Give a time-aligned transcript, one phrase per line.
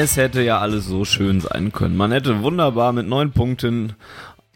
[0.00, 1.96] Es hätte ja alles so schön sein können.
[1.96, 3.94] Man hätte wunderbar mit neun Punkten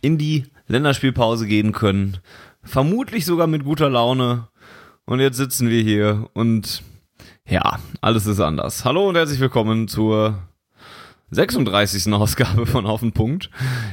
[0.00, 2.18] in die Länderspielpause gehen können.
[2.62, 4.46] Vermutlich sogar mit guter Laune.
[5.04, 6.84] Und jetzt sitzen wir hier und
[7.44, 8.84] ja, alles ist anders.
[8.84, 10.38] Hallo und herzlich willkommen zur
[11.32, 12.12] 36.
[12.12, 13.50] Ausgabe von Auf den Punkt,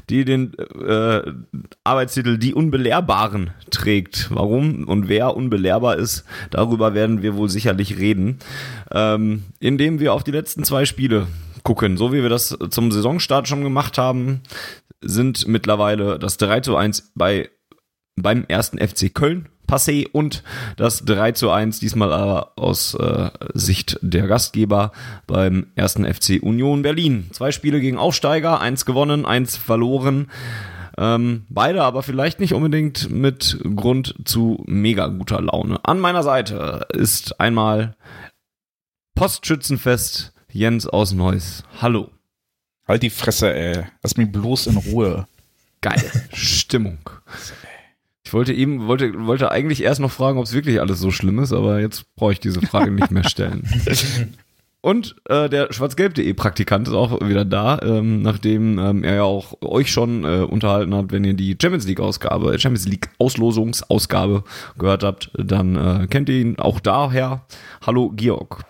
[0.09, 1.21] die den äh,
[1.83, 4.29] Arbeitstitel Die Unbelehrbaren trägt.
[4.29, 8.39] Warum und wer unbelehrbar ist, darüber werden wir wohl sicherlich reden,
[8.91, 11.27] ähm, indem wir auf die letzten zwei Spiele
[11.63, 11.97] gucken.
[11.97, 14.41] So wie wir das zum Saisonstart schon gemacht haben,
[15.01, 17.49] sind mittlerweile das 3 zu 1 bei,
[18.15, 20.43] beim ersten FC Köln passé und
[20.77, 24.91] das 3 zu 1 diesmal aber aus äh, Sicht der Gastgeber
[25.27, 27.29] beim ersten FC Union Berlin.
[27.31, 30.29] Zwei Spiele gegen Aufsteiger, eins gewonnen, eins verloren.
[30.97, 35.79] Ähm, beide aber vielleicht nicht unbedingt mit Grund zu mega guter Laune.
[35.83, 37.95] An meiner Seite ist einmal
[39.15, 41.63] Postschützenfest Jens aus Neuss.
[41.81, 42.09] Hallo.
[42.87, 43.83] Halt die Fresse, ey.
[44.01, 45.27] Lass mich bloß in Ruhe.
[45.81, 46.11] Geil.
[46.33, 46.97] Stimmung.
[48.29, 51.39] Ich wollte eben, wollte, wollte eigentlich erst noch fragen, ob es wirklich alles so schlimm
[51.39, 53.67] ist, aber jetzt brauche ich diese Frage nicht mehr stellen.
[54.81, 59.57] Und äh, der schwarzgelb.de Praktikant ist auch wieder da, ähm, nachdem ähm, er ja auch
[59.61, 64.43] euch schon äh, unterhalten hat, wenn ihr die Champions League Ausgabe, Champions League Auslosungsausgabe
[64.77, 67.47] gehört habt, dann äh, kennt ihr ihn auch daher.
[67.83, 68.63] Hallo Georg.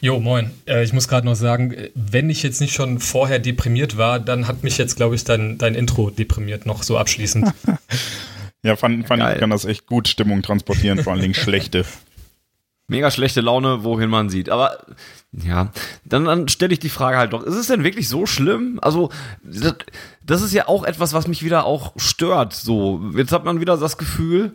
[0.00, 0.50] Jo, moin.
[0.66, 4.48] Äh, ich muss gerade noch sagen, wenn ich jetzt nicht schon vorher deprimiert war, dann
[4.48, 7.52] hat mich jetzt, glaube ich, dein, dein Intro deprimiert, noch so abschließend.
[8.66, 11.84] Ja, fand, fand ich kann das echt gut Stimmung transportieren, vor allen Dingen schlechte.
[12.88, 14.48] Mega schlechte Laune, wohin man sieht.
[14.48, 14.78] Aber
[15.30, 15.70] ja,
[16.04, 18.80] dann, dann stelle ich die Frage halt doch, ist es denn wirklich so schlimm?
[18.82, 19.10] Also,
[19.44, 19.76] das,
[20.24, 22.54] das ist ja auch etwas, was mich wieder auch stört.
[22.54, 24.52] So, jetzt hat man wieder das Gefühl,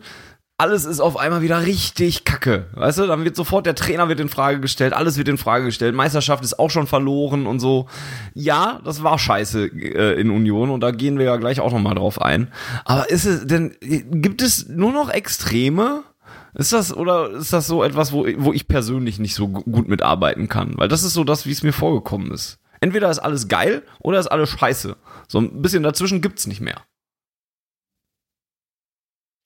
[0.58, 2.66] alles ist auf einmal wieder richtig kacke.
[2.74, 5.64] Weißt du, dann wird sofort der Trainer wird in Frage gestellt, alles wird in Frage
[5.64, 7.86] gestellt, Meisterschaft ist auch schon verloren und so.
[8.34, 11.94] Ja, das war scheiße äh, in Union und da gehen wir ja gleich auch nochmal
[11.96, 12.52] drauf ein.
[12.84, 16.04] Aber ist es denn, gibt es nur noch Extreme?
[16.54, 19.88] Ist das oder ist das so etwas, wo, wo ich persönlich nicht so gu- gut
[19.88, 20.74] mitarbeiten kann?
[20.76, 22.58] Weil das ist so das, wie es mir vorgekommen ist.
[22.80, 24.96] Entweder ist alles geil oder ist alles scheiße.
[25.28, 26.76] So ein bisschen dazwischen gibt's nicht mehr.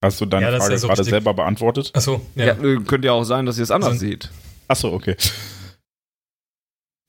[0.04, 1.10] Hast du deine Ja, Frage ja so gerade richtig.
[1.12, 1.90] selber beantwortet?
[1.94, 2.46] Achso, Ja.
[2.46, 2.54] ja.
[2.54, 4.30] könnte ja auch sein, dass ihr es anders So- seht.
[4.68, 5.16] Achso, okay.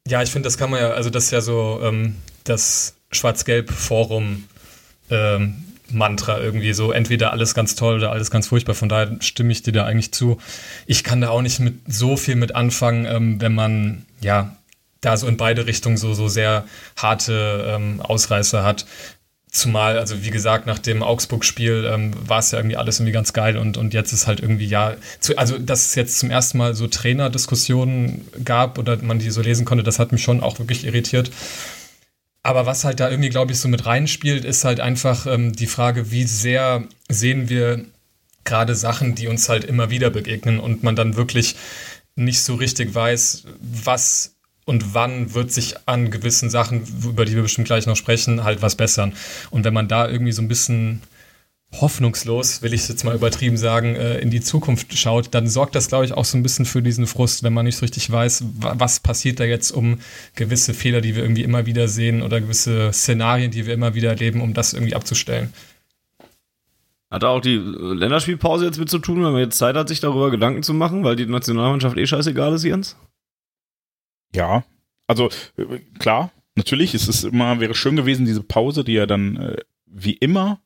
[0.08, 2.16] Ja, ich finde, das kann man ja, also das ist ja so ähm,
[2.46, 4.46] das Schwarz-Gelb-Forum
[5.10, 8.76] ähm, Mantra irgendwie so, entweder alles ganz toll oder alles ganz furchtbar.
[8.76, 10.38] Von daher stimme ich dir da eigentlich zu.
[10.86, 14.56] Ich kann da auch nicht mit so viel mit anfangen, ähm, wenn man ja
[15.02, 16.66] da so in beide Richtungen so, so sehr
[16.98, 18.86] harte ähm, Ausreißer hat.
[19.50, 23.32] Zumal, also wie gesagt, nach dem Augsburg-Spiel ähm, war es ja irgendwie alles irgendwie ganz
[23.32, 26.58] geil und, und jetzt ist halt irgendwie, ja, zu, also dass es jetzt zum ersten
[26.58, 30.60] Mal so Trainerdiskussionen gab oder man die so lesen konnte, das hat mich schon auch
[30.60, 31.32] wirklich irritiert.
[32.44, 35.68] Aber was halt da irgendwie, glaube ich, so mit reinspielt, ist halt einfach ähm, die
[35.68, 37.86] Frage, wie sehr sehen wir
[38.46, 41.56] gerade Sachen, die uns halt immer wieder begegnen und man dann wirklich
[42.16, 44.37] nicht so richtig weiß, was
[44.68, 48.62] und wann wird sich an gewissen Sachen, über die wir bestimmt gleich noch sprechen, halt
[48.62, 49.14] was bessern.
[49.50, 51.02] Und wenn man da irgendwie so ein bisschen
[51.80, 55.76] hoffnungslos, will ich es jetzt mal übertrieben sagen, äh, in die Zukunft schaut, dann sorgt
[55.76, 58.10] das, glaube ich, auch so ein bisschen für diesen Frust, wenn man nicht so richtig
[58.10, 60.00] weiß, wa- was passiert da jetzt, um
[60.36, 64.10] gewisse Fehler, die wir irgendwie immer wieder sehen oder gewisse Szenarien, die wir immer wieder
[64.10, 65.54] erleben, um das irgendwie abzustellen.
[67.10, 69.88] Hat da auch die äh, Länderspielpause jetzt mit zu tun, wenn man jetzt Zeit hat,
[69.88, 72.98] sich darüber Gedanken zu machen, weil die Nationalmannschaft eh scheißegal ist, Jens?
[74.38, 74.64] Ja,
[75.08, 79.38] also äh, klar, natürlich, es ist immer, wäre schön gewesen, diese Pause, die ja dann
[79.38, 80.62] äh, wie immer,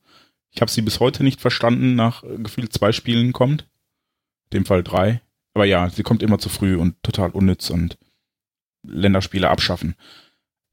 [0.52, 3.70] ich habe sie bis heute nicht verstanden, nach äh, gefühlt zwei Spielen kommt.
[4.52, 5.22] In dem Fall drei.
[5.54, 7.98] Aber ja, sie kommt immer zu früh und total unnütz und
[8.86, 9.96] Länderspiele abschaffen.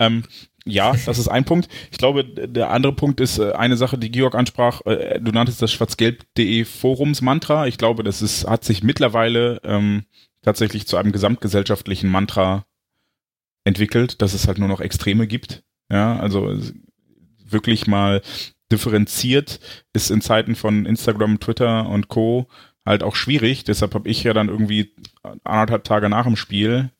[0.00, 0.24] Ähm,
[0.64, 1.68] ja, das ist ein Punkt.
[1.92, 4.84] Ich glaube, der andere Punkt ist äh, eine Sache, die Georg ansprach.
[4.86, 7.68] Äh, du nanntest das schwarzgelb.de Forumsmantra.
[7.68, 10.04] Ich glaube, das ist, hat sich mittlerweile ähm,
[10.42, 12.64] tatsächlich zu einem gesamtgesellschaftlichen Mantra
[13.68, 15.62] entwickelt, dass es halt nur noch Extreme gibt.
[15.90, 16.58] Ja, also
[17.44, 18.22] wirklich mal
[18.70, 19.60] differenziert
[19.92, 22.48] ist in Zeiten von Instagram, Twitter und Co.
[22.84, 23.64] halt auch schwierig.
[23.64, 24.94] Deshalb habe ich ja dann irgendwie
[25.44, 26.90] anderthalb Tage nach dem Spiel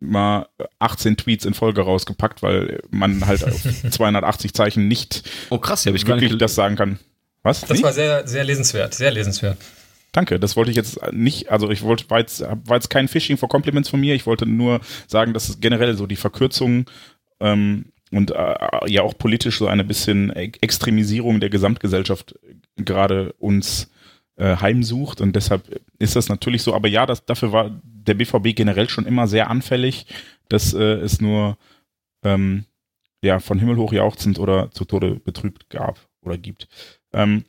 [0.00, 5.86] mal 18 Tweets in Folge rausgepackt, weil man halt auf 280 Zeichen nicht oh krass,
[5.86, 6.98] ich wirklich das sagen kann.
[7.42, 7.60] Was?
[7.60, 7.82] Das Nicht?
[7.82, 9.58] war sehr, sehr lesenswert, sehr lesenswert.
[10.14, 13.36] Danke, das wollte ich jetzt nicht, also ich wollte, war jetzt, war jetzt kein Phishing
[13.36, 16.88] for Compliments von mir, ich wollte nur sagen, dass es generell so die Verkürzung
[17.40, 18.54] ähm, und äh,
[18.86, 22.38] ja auch politisch so eine bisschen Extremisierung der Gesamtgesellschaft
[22.76, 23.90] gerade uns
[24.36, 28.54] äh, heimsucht und deshalb ist das natürlich so, aber ja, das, dafür war der BVB
[28.54, 30.06] generell schon immer sehr anfällig,
[30.48, 31.58] dass äh, es nur
[32.22, 32.66] ähm,
[33.20, 36.68] ja von Himmel hoch jauchzend oder zu Tode betrübt gab oder gibt.
[37.12, 37.46] Ähm,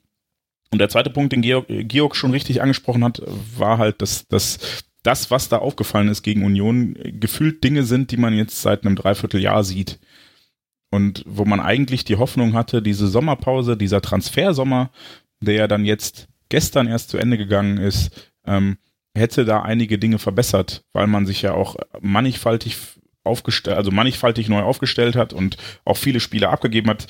[0.76, 3.22] und der zweite Punkt, den Georg, Georg schon richtig angesprochen hat,
[3.58, 8.18] war halt, dass, dass das, was da aufgefallen ist gegen Union, gefühlt Dinge sind, die
[8.18, 10.00] man jetzt seit einem Dreivierteljahr sieht.
[10.92, 14.92] Und wo man eigentlich die Hoffnung hatte, diese Sommerpause, dieser Transfersommer,
[15.40, 18.76] der ja dann jetzt gestern erst zu Ende gegangen ist, ähm,
[19.18, 22.76] hätte da einige Dinge verbessert, weil man sich ja auch mannigfaltig
[23.24, 25.56] aufgestellt, also mannigfaltig neu aufgestellt hat und
[25.86, 27.08] auch viele Spieler abgegeben hat.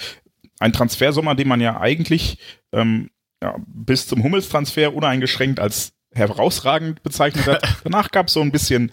[0.60, 2.38] Ein Transfersommer, den man ja eigentlich
[2.72, 3.10] ähm,
[3.46, 7.78] ja, bis zum Hummelstransfer uneingeschränkt als herausragend bezeichnet hat.
[7.84, 8.92] Danach gab es so ein bisschen,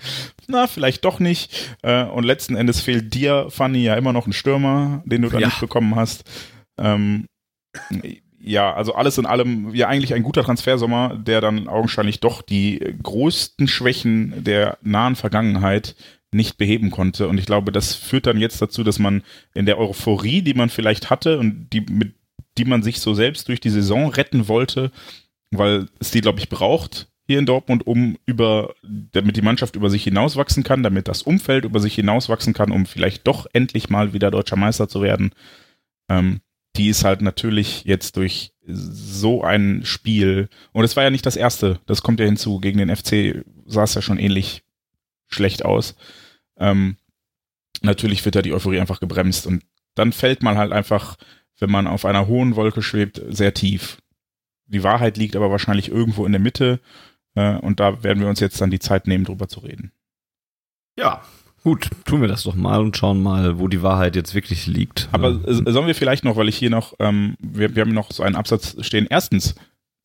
[0.48, 1.74] na, vielleicht doch nicht.
[1.82, 5.38] Äh, und letzten Endes fehlt dir, Fanny, ja immer noch ein Stürmer, den du da
[5.38, 5.46] Ja.
[5.46, 6.24] nicht bekommen hast.
[6.78, 7.26] Ähm,
[8.38, 12.80] ja, also alles in allem ja eigentlich ein guter Transfersommer, der dann augenscheinlich doch die
[13.02, 15.94] größten Schwächen der nahen Vergangenheit
[16.34, 17.28] nicht beheben konnte.
[17.28, 19.22] Und ich glaube, das führt dann jetzt dazu, dass man
[19.54, 22.14] in der Euphorie, die man vielleicht hatte und die, mit
[22.58, 24.90] die man sich so selbst durch die Saison retten wollte,
[25.50, 29.90] weil es die, glaube ich, braucht hier in Dortmund, um über, damit die Mannschaft über
[29.90, 34.12] sich hinauswachsen kann, damit das Umfeld über sich hinauswachsen kann, um vielleicht doch endlich mal
[34.12, 35.32] wieder deutscher Meister zu werden.
[36.08, 36.40] Ähm,
[36.76, 41.36] die ist halt natürlich jetzt durch so ein Spiel, und es war ja nicht das
[41.36, 44.62] erste, das kommt ja hinzu, gegen den FC sah es ja schon ähnlich
[45.28, 45.96] schlecht aus.
[46.56, 46.96] Ähm,
[47.82, 49.64] natürlich wird da die Euphorie einfach gebremst und
[49.94, 51.16] dann fällt man halt einfach,
[51.58, 53.98] wenn man auf einer hohen Wolke schwebt, sehr tief.
[54.66, 56.80] Die Wahrheit liegt aber wahrscheinlich irgendwo in der Mitte
[57.34, 59.92] äh, und da werden wir uns jetzt dann die Zeit nehmen, drüber zu reden.
[60.98, 61.22] Ja,
[61.62, 65.08] gut, tun wir das doch mal und schauen mal, wo die Wahrheit jetzt wirklich liegt.
[65.12, 67.94] Aber Ähm, äh, sollen wir vielleicht noch, weil ich hier noch, ähm, wir, wir haben
[67.94, 69.06] noch so einen Absatz stehen.
[69.08, 69.54] Erstens,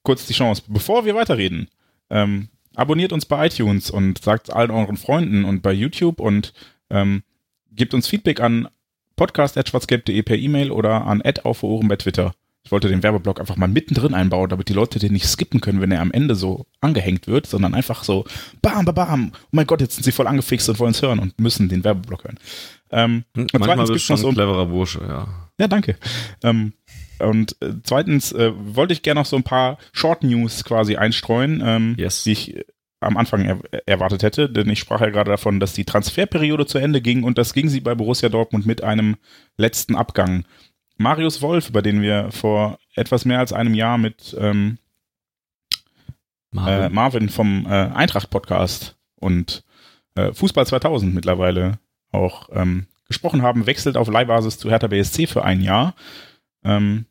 [0.04, 1.70] kurz die Chance, bevor wir weiterreden,
[2.10, 6.54] ähm, abonniert uns bei iTunes und sagt allen euren Freunden und bei YouTube und
[6.90, 7.24] ähm,
[7.72, 8.70] gebt uns Feedback an
[9.18, 12.34] podcast.schwarzgelb.de per E-Mail oder an @aufeohren bei Twitter.
[12.64, 15.80] Ich wollte den Werbeblock einfach mal mittendrin einbauen, damit die Leute den nicht skippen können,
[15.80, 18.26] wenn er am Ende so angehängt wird, sondern einfach so
[18.62, 19.32] bam, bam, bam.
[19.34, 21.84] Oh mein Gott, jetzt sind sie voll angefixt und wollen es hören und müssen den
[21.86, 22.40] Werbeblock hören.
[22.92, 25.28] Ähm, und manchmal zweitens bist du noch schon so ein cleverer Bursche, ja.
[25.60, 25.96] ja, danke.
[26.44, 26.74] Ähm,
[27.20, 31.64] und äh, zweitens äh, wollte ich gerne noch so ein paar Short News quasi einstreuen,
[31.66, 32.24] ähm, Yes.
[32.26, 32.66] die ich äh,
[33.00, 36.78] am Anfang er erwartet hätte, denn ich sprach ja gerade davon, dass die Transferperiode zu
[36.78, 39.18] Ende ging und das ging sie bei Borussia Dortmund mit einem
[39.56, 40.46] letzten Abgang.
[40.98, 44.80] Marius Wolf, über den wir vor etwas mehr als einem Jahr mit ähm,
[46.52, 46.84] Marvin.
[46.84, 49.64] äh, Marvin vom äh, Eintracht-Podcast und
[50.16, 51.80] äh, Fußball 2000 mittlerweile
[52.12, 55.94] auch ähm, gesprochen haben, wechselt auf Leihbasis zu Hertha BSC für ein Jahr.
[56.64, 57.06] Ähm,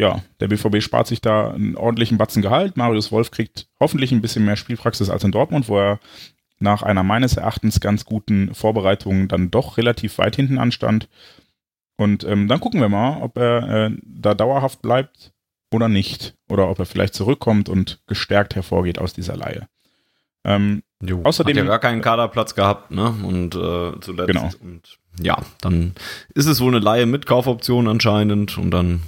[0.00, 2.76] ja, der BVB spart sich da einen ordentlichen Batzen Gehalt.
[2.76, 5.98] Marius Wolf kriegt hoffentlich ein bisschen mehr Spielpraxis als in Dortmund, wo er
[6.60, 11.08] nach einer meines Erachtens ganz guten Vorbereitung dann doch relativ weit hinten anstand.
[11.96, 15.32] Und ähm, dann gucken wir mal, ob er äh, da dauerhaft bleibt
[15.72, 16.34] oder nicht.
[16.48, 19.68] Oder ob er vielleicht zurückkommt und gestärkt hervorgeht aus dieser Leihe.
[20.44, 23.08] Ähm, Jo, außerdem- hat ja gar keinen Kaderplatz gehabt, ne?
[23.22, 24.26] Und äh, zuletzt.
[24.28, 24.48] Genau.
[24.60, 25.94] Und ja, dann
[26.34, 29.02] ist es wohl eine Laie mit Kaufoption anscheinend und dann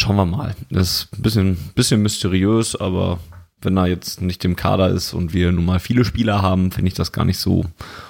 [0.00, 0.54] schauen wir mal.
[0.70, 3.20] Das ist ein bisschen, bisschen mysteriös, aber
[3.60, 6.88] wenn er jetzt nicht im Kader ist und wir nun mal viele Spieler haben, finde
[6.88, 7.64] ich das gar nicht so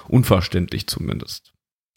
[0.07, 1.53] unverständlich zumindest.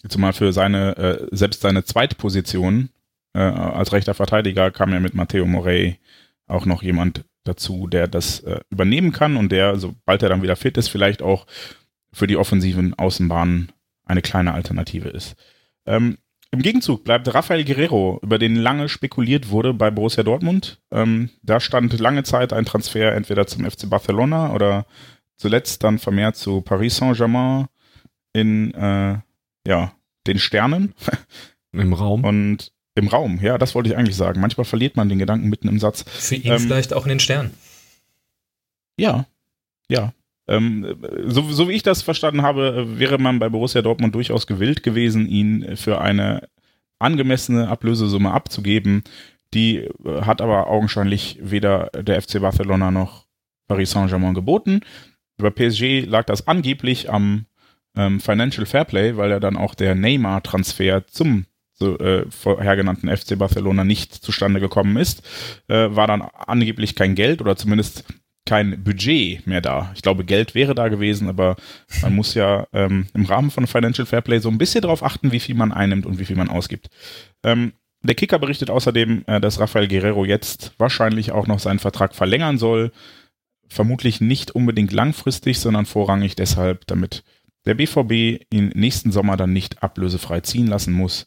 [0.08, 2.90] zumal für seine, äh, selbst seine Zweitposition
[3.32, 5.98] äh, als rechter Verteidiger kam ja mit Matteo Morey
[6.46, 10.56] auch noch jemand dazu, der das äh, übernehmen kann und der, sobald er dann wieder
[10.56, 11.46] fit ist, vielleicht auch
[12.12, 13.72] für die offensiven Außenbahnen
[14.04, 15.36] eine kleine Alternative ist.
[15.86, 16.18] Ähm,
[16.54, 20.80] Im Gegenzug bleibt Rafael Guerrero, über den lange spekuliert wurde bei Borussia Dortmund.
[20.92, 24.87] Ähm, da stand lange Zeit ein Transfer entweder zum FC Barcelona oder
[25.37, 27.66] zuletzt dann vermehrt zu Paris Saint-Germain
[28.34, 29.18] in äh,
[29.66, 29.94] ja,
[30.28, 30.94] den Sternen
[31.73, 32.23] Im Raum.
[32.23, 33.40] und im Raum.
[33.42, 34.40] Ja, das wollte ich eigentlich sagen.
[34.40, 36.04] Manchmal verliert man den Gedanken mitten im Satz.
[36.06, 37.52] Für ihn Ähm, vielleicht auch in den Sternen.
[38.96, 39.26] Ja,
[39.88, 40.12] ja.
[40.46, 40.96] Ähm,
[41.26, 45.28] so, so wie ich das verstanden habe, wäre man bei Borussia Dortmund durchaus gewillt gewesen,
[45.28, 46.48] ihn für eine
[46.98, 49.04] angemessene Ablösesumme abzugeben.
[49.52, 49.90] Die äh,
[50.22, 53.26] hat aber augenscheinlich weder der FC Barcelona noch
[53.68, 54.80] Paris Saint-Germain geboten.
[55.36, 57.46] Bei PSG lag das angeblich am
[57.96, 61.46] ähm, Financial Fairplay, weil ja dann auch der Neymar-Transfer zum
[61.76, 65.26] so, äh, vorher genannten FC Barcelona nicht zustande gekommen ist,
[65.68, 68.04] äh, war dann angeblich kein Geld oder zumindest
[68.46, 69.90] kein Budget mehr da.
[69.94, 71.56] Ich glaube, Geld wäre da gewesen, aber
[72.02, 75.40] man muss ja ähm, im Rahmen von Financial Fairplay so ein bisschen darauf achten, wie
[75.40, 76.88] viel man einnimmt und wie viel man ausgibt.
[77.42, 77.72] Ähm,
[78.02, 82.58] der Kicker berichtet außerdem, äh, dass Rafael Guerrero jetzt wahrscheinlich auch noch seinen Vertrag verlängern
[82.58, 82.92] soll.
[83.68, 87.24] Vermutlich nicht unbedingt langfristig, sondern vorrangig deshalb, damit
[87.64, 91.26] der BVB ihn nächsten Sommer dann nicht ablösefrei ziehen lassen muss.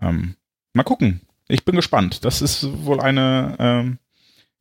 [0.00, 0.36] Ähm,
[0.72, 1.22] mal gucken.
[1.48, 2.24] Ich bin gespannt.
[2.24, 3.98] Das ist wohl eine ähm,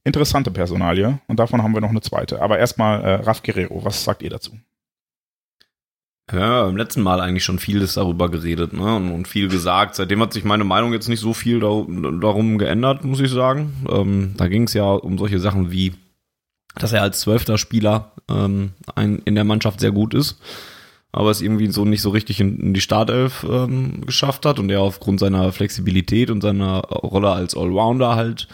[0.03, 2.41] interessante Personalie und davon haben wir noch eine zweite.
[2.41, 4.57] Aber erstmal äh, Raf Guerrero, was sagt ihr dazu?
[6.31, 8.95] Ja, im letzten Mal eigentlich schon vieles darüber geredet ne?
[8.95, 9.95] und, und viel gesagt.
[9.95, 11.85] Seitdem hat sich meine Meinung jetzt nicht so viel da,
[12.21, 13.73] darum geändert, muss ich sagen.
[13.89, 15.93] Ähm, da ging es ja um solche Sachen wie,
[16.75, 20.39] dass er als zwölfter Spieler ähm, ein, in der Mannschaft sehr gut ist,
[21.11, 24.69] aber es irgendwie so nicht so richtig in, in die Startelf ähm, geschafft hat und
[24.69, 28.47] er aufgrund seiner Flexibilität und seiner Rolle als Allrounder halt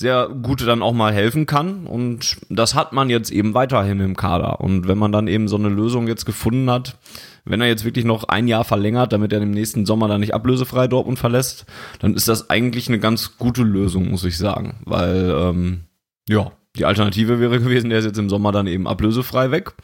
[0.00, 1.86] sehr gut dann auch mal helfen kann.
[1.86, 4.60] Und das hat man jetzt eben weiterhin im Kader.
[4.60, 6.96] Und wenn man dann eben so eine Lösung jetzt gefunden hat,
[7.44, 10.34] wenn er jetzt wirklich noch ein Jahr verlängert, damit er im nächsten Sommer dann nicht
[10.34, 11.66] ablösefrei Dortmund verlässt,
[12.00, 14.80] dann ist das eigentlich eine ganz gute Lösung, muss ich sagen.
[14.86, 15.80] Weil, ähm,
[16.28, 19.74] ja, die Alternative wäre gewesen, der ist jetzt im Sommer dann eben ablösefrei weg.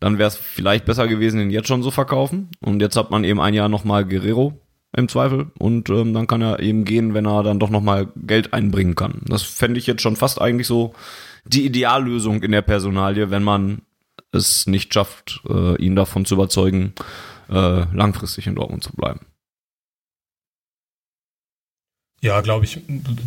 [0.00, 2.48] Dann wäre es vielleicht besser gewesen, ihn jetzt schon so verkaufen.
[2.60, 4.58] Und jetzt hat man eben ein Jahr nochmal Guerrero
[4.96, 5.46] im Zweifel.
[5.58, 9.22] Und ähm, dann kann er eben gehen, wenn er dann doch nochmal Geld einbringen kann.
[9.26, 10.94] Das fände ich jetzt schon fast eigentlich so
[11.44, 13.82] die Ideallösung in der Personalie, wenn man
[14.32, 16.92] es nicht schafft, äh, ihn davon zu überzeugen,
[17.48, 19.20] äh, langfristig in Dortmund zu bleiben.
[22.22, 22.80] Ja, glaube ich,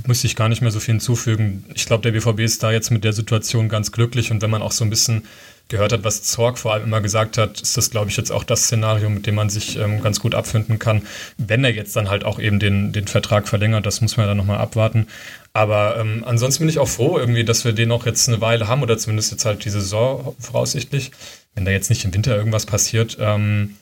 [0.07, 1.63] müsste ich gar nicht mehr so viel hinzufügen.
[1.73, 4.61] Ich glaube, der BVB ist da jetzt mit der Situation ganz glücklich und wenn man
[4.61, 5.23] auch so ein bisschen
[5.69, 8.43] gehört hat, was Zorg vor allem immer gesagt hat, ist das, glaube ich, jetzt auch
[8.43, 11.03] das Szenario, mit dem man sich ähm, ganz gut abfinden kann,
[11.38, 13.85] wenn er jetzt dann halt auch eben den, den Vertrag verlängert.
[13.85, 15.07] Das muss man ja dann nochmal abwarten.
[15.53, 18.67] Aber ähm, ansonsten bin ich auch froh irgendwie, dass wir den auch jetzt eine Weile
[18.67, 21.11] haben oder zumindest jetzt halt die Saison voraussichtlich.
[21.53, 23.75] Wenn da jetzt nicht im Winter irgendwas passiert, ähm,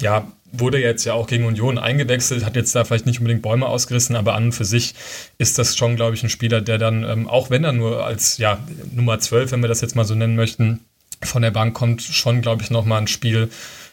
[0.00, 3.66] ja, wurde jetzt ja auch gegen Union eingewechselt, hat jetzt da vielleicht nicht unbedingt Bäume
[3.66, 4.94] ausgerissen, aber an und für sich
[5.36, 8.38] ist das schon, glaube ich, ein Spieler, der dann, ähm, auch wenn er nur als
[8.38, 8.58] ja,
[8.94, 10.80] Nummer 12, wenn wir das jetzt mal so nennen möchten,
[11.22, 13.50] von der Bank kommt, schon, glaube ich, nochmal ein Spiel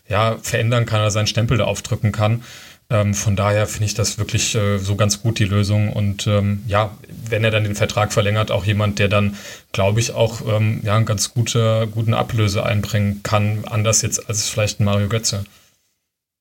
[0.07, 2.43] ja, verändern kann oder seinen Stempel da aufdrücken kann.
[2.89, 5.91] Ähm, von daher finde ich das wirklich äh, so ganz gut, die Lösung.
[5.91, 6.95] Und ähm, ja,
[7.29, 9.37] wenn er dann den Vertrag verlängert, auch jemand, der dann,
[9.71, 14.47] glaube ich, auch ähm, ja, einen ganz gute, guten Ablöse einbringen kann, anders jetzt als
[14.47, 15.45] vielleicht Mario Götze.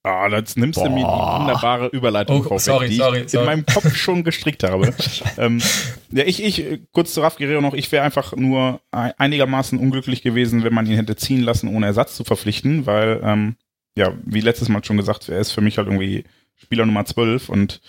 [0.07, 0.85] Ah, jetzt nimmst Boah.
[0.85, 3.45] du mir die wunderbare Überleitung oh, vorweg, sorry, die sorry, ich sorry.
[3.45, 4.95] in meinem Kopf schon gestrickt habe.
[5.39, 5.63] ähm,
[6.11, 10.63] ja, ich, ich, kurz zu Raf Guerrero noch, ich wäre einfach nur einigermaßen unglücklich gewesen,
[10.63, 13.57] wenn man ihn hätte ziehen lassen, ohne Ersatz zu verpflichten, weil, ähm,
[13.97, 17.49] ja, wie letztes Mal schon gesagt, er ist für mich halt irgendwie Spieler Nummer 12
[17.49, 17.81] und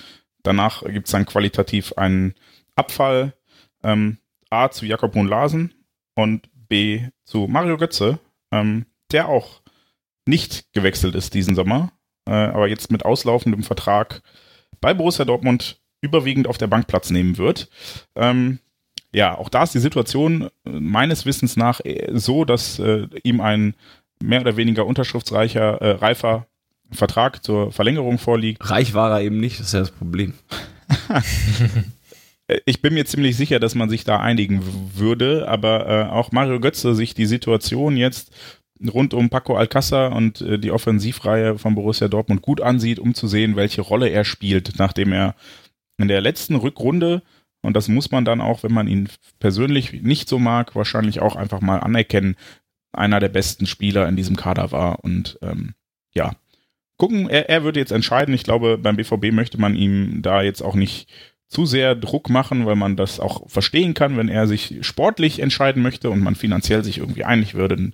[0.42, 2.34] danach gibt es dann qualitativ einen
[2.78, 3.34] Abfall,
[3.84, 4.20] ähm,
[4.50, 5.74] A zu Jakob und Larsen
[6.16, 8.20] und B zu Mario Götze,
[8.54, 9.62] ähm, der auch
[10.26, 11.92] nicht gewechselt ist diesen Sommer
[12.26, 14.22] äh, aber jetzt mit auslaufendem Vertrag
[14.82, 17.70] bei Borussia Dortmund überwiegend auf der Bank Platz nehmen wird.
[18.16, 18.60] Ähm,
[19.14, 23.42] ja, auch da ist die Situation äh, meines Wissens nach äh, so, dass äh, ihm
[23.42, 23.76] ein
[24.22, 26.48] mehr oder weniger unterschriftsreicher, äh, reifer
[26.92, 28.70] Vertrag zur Verlängerung vorliegt.
[28.70, 30.34] Reich war er eben nicht, das ist ja das Problem.
[32.66, 34.62] ich bin mir ziemlich sicher, dass man sich da einigen
[34.96, 38.32] würde, aber äh, auch Mario Götze sich die Situation jetzt
[38.94, 43.28] rund um Paco Alcázar und äh, die Offensivreihe von Borussia Dortmund gut ansieht, um zu
[43.28, 45.36] sehen, welche Rolle er spielt, nachdem er
[45.98, 47.22] in der letzten Rückrunde,
[47.62, 51.36] und das muss man dann auch, wenn man ihn persönlich nicht so mag, wahrscheinlich auch
[51.36, 52.36] einfach mal anerkennen,
[52.94, 55.04] einer der besten Spieler in diesem Kader war.
[55.04, 55.74] Und ähm,
[56.14, 56.36] ja,
[56.98, 58.34] gucken, er, er würde jetzt entscheiden.
[58.34, 61.10] Ich glaube, beim BVB möchte man ihm da jetzt auch nicht
[61.48, 65.84] zu sehr Druck machen, weil man das auch verstehen kann, wenn er sich sportlich entscheiden
[65.84, 67.92] möchte und man finanziell sich irgendwie einig würde,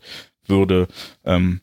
[0.48, 0.88] würde.
[1.25, 1.62] Ähm,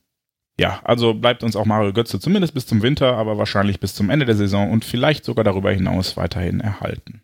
[0.58, 4.10] ja, also bleibt uns auch Mario Götze zumindest bis zum Winter, aber wahrscheinlich bis zum
[4.10, 7.22] Ende der Saison und vielleicht sogar darüber hinaus weiterhin erhalten.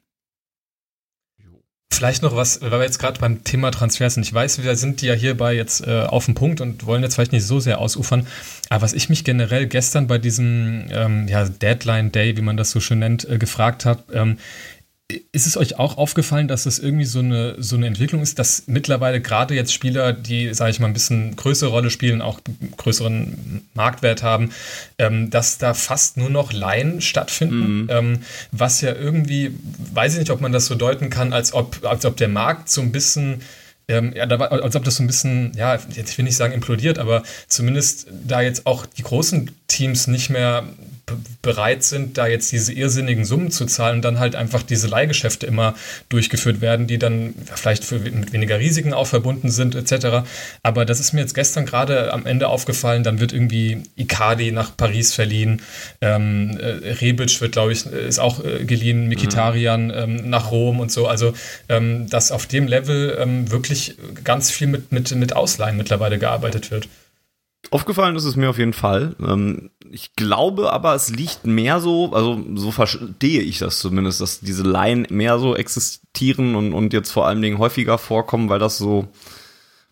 [1.94, 4.25] Vielleicht noch was, weil wir jetzt gerade beim Thema Transfers sind.
[4.25, 7.32] Ich weiß, wir sind ja hierbei jetzt äh, auf dem Punkt und wollen jetzt vielleicht
[7.32, 8.26] nicht so sehr ausufern.
[8.68, 12.73] Aber was ich mich generell gestern bei diesem ähm, ja, Deadline Day, wie man das
[12.73, 14.38] so schön nennt, äh, gefragt habe, ähm,
[15.32, 18.62] ist es euch auch aufgefallen, dass es irgendwie so eine, so eine Entwicklung ist, dass
[18.66, 22.40] mittlerweile gerade jetzt Spieler, die, sage ich mal, ein bisschen größere Rolle spielen, auch
[22.78, 24.50] größeren Marktwert haben,
[24.99, 27.88] ähm, dass da fast nur noch Laien stattfinden, mhm.
[27.90, 28.18] ähm,
[28.50, 29.54] was ja irgendwie,
[29.92, 32.70] weiß ich nicht, ob man das so deuten kann, als ob, als ob der Markt
[32.70, 33.42] so ein bisschen
[33.87, 36.54] ähm, ja, da als ob das so ein bisschen, ja, jetzt ich will nicht sagen
[36.54, 40.64] implodiert, aber zumindest da jetzt auch die großen Teams nicht mehr
[41.42, 45.46] bereit sind, da jetzt diese irrsinnigen Summen zu zahlen und dann halt einfach diese Leihgeschäfte
[45.46, 45.74] immer
[46.08, 50.26] durchgeführt werden, die dann vielleicht für, mit weniger Risiken auch verbunden sind, etc.
[50.62, 54.74] Aber das ist mir jetzt gestern gerade am Ende aufgefallen, dann wird irgendwie Icardi nach
[54.76, 55.60] Paris verliehen,
[56.00, 60.90] ähm, äh, Rebic wird, glaube ich, ist auch äh, geliehen, Mikitarian ähm, nach Rom und
[60.90, 61.06] so.
[61.06, 61.34] Also,
[61.68, 66.70] ähm, dass auf dem Level ähm, wirklich ganz viel mit, mit, mit Ausleihen mittlerweile gearbeitet
[66.70, 66.88] wird.
[67.71, 69.16] Aufgefallen ist es mir auf jeden Fall.
[69.26, 74.40] Ähm, ich glaube aber, es liegt mehr so, also so verstehe ich das zumindest, dass
[74.40, 78.78] diese Laien mehr so existieren und, und jetzt vor allen Dingen häufiger vorkommen, weil das
[78.78, 79.09] so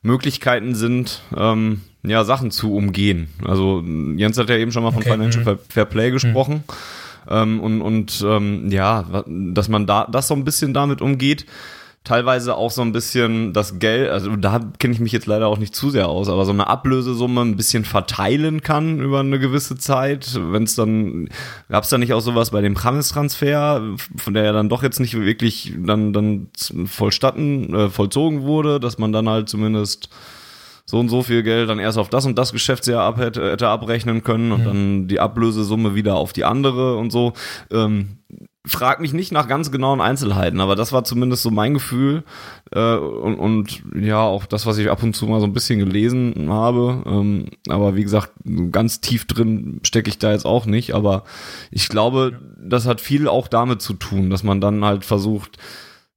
[0.02, 3.28] Möglichkeiten sind, ähm, ja, Sachen zu umgehen.
[3.44, 3.82] Also
[4.16, 5.12] Jens hat ja eben schon mal von okay.
[5.12, 5.58] Financial mhm.
[5.68, 6.64] Fair Play gesprochen.
[6.66, 7.30] Mhm.
[7.30, 11.46] Ähm, und und ähm, ja, dass man da das so ein bisschen damit umgeht
[12.04, 15.58] teilweise auch so ein bisschen das Geld, also da kenne ich mich jetzt leider auch
[15.58, 19.76] nicht zu sehr aus, aber so eine Ablösesumme ein bisschen verteilen kann über eine gewisse
[19.76, 20.38] Zeit.
[20.50, 21.28] Wenn es dann,
[21.68, 23.82] gab es da nicht auch sowas bei dem Rames-Transfer,
[24.16, 26.48] von der ja dann doch jetzt nicht wirklich dann, dann
[26.86, 30.08] vollstatten, äh, vollzogen wurde, dass man dann halt zumindest
[30.84, 33.68] so und so viel Geld dann erst auf das und das Geschäftsjahr ab hätte, hätte
[33.68, 34.64] abrechnen können und mhm.
[34.64, 37.32] dann die Ablösesumme wieder auf die andere und so.
[37.70, 38.18] Ähm,
[38.64, 42.22] frag mich nicht nach ganz genauen Einzelheiten, aber das war zumindest so mein Gefühl
[42.70, 45.80] äh, und, und ja auch das, was ich ab und zu mal so ein bisschen
[45.80, 47.02] gelesen habe.
[47.06, 48.32] Ähm, aber wie gesagt,
[48.70, 50.94] ganz tief drin stecke ich da jetzt auch nicht.
[50.94, 51.24] Aber
[51.72, 55.58] ich glaube, das hat viel auch damit zu tun, dass man dann halt versucht,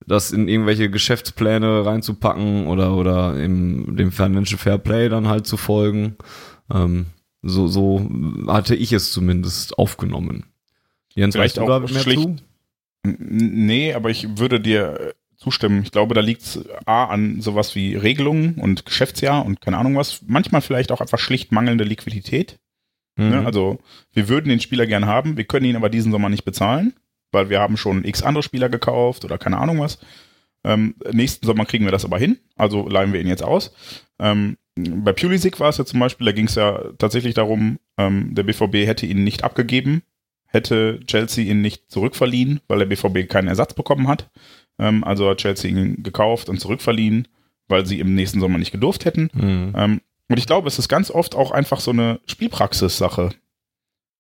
[0.05, 5.57] das in irgendwelche Geschäftspläne reinzupacken oder oder im dem Financial Fair Play dann halt zu
[5.57, 6.15] folgen.
[6.71, 7.07] Ähm,
[7.41, 8.07] so so
[8.47, 10.45] hatte ich es zumindest aufgenommen.
[11.15, 12.35] Jens, Vielleicht du da mehr schlicht, zu?
[13.03, 15.83] Nee, aber ich würde dir äh, zustimmen.
[15.83, 19.95] Ich glaube, da liegt es A an sowas wie Regelungen und Geschäftsjahr und keine Ahnung
[19.95, 20.21] was.
[20.27, 22.59] Manchmal vielleicht auch einfach schlicht mangelnde Liquidität.
[23.15, 23.29] Mhm.
[23.29, 23.45] Ne?
[23.45, 23.79] Also
[24.11, 26.93] wir würden den Spieler gern haben, wir können ihn aber diesen Sommer nicht bezahlen,
[27.31, 29.99] weil wir haben schon x andere Spieler gekauft oder keine Ahnung was.
[30.63, 33.71] Ähm, nächsten Sommer kriegen wir das aber hin, also leihen wir ihn jetzt aus.
[34.19, 38.33] Ähm, bei Pulisic war es ja zum Beispiel, da ging es ja tatsächlich darum, ähm,
[38.33, 40.01] der BVB hätte ihn nicht abgegeben,
[40.55, 44.31] hätte Chelsea ihn nicht zurückverliehen, weil der BVB keinen Ersatz bekommen hat.
[44.79, 47.27] Ähm, also hat Chelsea ihn gekauft und zurückverliehen,
[47.67, 49.29] weil sie im nächsten Sommer nicht gedurft hätten.
[49.33, 49.73] Mhm.
[49.75, 53.29] Ähm, und ich glaube, es ist ganz oft auch einfach so eine Spielpraxis-Sache.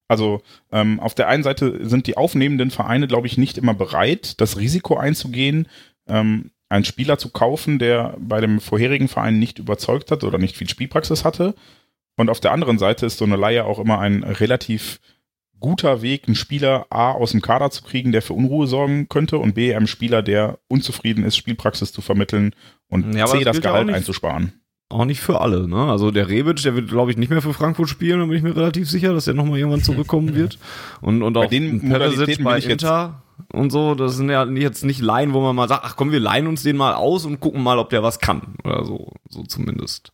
[0.07, 4.39] Also ähm, auf der einen Seite sind die aufnehmenden Vereine, glaube ich, nicht immer bereit,
[4.39, 5.67] das Risiko einzugehen,
[6.07, 10.57] ähm, einen Spieler zu kaufen, der bei dem vorherigen Verein nicht überzeugt hat oder nicht
[10.57, 11.55] viel Spielpraxis hatte.
[12.17, 14.99] Und auf der anderen Seite ist so eine Leihe auch immer ein relativ
[15.59, 19.37] guter Weg, einen Spieler A aus dem Kader zu kriegen, der für Unruhe sorgen könnte
[19.37, 22.53] und B einem Spieler, der unzufrieden ist, Spielpraxis zu vermitteln
[22.89, 24.53] und ja, C das, das Gehalt ja einzusparen.
[24.89, 25.89] Auch nicht für alle, ne?
[25.89, 28.43] Also der Rebic, der wird, glaube ich, nicht mehr für Frankfurt spielen, da bin ich
[28.43, 30.59] mir relativ sicher, dass er nochmal irgendwann zurückkommen wird.
[31.01, 35.01] Und, und auch bei den Perisic bei Inter und so, das sind ja jetzt nicht
[35.01, 37.63] Laien, wo man mal sagt, ach komm, wir leihen uns den mal aus und gucken
[37.63, 38.55] mal, ob der was kann.
[38.63, 40.13] Oder so, so zumindest.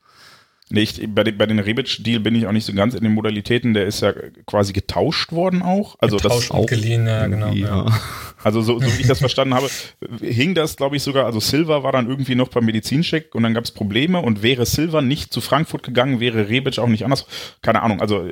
[0.71, 3.13] Nee, ich, bei, den, bei den Rebic-Deal bin ich auch nicht so ganz in den
[3.13, 3.73] Modalitäten.
[3.73, 4.13] Der ist ja
[4.45, 5.95] quasi getauscht worden auch.
[5.99, 7.51] Also getauscht das auch geliehen, ja, genau.
[7.51, 7.85] Ja.
[8.43, 9.69] Also so, so wie ich das verstanden habe,
[10.21, 13.53] hing das, glaube ich, sogar, also Silva war dann irgendwie noch beim Medizincheck und dann
[13.53, 17.25] gab es Probleme und wäre Silva nicht zu Frankfurt gegangen, wäre Rebic auch nicht anders.
[17.61, 18.27] Keine Ahnung, also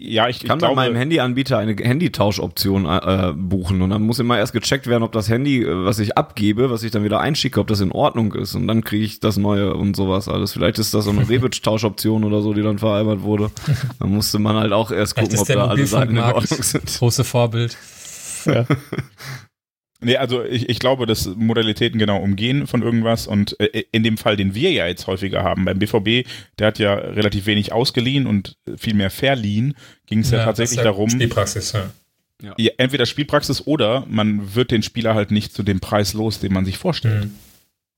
[0.00, 4.02] ja, ich, ich kann ich glaube, bei meinem Handyanbieter eine Handytauschoption äh, buchen und dann
[4.02, 7.02] muss immer erst gecheckt werden, ob das Handy, äh, was ich abgebe, was ich dann
[7.02, 10.28] wieder einschicke, ob das in Ordnung ist und dann kriege ich das neue und sowas
[10.28, 10.52] alles.
[10.52, 13.50] Vielleicht ist das so eine Rebic-Tauschoption oder so, die dann vereinbart wurde.
[13.98, 16.86] Dann musste man halt auch erst gucken, ob da alle Seiten in Ordnung sind.
[16.86, 17.76] Große Vorbild.
[18.46, 18.66] Ja.
[20.00, 24.16] Nee, also ich, ich glaube, dass Modalitäten genau umgehen von irgendwas und äh, in dem
[24.16, 28.26] Fall, den wir ja jetzt häufiger haben, beim BVB, der hat ja relativ wenig ausgeliehen
[28.26, 29.74] und viel mehr verliehen,
[30.06, 31.10] ging es ja, ja, tatsächlich ja darum.
[31.10, 31.90] Spielpraxis, ja.
[32.40, 32.54] Ja.
[32.76, 36.64] Entweder Spielpraxis oder man wird den Spieler halt nicht zu dem Preis los, den man
[36.64, 37.24] sich vorstellt.
[37.24, 37.34] Mhm.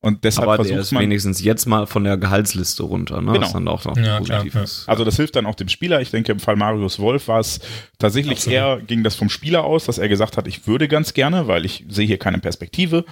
[0.03, 3.33] Und deshalb Aber versucht der ist man wenigstens jetzt mal von der Gehaltsliste runter, ne?
[3.33, 3.43] Genau.
[3.43, 4.89] Was dann auch noch ja, positiv klar, ist.
[4.89, 6.01] Also das hilft dann auch dem Spieler.
[6.01, 7.61] Ich denke, im Fall Marius Wolf war es
[7.99, 8.55] tatsächlich Absolut.
[8.55, 11.67] eher, ging das vom Spieler aus, dass er gesagt hat, ich würde ganz gerne, weil
[11.67, 13.05] ich sehe hier keine Perspektive.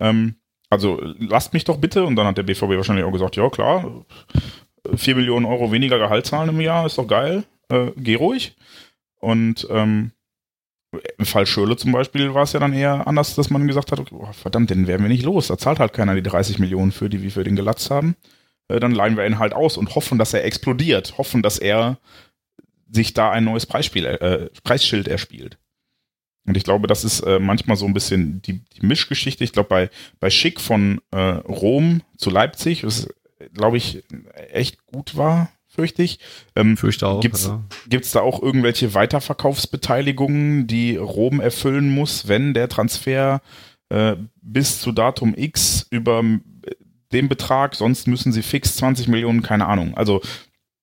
[0.00, 0.34] Ähm,
[0.68, 2.04] also lasst mich doch bitte.
[2.04, 4.04] Und dann hat der BVB wahrscheinlich auch gesagt, ja klar,
[4.96, 7.44] vier Millionen Euro weniger Gehalt zahlen im Jahr, ist doch geil.
[7.68, 8.56] Äh, geh ruhig.
[9.20, 10.10] Und ähm,
[11.18, 14.12] im Fall Schürle zum Beispiel war es ja dann eher anders, dass man gesagt hat,
[14.12, 15.48] oh, verdammt, den werden wir nicht los.
[15.48, 18.16] Da zahlt halt keiner die 30 Millionen für, die wir für den gelatzt haben.
[18.68, 21.16] Äh, dann leihen wir ihn halt aus und hoffen, dass er explodiert.
[21.18, 21.98] Hoffen, dass er
[22.90, 25.58] sich da ein neues Preisspiel, äh, Preisschild erspielt.
[26.44, 29.44] Und ich glaube, das ist äh, manchmal so ein bisschen die, die Mischgeschichte.
[29.44, 33.08] Ich glaube, bei, bei Schick von äh, Rom zu Leipzig, was,
[33.54, 34.02] glaube ich,
[34.50, 36.18] echt gut war, fürchte ich.
[36.54, 37.20] Ähm, Fürchte auch.
[37.20, 37.62] Gibt's, ja.
[37.88, 43.40] gibt's da auch irgendwelche Weiterverkaufsbeteiligungen, die Rom erfüllen muss, wenn der Transfer
[43.88, 46.36] äh, bis zu Datum X über äh,
[47.12, 49.94] den Betrag, sonst müssen sie fix 20 Millionen, keine Ahnung.
[49.94, 50.20] Also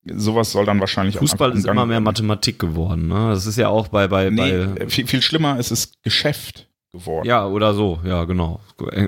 [0.06, 3.08] sowas soll dann wahrscheinlich Fußball auch ist im immer mehr Mathematik geworden.
[3.08, 3.30] Ne?
[3.30, 6.69] Das ist ja auch bei, bei, Nee, bei äh, viel, viel schlimmer, es ist Geschäft
[6.92, 7.28] geworden.
[7.28, 8.60] Ja, oder so, ja, genau.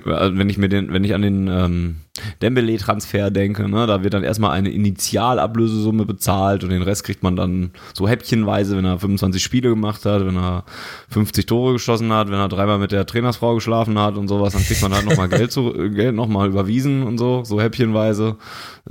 [0.05, 1.95] Also Wenn ich mir den, wenn ich an den ähm,
[2.41, 7.35] Dembele-Transfer denke, ne, da wird dann erstmal eine Initialablösesumme bezahlt und den Rest kriegt man
[7.35, 10.63] dann so häppchenweise, wenn er 25 Spiele gemacht hat, wenn er
[11.09, 14.63] 50 Tore geschossen hat, wenn er dreimal mit der Trainersfrau geschlafen hat und sowas, dann
[14.63, 18.35] kriegt man halt nochmal Geld zu, äh, Geld nochmal überwiesen und so, so häppchenweise.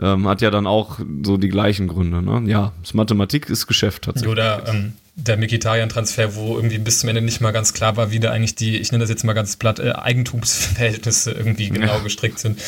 [0.01, 2.43] Ähm, hat ja dann auch so die gleichen Gründe, ne?
[2.47, 4.33] Ja, das Mathematik ist Geschäft tatsächlich.
[4.33, 8.21] Oder ähm, der Mikitarian-Transfer, wo irgendwie bis zum Ende nicht mal ganz klar war, wie
[8.21, 12.39] da eigentlich die, ich nenne das jetzt mal ganz platt, äh, Eigentumsverhältnisse irgendwie genau gestrickt
[12.39, 12.61] sind.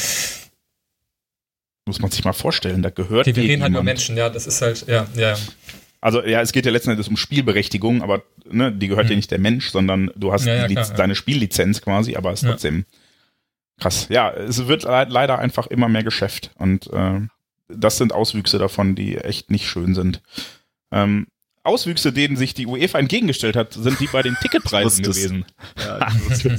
[1.86, 3.82] Muss man sich mal vorstellen, da gehört Okay, wir reden halt über.
[3.82, 5.36] Menschen, ja, das ist halt, ja, ja.
[6.00, 9.18] Also ja, es geht ja letzten Endes um Spielberechtigung, aber ne, die gehört dir Mhm.
[9.18, 10.94] nicht der Mensch, sondern du hast Ja, ja, klar, ja.
[10.94, 12.50] deine Spiellizenz quasi, aber es ist Ja.
[12.50, 12.86] trotzdem
[13.80, 14.06] krass.
[14.10, 17.20] Ja, es wird le- leider einfach immer mehr Geschäft und äh,
[17.68, 20.22] das sind Auswüchse davon, die echt nicht schön sind.
[20.92, 21.26] Ähm,
[21.64, 25.44] Auswüchse, denen sich die UEFA entgegengestellt hat, sind die bei den Ticketpreisen gewesen.
[25.78, 26.08] Ja,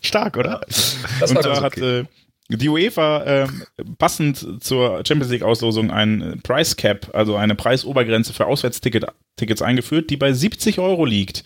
[0.00, 0.60] Stark, oder?
[0.66, 2.04] Das und ganz hat äh,
[2.48, 3.62] die UEFA ähm,
[3.98, 10.08] passend zur Champions League Auslosung ein äh, Price Cap, also eine Preisobergrenze für Auswärtstickets eingeführt,
[10.08, 11.44] die bei 70 Euro liegt.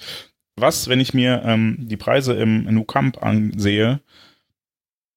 [0.57, 4.01] Was, wenn ich mir ähm, die Preise im Nou Camp ansehe,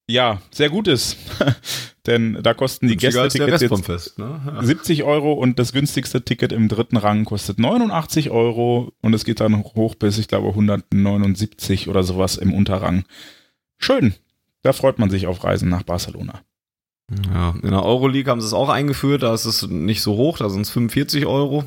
[0.08, 1.18] ja, sehr gut ist.
[2.06, 4.39] Denn da kosten die Gästetickets jetzt Fest, ne?
[4.46, 4.63] Ja.
[4.63, 9.39] 70 Euro und das günstigste Ticket im dritten Rang kostet 89 Euro und es geht
[9.39, 13.06] dann hoch bis, ich glaube, 179 oder sowas im Unterrang.
[13.80, 14.13] Schön.
[14.62, 16.41] Da freut man sich auf Reisen nach Barcelona.
[17.32, 20.38] Ja, in der Euroleague haben sie es auch eingeführt, da ist es nicht so hoch,
[20.38, 21.63] da sind es 45 Euro.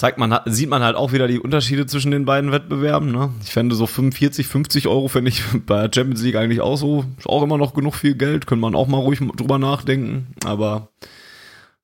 [0.00, 3.12] Zeigt man, sieht man halt auch wieder die Unterschiede zwischen den beiden Wettbewerben.
[3.12, 3.34] Ne?
[3.44, 7.04] Ich fände so 45, 50 Euro fände ich bei der Champions League eigentlich auch so.
[7.18, 10.28] Ist auch immer noch genug viel Geld, könnte man auch mal ruhig drüber nachdenken.
[10.42, 10.88] Aber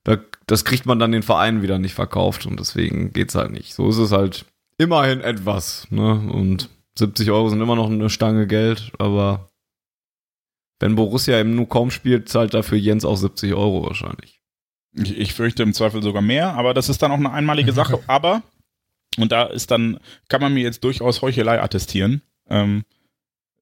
[0.02, 3.74] da, das kriegt man dann den Vereinen wieder nicht verkauft und deswegen geht's halt nicht.
[3.74, 4.46] So ist es halt
[4.78, 5.86] immerhin etwas.
[5.90, 6.12] Ne?
[6.12, 9.50] Und 70 Euro sind immer noch eine Stange Geld, aber
[10.80, 14.35] wenn Borussia im Nu kaum spielt, zahlt dafür Jens auch 70 Euro wahrscheinlich.
[14.96, 17.98] Ich, ich fürchte im Zweifel sogar mehr, aber das ist dann auch eine einmalige Sache.
[18.06, 18.42] Aber,
[19.18, 22.22] und da ist dann, kann man mir jetzt durchaus Heuchelei attestieren.
[22.48, 22.84] Ähm,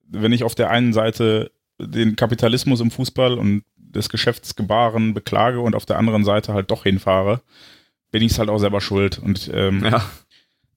[0.08, 5.74] wenn ich auf der einen Seite den Kapitalismus im Fußball und das Geschäftsgebaren beklage und
[5.74, 7.40] auf der anderen Seite halt doch hinfahre,
[8.10, 9.18] bin ich es halt auch selber schuld.
[9.18, 10.04] Und ähm, Ja,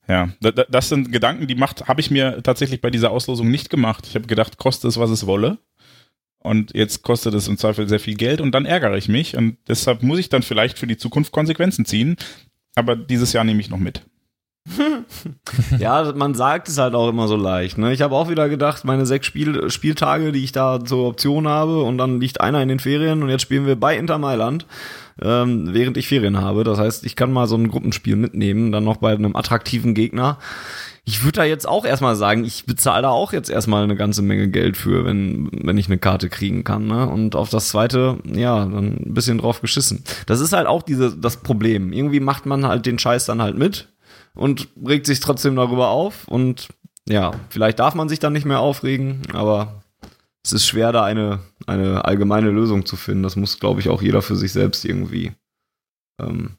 [0.08, 3.52] ja, da- da- das sind Gedanken, die macht, habe ich mir tatsächlich bei dieser Auslosung
[3.52, 4.06] nicht gemacht.
[4.08, 5.58] Ich habe gedacht, koste es, was es wolle.
[6.40, 9.36] Und jetzt kostet es im Zweifel sehr viel Geld und dann ärgere ich mich.
[9.36, 12.16] Und deshalb muss ich dann vielleicht für die Zukunft Konsequenzen ziehen.
[12.76, 14.04] Aber dieses Jahr nehme ich noch mit.
[15.80, 17.78] ja, man sagt es halt auch immer so leicht.
[17.78, 17.94] Ne?
[17.94, 21.84] Ich habe auch wieder gedacht, meine sechs Spiel Spieltage, die ich da zur Option habe,
[21.84, 24.66] und dann liegt einer in den Ferien und jetzt spielen wir bei Inter Mailand,
[25.22, 26.64] ähm, während ich Ferien habe.
[26.64, 30.38] Das heißt, ich kann mal so ein Gruppenspiel mitnehmen, dann noch bei einem attraktiven Gegner.
[31.08, 34.22] Ich würde da jetzt auch erstmal sagen, ich bezahle da auch jetzt erstmal eine ganze
[34.22, 36.86] Menge Geld für, wenn, wenn ich eine Karte kriegen kann.
[36.86, 37.08] Ne?
[37.08, 40.04] Und auf das zweite, ja, dann ein bisschen drauf geschissen.
[40.26, 41.94] Das ist halt auch diese, das Problem.
[41.94, 43.88] Irgendwie macht man halt den Scheiß dann halt mit
[44.36, 46.28] und regt sich trotzdem darüber auf.
[46.28, 46.68] Und
[47.08, 49.82] ja, vielleicht darf man sich dann nicht mehr aufregen, aber
[50.44, 53.24] es ist schwer, da eine, eine allgemeine Lösung zu finden.
[53.24, 55.32] Das muss, glaube ich, auch jeder für sich selbst irgendwie
[56.22, 56.58] ähm,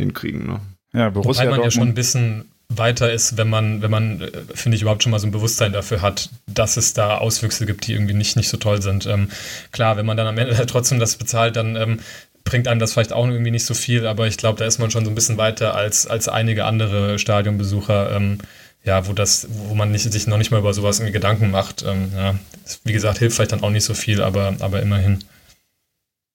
[0.00, 0.46] hinkriegen.
[0.46, 0.60] Ne?
[0.94, 1.94] Ja, Borussia Wobei man ja schon ein Dortmund.
[1.96, 5.32] bisschen weiter ist, wenn man, wenn man, äh, finde ich, überhaupt schon mal so ein
[5.32, 9.06] Bewusstsein dafür hat, dass es da Auswüchse gibt, die irgendwie nicht, nicht so toll sind.
[9.06, 9.28] Ähm,
[9.72, 12.00] klar, wenn man dann am Ende trotzdem das bezahlt, dann ähm,
[12.44, 14.90] bringt einem das vielleicht auch irgendwie nicht so viel, aber ich glaube, da ist man
[14.90, 18.38] schon so ein bisschen weiter als, als einige andere Stadionbesucher, ähm,
[18.84, 21.82] ja, wo das, wo man nicht, sich noch nicht mal über sowas irgendwie Gedanken macht.
[21.82, 22.38] Ähm, ja,
[22.84, 25.24] wie gesagt, hilft vielleicht dann auch nicht so viel, aber, aber immerhin.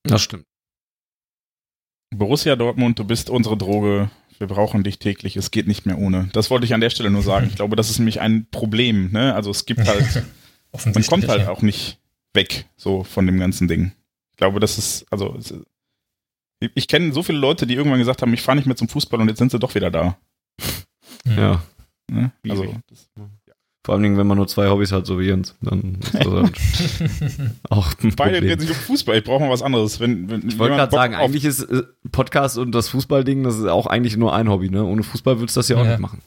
[0.03, 0.45] Das stimmt.
[2.15, 4.09] Borussia Dortmund, du bist unsere Droge.
[4.39, 5.35] Wir brauchen dich täglich.
[5.35, 6.29] Es geht nicht mehr ohne.
[6.31, 7.47] Das wollte ich an der Stelle nur sagen.
[7.47, 9.11] Ich glaube, das ist nämlich ein Problem.
[9.11, 9.35] Ne?
[9.35, 10.23] Also es gibt halt,
[10.85, 11.99] man kommt halt auch nicht
[12.33, 13.91] weg so von dem ganzen Ding.
[14.31, 15.37] Ich glaube, das ist, also
[16.59, 18.87] ich, ich kenne so viele Leute, die irgendwann gesagt haben, ich fahre nicht mehr zum
[18.87, 20.17] Fußball und jetzt sind sie doch wieder da.
[21.25, 21.61] Ja.
[22.09, 22.31] Ne?
[22.47, 23.09] Also das,
[23.85, 26.25] Vor allen Dingen, wenn man nur zwei Hobbys hat, so wie Jens, dann ist das
[26.25, 26.51] halt
[27.69, 29.17] auch ein beide reden sich um Fußball.
[29.17, 29.99] Ich brauche mal was anderes.
[30.01, 33.65] Wenn, wenn Ich wollte gerade sagen, eigentlich ist äh, Podcast und das Fußballding, das ist
[33.67, 34.83] auch eigentlich nur ein Hobby, ne?
[34.83, 35.91] Ohne Fußball würdest du das ja auch Ja.
[35.91, 36.21] nicht machen.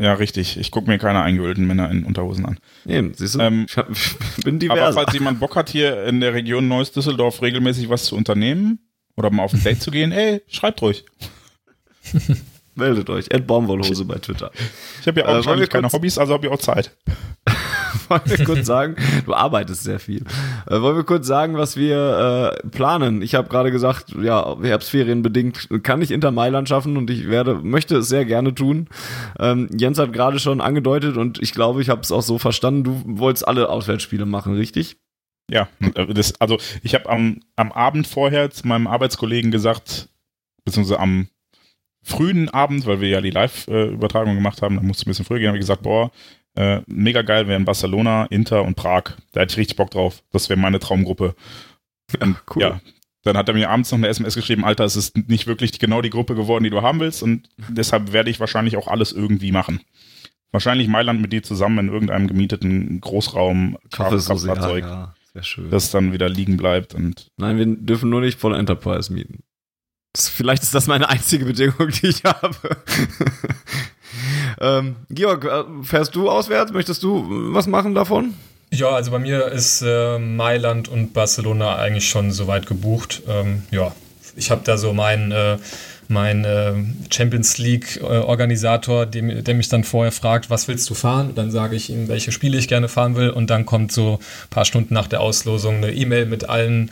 [0.00, 0.58] Ja, richtig.
[0.58, 2.58] Ich gucke mir keine eingeölten Männer in Unterhosen an.
[2.84, 3.90] Nee, siehst du, Ähm, ich, hab,
[4.38, 4.78] ich bin divers.
[4.96, 8.78] Aber falls jemand Bock hat, hier in der Region Neuss-Düsseldorf regelmäßig was zu unternehmen
[9.16, 11.04] oder mal auf ein Date zu gehen, ey, schreibt ruhig.
[12.76, 13.26] Meldet euch.
[13.30, 14.50] Ed Baumwollhose bei Twitter.
[15.00, 16.94] Ich habe ja auch äh, keine kurz- Hobbys, also habe ich auch Zeit.
[18.08, 20.24] wollen wir kurz sagen, du arbeitest sehr viel.
[20.66, 23.22] Äh, wollen wir kurz sagen, was wir äh, planen?
[23.22, 27.54] Ich habe gerade gesagt, ja, Herbstferien bedingt kann ich Inter Mailand schaffen und ich werde,
[27.54, 28.88] möchte es sehr gerne tun.
[29.38, 32.84] Ähm, Jens hat gerade schon angedeutet und ich glaube, ich habe es auch so verstanden,
[32.84, 34.98] du wolltest alle Auswärtsspiele machen, richtig?
[35.50, 40.08] Ja, äh, das, also ich habe am, am Abend vorher zu meinem Arbeitskollegen gesagt,
[40.64, 41.28] beziehungsweise am
[42.06, 45.48] frühen Abend, weil wir ja die Live-Übertragung gemacht haben, da musste ein bisschen früher gehen,
[45.48, 46.12] habe ich gesagt, boah,
[46.54, 49.16] äh, mega geil wären Barcelona, Inter und Prag.
[49.32, 50.22] Da hätte ich richtig Bock drauf.
[50.30, 51.34] Das wäre meine Traumgruppe.
[52.20, 52.62] Und, cool.
[52.62, 52.80] Ja,
[53.24, 56.00] dann hat er mir abends noch eine SMS geschrieben, Alter, es ist nicht wirklich genau
[56.00, 59.50] die Gruppe geworden, die du haben willst und deshalb werde ich wahrscheinlich auch alles irgendwie
[59.50, 59.80] machen.
[60.52, 65.70] Wahrscheinlich Mailand mit dir zusammen in irgendeinem gemieteten Großraum hoffe, so Kraftfahrzeug, ja, schön.
[65.70, 69.42] das dann wieder liegen bleibt und Nein, wir dürfen nur nicht voll Enterprise mieten.
[70.16, 72.56] Vielleicht ist das meine einzige Bedingung, die ich habe.
[74.60, 76.72] ähm, Georg, äh, fährst du auswärts?
[76.72, 78.34] Möchtest du was machen davon?
[78.72, 83.22] Ja, also bei mir ist äh, Mailand und Barcelona eigentlich schon soweit gebucht.
[83.28, 83.92] Ähm, ja,
[84.34, 85.58] ich habe da so meinen äh,
[86.10, 86.72] mein äh,
[87.10, 91.32] Champions League äh, Organisator, dem, der mich dann vorher fragt, was willst du fahren?
[91.34, 94.50] Dann sage ich ihm, welche Spiele ich gerne fahren will und dann kommt so ein
[94.50, 96.90] paar Stunden nach der Auslosung eine E-Mail mit allen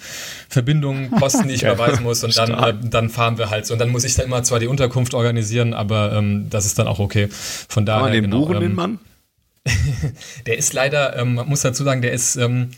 [0.49, 3.75] Verbindungen, Kosten, die ich überweisen muss und dann, äh, dann fahren wir halt so.
[3.75, 6.87] Und dann muss ich dann immer zwar die Unterkunft organisieren, aber ähm, das ist dann
[6.87, 7.29] auch okay.
[7.31, 8.99] Von Kann daher man den genau, buchen, ähm, den Mann?
[10.47, 12.71] der ist leider, ähm, man muss dazu sagen, der ist ähm,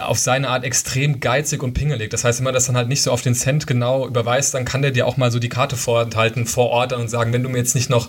[0.00, 2.08] auf seine Art extrem geizig und pingelig.
[2.08, 4.64] Das heißt, wenn man das dann halt nicht so auf den Cent genau überweist, dann
[4.64, 7.50] kann der dir auch mal so die Karte vorenthalten vor Ort und sagen, wenn du
[7.50, 8.08] mir jetzt nicht noch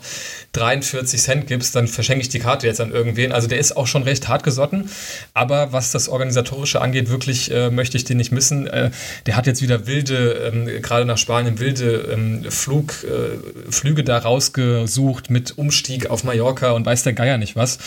[0.54, 3.34] 43 Cent gibst, dann verschenke ich die Karte jetzt an irgendwen.
[3.34, 4.90] Also der ist auch schon recht hart gesotten.
[5.34, 8.68] Aber was das Organisatorische angeht, wirklich äh, möchte ich den nicht missen.
[8.68, 8.92] Äh,
[9.26, 14.20] der hat jetzt wieder wilde, ähm, gerade nach Spanien, wilde ähm, Flug, äh, Flüge da
[14.20, 17.80] rausgesucht mit Umstieg auf Mallorca und weiß der Geier nicht was.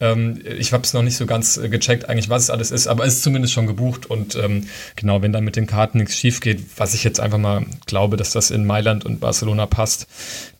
[0.00, 2.88] Ähm, ich habe es noch nicht so ganz äh, gecheckt, eigentlich, was es alles ist,
[2.88, 4.06] aber es ist zumindest schon gebucht.
[4.06, 7.38] Und ähm, genau, wenn dann mit den Karten nichts schief geht, was ich jetzt einfach
[7.38, 10.06] mal glaube, dass das in Mailand und Barcelona passt,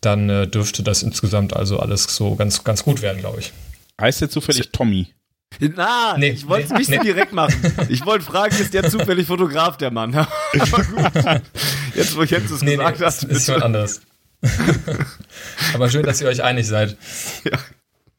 [0.01, 3.53] dann äh, dürfte das insgesamt also alles so ganz, ganz gut werden, glaube ich.
[3.99, 5.07] heißt der zufällig Tommy.
[5.59, 6.99] Na, Nee, ich wollte es nee, nicht nee.
[6.99, 7.55] direkt machen.
[7.89, 10.13] Ich wollte fragen, ist der zufällig Fotograf, der Mann?
[10.15, 11.41] Aber gut.
[11.95, 14.01] Jetzt, wo Jens es Nee, nee, gesagt das hast, ist jemand anderes.
[15.73, 16.95] aber schön, dass ihr euch einig seid.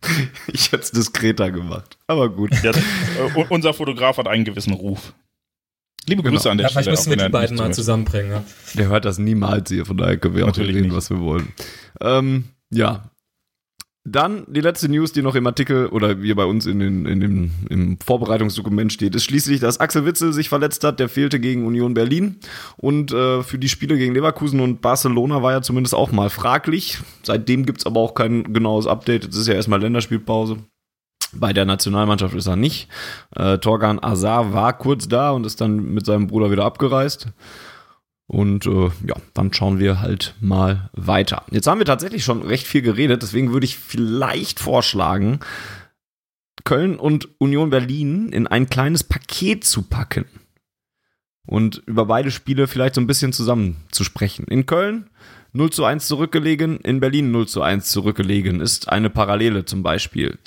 [0.53, 1.99] ich hätte es diskreter gemacht.
[2.07, 2.51] Aber gut.
[2.63, 5.15] Ja, äh, unser Fotograf hat einen gewissen Ruf.
[6.07, 6.37] Liebe Genau.
[6.37, 6.97] Grüße an der Ja, vielleicht Stelle.
[6.97, 8.31] müssen wir auch die beiden mal zusammenbringen.
[8.33, 8.45] Ja.
[8.75, 10.97] Der hört das niemals hier, von daher können wir auch Natürlich reden, nicht.
[10.97, 11.53] was wir wollen.
[12.01, 13.11] Ähm, ja.
[14.13, 17.21] Dann die letzte News, die noch im Artikel oder hier bei uns in den, in
[17.21, 21.01] dem, im Vorbereitungsdokument steht, ist schließlich, dass Axel Witzel sich verletzt hat.
[21.01, 22.37] Der fehlte gegen Union Berlin.
[22.77, 26.99] Und äh, für die Spiele gegen Leverkusen und Barcelona war er zumindest auch mal fraglich.
[27.23, 29.25] Seitdem gibt's aber auch kein genaues Update.
[29.25, 30.59] Jetzt ist ja erstmal Länderspielpause.
[31.33, 32.89] Bei der Nationalmannschaft ist er nicht.
[33.37, 37.29] Äh, Torgan Azar war kurz da und ist dann mit seinem Bruder wieder abgereist.
[38.29, 41.45] Und äh, ja, dann schauen wir halt mal weiter.
[41.51, 45.41] Jetzt haben wir tatsächlich schon recht viel geredet, deswegen würde ich vielleicht vorschlagen,
[46.65, 50.27] Köln und Union Berlin in ein kleines Paket zu packen.
[51.47, 54.45] Und über beide Spiele vielleicht so ein bisschen zusammen zu sprechen.
[54.49, 55.09] In Köln
[55.55, 60.39] 0 zu 1 zurückgelegen, in Berlin 0 zu 1 zurückgelegen, ist eine Parallele zum Beispiel.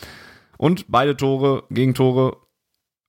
[0.57, 2.37] Und beide Tore, Gegentore,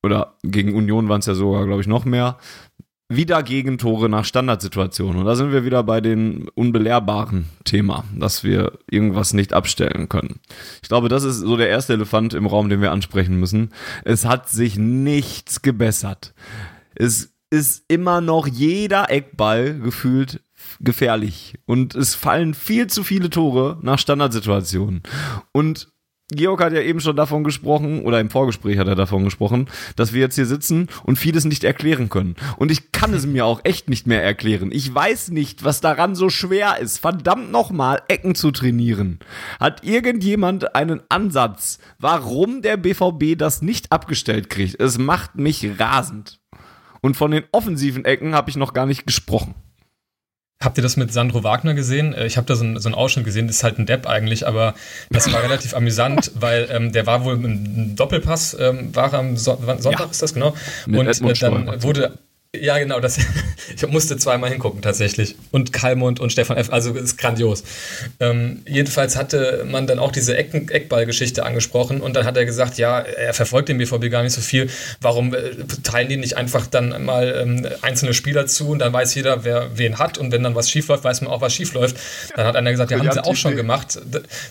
[0.02, 2.38] oder gegen Union waren es ja sogar, glaube ich, noch mehr,
[3.16, 5.20] wieder Gegentore nach Standardsituationen.
[5.20, 10.40] Und da sind wir wieder bei dem unbelehrbaren Thema, dass wir irgendwas nicht abstellen können.
[10.82, 13.70] Ich glaube, das ist so der erste Elefant im Raum, den wir ansprechen müssen.
[14.04, 16.34] Es hat sich nichts gebessert.
[16.94, 20.40] Es ist immer noch jeder Eckball gefühlt
[20.80, 21.54] gefährlich.
[21.66, 25.02] Und es fallen viel zu viele Tore nach Standardsituationen.
[25.52, 25.92] Und
[26.30, 30.12] Georg hat ja eben schon davon gesprochen, oder im Vorgespräch hat er davon gesprochen, dass
[30.12, 32.36] wir jetzt hier sitzen und vieles nicht erklären können.
[32.56, 34.70] Und ich kann es mir auch echt nicht mehr erklären.
[34.72, 39.18] Ich weiß nicht, was daran so schwer ist, verdammt nochmal Ecken zu trainieren.
[39.60, 44.80] Hat irgendjemand einen Ansatz, warum der BVB das nicht abgestellt kriegt?
[44.80, 46.40] Es macht mich rasend.
[47.00, 49.54] Und von den offensiven Ecken habe ich noch gar nicht gesprochen.
[50.62, 52.14] Habt ihr das mit Sandro Wagner gesehen?
[52.14, 54.06] Äh, Ich habe da so einen, so einen Ausschnitt gesehen, das ist halt ein Depp
[54.06, 54.74] eigentlich, aber
[55.10, 59.58] das war relativ amüsant, weil ähm, der war wohl im Doppelpass, ähm, war am so
[59.78, 60.06] Sonntag Ja.
[60.10, 60.54] ist das genau.
[60.86, 62.18] Mit Und äh, dann wurde
[62.54, 63.18] Ja, genau, das,
[63.76, 65.36] ich musste zweimal hingucken tatsächlich.
[65.52, 67.64] Und Kalmund und Stefan F., also ist grandios.
[68.20, 72.76] Ähm, jedenfalls hatte man dann auch diese Ecken, Eckballgeschichte angesprochen und dann hat er gesagt,
[72.76, 74.68] ja, er verfolgt den BVB gar nicht so viel.
[75.00, 75.38] Warum äh,
[75.82, 79.78] teilen die nicht einfach dann mal ähm, einzelne Spieler zu und dann weiß jeder, wer
[79.78, 81.96] wen hat und wenn dann was schief läuft, weiß man auch, was schief läuft.
[82.36, 83.98] Dann hat einer gesagt, ja, haben sie auch schon gemacht.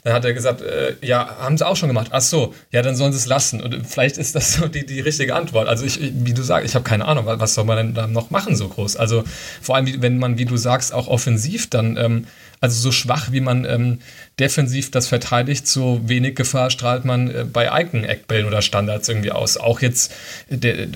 [0.04, 2.08] Dann hat er gesagt, äh, ja, haben sie auch schon gemacht.
[2.10, 3.62] Ach so, ja, dann sollen sie es lassen.
[3.62, 5.68] Und vielleicht ist das so die, die richtige Antwort.
[5.68, 8.30] Also ich, wie du sagst, ich habe keine Ahnung, was soll man denn da noch
[8.30, 8.98] machen so groß?
[8.98, 9.24] Also
[9.62, 12.28] vor allem, wenn man, wie du sagst, auch offensiv dann, ähm,
[12.60, 14.00] also so schwach, wie man ähm,
[14.40, 19.32] defensiv das verteidigt, so wenig Gefahr strahlt man äh, bei eigenen Eckbällen oder Standards irgendwie
[19.32, 19.58] aus.
[19.58, 20.14] Auch jetzt
[20.50, 20.88] der,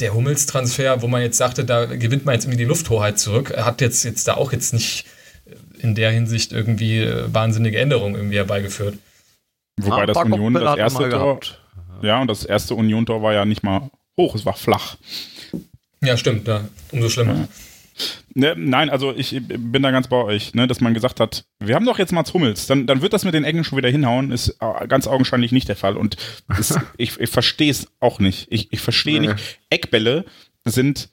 [0.00, 3.80] der Hummels-Transfer, wo man jetzt sagte, da gewinnt man jetzt irgendwie die Lufthoheit zurück, hat
[3.80, 5.06] jetzt, jetzt da auch jetzt nicht
[5.78, 8.98] in der Hinsicht irgendwie äh, wahnsinnige Änderungen irgendwie herbeigeführt.
[9.78, 11.40] Wobei Ah, das Union, das er erste mal Tor,
[12.02, 14.96] ja, und das erste Union-Tor war ja nicht mal hoch, es war flach.
[16.02, 17.48] Ja, stimmt, ja, umso schlimmer.
[18.34, 21.74] Ne, nein, also ich bin da ganz bei euch, ne, dass man gesagt hat, wir
[21.74, 24.30] haben doch jetzt Mats Hummels, dann, dann wird das mit den Ecken schon wieder hinhauen,
[24.32, 25.96] ist äh, ganz augenscheinlich nicht der Fall.
[25.98, 26.16] Und
[26.58, 28.46] es, ich, ich verstehe es auch nicht.
[28.50, 29.28] Ich, ich verstehe Nee.
[29.28, 29.58] nicht.
[29.68, 30.24] Eckbälle
[30.64, 31.10] sind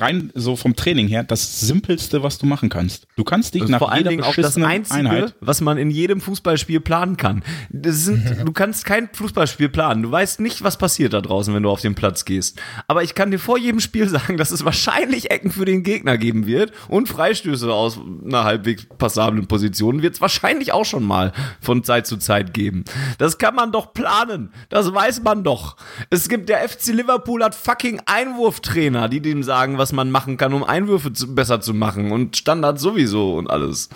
[0.00, 3.06] rein so vom Training her das simpelste, was du machen kannst.
[3.16, 5.78] Du kannst dich Das ist nach vor allen Dingen auch das Einzige, Einheit was man
[5.78, 7.42] in jedem Fußballspiel planen kann.
[7.70, 10.02] Das sind, du kannst kein Fußballspiel planen.
[10.02, 12.60] Du weißt nicht, was passiert da draußen, wenn du auf den Platz gehst.
[12.88, 16.18] Aber ich kann dir vor jedem Spiel sagen, dass es wahrscheinlich Ecken für den Gegner
[16.18, 21.32] geben wird und Freistöße aus einer halbwegs passablen Position wird es wahrscheinlich auch schon mal
[21.60, 22.84] von Zeit zu Zeit geben.
[23.18, 24.50] Das kann man doch planen.
[24.68, 25.76] Das weiß man doch.
[26.10, 30.52] Es gibt der FC Liverpool hat fucking Einwurftrainer, die dem sagen, was man machen kann,
[30.52, 33.88] um Einwürfe zu, besser zu machen und Standards sowieso und alles.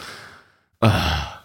[0.81, 1.45] Ah.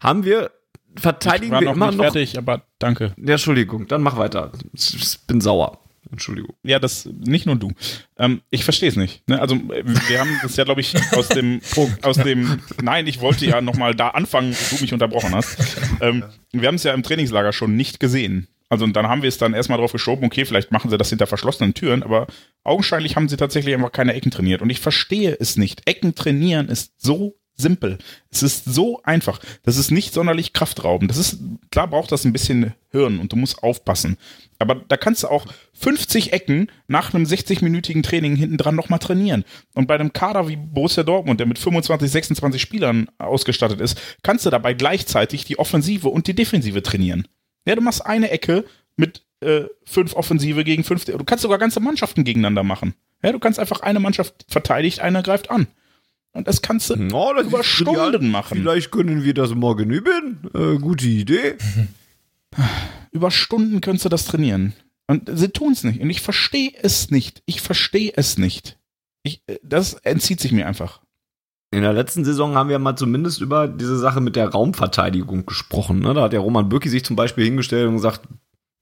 [0.00, 0.50] Haben wir
[0.96, 3.14] verteidigen wir noch immer noch fertig, aber danke.
[3.16, 4.52] ja, Entschuldigung, dann mach weiter.
[4.72, 5.78] Ich bin sauer.
[6.10, 6.54] Entschuldigung.
[6.62, 7.70] Ja, das nicht nur du.
[8.16, 9.28] Ähm, ich verstehe es nicht.
[9.28, 9.40] Ne?
[9.40, 11.60] Also wir haben das ja, glaube ich, aus dem
[12.02, 12.60] aus dem.
[12.82, 15.58] Nein, ich wollte ja noch mal da anfangen, wo du mich unterbrochen hast.
[16.00, 18.48] Ähm, wir haben es ja im Trainingslager schon nicht gesehen.
[18.68, 21.08] Also und dann haben wir es dann erstmal drauf geschoben, okay, vielleicht machen sie das
[21.08, 22.26] hinter verschlossenen Türen, aber
[22.64, 24.62] augenscheinlich haben sie tatsächlich einfach keine Ecken trainiert.
[24.62, 25.88] Und ich verstehe es nicht.
[25.88, 27.98] Ecken trainieren ist so simpel.
[28.30, 29.40] Es ist so einfach.
[29.64, 31.10] Das ist nicht sonderlich kraftraubend.
[31.10, 34.16] Das ist, klar braucht das ein bisschen Hirn und du musst aufpassen.
[34.58, 39.44] Aber da kannst du auch 50 Ecken nach einem 60-minütigen Training hinten dran nochmal trainieren.
[39.74, 44.46] Und bei einem Kader wie Borussia Dortmund, der mit 25, 26 Spielern ausgestattet ist, kannst
[44.46, 47.26] du dabei gleichzeitig die Offensive und die Defensive trainieren.
[47.68, 48.64] Ja, du machst eine Ecke
[48.96, 51.04] mit äh, fünf Offensive gegen fünf.
[51.04, 52.94] Du kannst sogar ganze Mannschaften gegeneinander machen.
[53.22, 55.66] Ja, du kannst einfach eine Mannschaft verteidigt, einer greift an.
[56.32, 58.30] Und das kannst du Oh, das über Stunden genial.
[58.30, 58.58] machen.
[58.58, 60.48] Vielleicht können wir das morgen üben.
[60.54, 61.56] Äh, gute Idee.
[63.10, 64.74] Über Stunden könntest du das trainieren.
[65.06, 66.00] Und sie tun es nicht.
[66.00, 67.42] Und ich verstehe es nicht.
[67.46, 68.78] Ich verstehe es nicht.
[69.22, 71.00] Ich, äh, das entzieht sich mir einfach.
[71.70, 75.98] In der letzten Saison haben wir mal zumindest über diese Sache mit der Raumverteidigung gesprochen.
[75.98, 76.14] Ne?
[76.14, 78.22] Da hat der Roman Bürki sich zum Beispiel hingestellt und gesagt,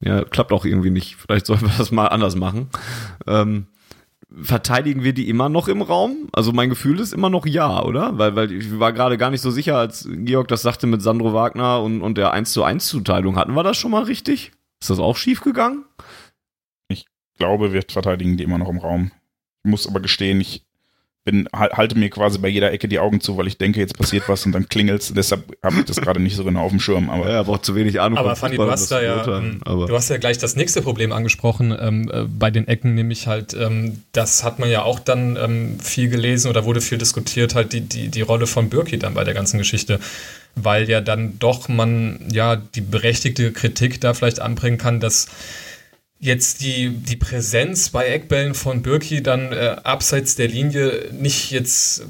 [0.01, 1.17] ja, klappt auch irgendwie nicht.
[1.17, 2.69] Vielleicht sollten wir das mal anders machen.
[3.27, 3.67] Ähm,
[4.31, 6.29] verteidigen wir die immer noch im Raum?
[6.33, 8.19] Also mein Gefühl ist immer noch ja, oder?
[8.19, 11.33] Weil, weil ich war gerade gar nicht so sicher, als Georg das sagte mit Sandro
[11.33, 13.37] Wagner und, und der 1 zu 1 Zuteilung.
[13.37, 14.53] Hatten wir das schon mal richtig?
[14.81, 15.85] Ist das auch schief gegangen?
[16.89, 17.07] Ich
[17.39, 19.11] glaube, wir verteidigen die immer noch im Raum.
[19.65, 20.66] Ich muss aber gestehen, ich
[21.27, 23.99] bin, hal- halte mir quasi bei jeder Ecke die Augen zu, weil ich denke, jetzt
[23.99, 25.13] passiert was und dann klingelt's.
[25.15, 27.11] Deshalb habe ich das gerade nicht so genau auf dem Schirm.
[27.11, 28.17] Aber Ja, er braucht zu wenig Ahnung.
[28.19, 29.53] Aber Fanny, du hast da ja, beurteilen.
[29.57, 32.95] ähm, aber du hast ja gleich das nächste Problem angesprochen ähm, äh, bei den Ecken,
[32.95, 36.97] nämlich halt, ähm, das hat man ja auch dann ähm, viel gelesen oder wurde viel
[36.97, 40.01] diskutiert, halt die, die, die Rolle von Birki dann bei der ganzen Geschichte,
[40.55, 45.27] weil ja dann doch man ja die berechtigte Kritik da vielleicht anbringen kann, dass
[46.19, 52.05] jetzt die, die Präsenz bei Eckbällen von Birki dann äh, abseits der Linie nicht jetzt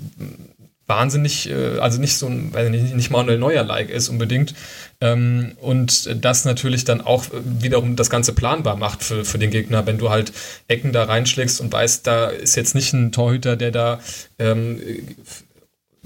[0.87, 4.55] wahnsinnig, äh, also nicht so ein, weiß nicht, nicht Manuel Neuer-like ist unbedingt.
[5.01, 9.87] Ähm, und das natürlich dann auch wiederum das Ganze planbar macht für, für den Gegner,
[9.87, 10.33] wenn du halt
[10.69, 14.01] Ecken da reinschlägst und weißt, da ist jetzt nicht ein Torhüter, der da
[14.39, 14.81] ähm,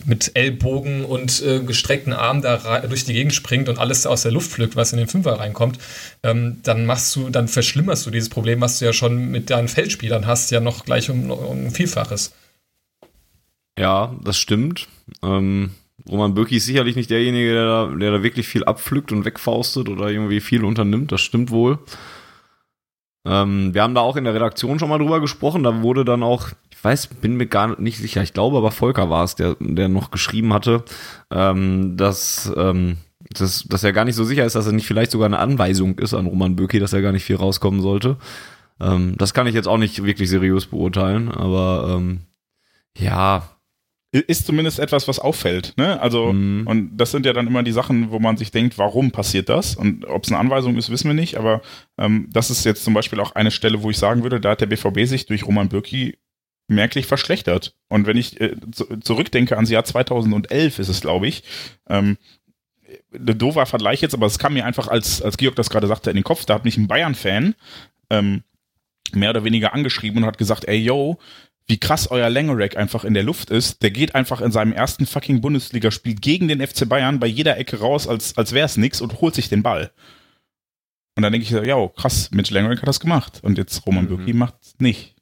[0.07, 4.33] mit Ellbogen und äh, gestreckten Armen da durch die Gegend springt und alles aus der
[4.33, 5.79] Luft pflückt, was in den Fünfer reinkommt,
[6.23, 9.69] ähm, dann machst du, dann verschlimmerst du dieses Problem, was du ja schon mit deinen
[9.69, 12.33] Feldspielern hast, ja noch gleich um, um ein Vielfaches.
[13.79, 14.89] Ja, das stimmt.
[15.23, 15.71] Ähm,
[16.09, 19.89] Roman Bürki ist sicherlich nicht derjenige, der da, der da wirklich viel abpflückt und wegfaustet
[19.89, 21.13] oder irgendwie viel unternimmt.
[21.13, 21.79] Das stimmt wohl.
[23.25, 25.63] Ähm, wir haben da auch in der Redaktion schon mal drüber gesprochen.
[25.63, 29.11] Da wurde dann auch, ich weiß, bin mir gar nicht sicher, ich glaube aber Volker
[29.11, 30.85] war es, der, der noch geschrieben hatte,
[31.31, 32.97] ähm, dass, ähm,
[33.35, 35.99] dass, dass er gar nicht so sicher ist, dass er nicht vielleicht sogar eine Anweisung
[35.99, 38.17] ist an Roman Bürki, dass er gar nicht viel rauskommen sollte.
[38.81, 42.21] Ähm, das kann ich jetzt auch nicht wirklich seriös beurteilen, aber ähm,
[42.97, 43.43] ja.
[44.13, 45.75] Ist zumindest etwas, was auffällt.
[45.77, 46.01] Ne?
[46.01, 46.67] Also, mhm.
[46.67, 49.77] und das sind ja dann immer die Sachen, wo man sich denkt, warum passiert das?
[49.77, 51.63] Und ob es eine Anweisung ist, wissen wir nicht, aber
[51.97, 54.61] ähm, das ist jetzt zum Beispiel auch eine Stelle, wo ich sagen würde, da hat
[54.61, 56.19] der BVB sich durch Roman Bürki
[56.67, 57.77] merklich verschlechtert.
[57.89, 58.57] Und wenn ich äh,
[59.01, 61.45] zurückdenke ans Jahr 2011 ist es, glaube ich,
[61.89, 62.17] ähm,
[63.13, 66.11] ein doofer Vergleich jetzt, aber es kam mir einfach, als, als Georg das gerade sagte,
[66.11, 66.45] in den Kopf.
[66.45, 67.55] Da hat mich ein Bayern-Fan
[68.11, 68.43] ähm,
[69.13, 71.19] mehr oder weniger angeschrieben und hat gesagt, ey, yo,
[71.67, 73.83] wie krass euer Langerack einfach in der Luft ist.
[73.83, 77.79] Der geht einfach in seinem ersten fucking Bundesligaspiel gegen den FC Bayern bei jeder Ecke
[77.79, 79.93] raus, als, als wäre es nix und holt sich den Ball.
[81.17, 83.41] Und dann denke ich, ja, krass, Mitch Langerack hat das gemacht.
[83.43, 84.09] Und jetzt Roman mhm.
[84.09, 85.15] Bürki macht nicht.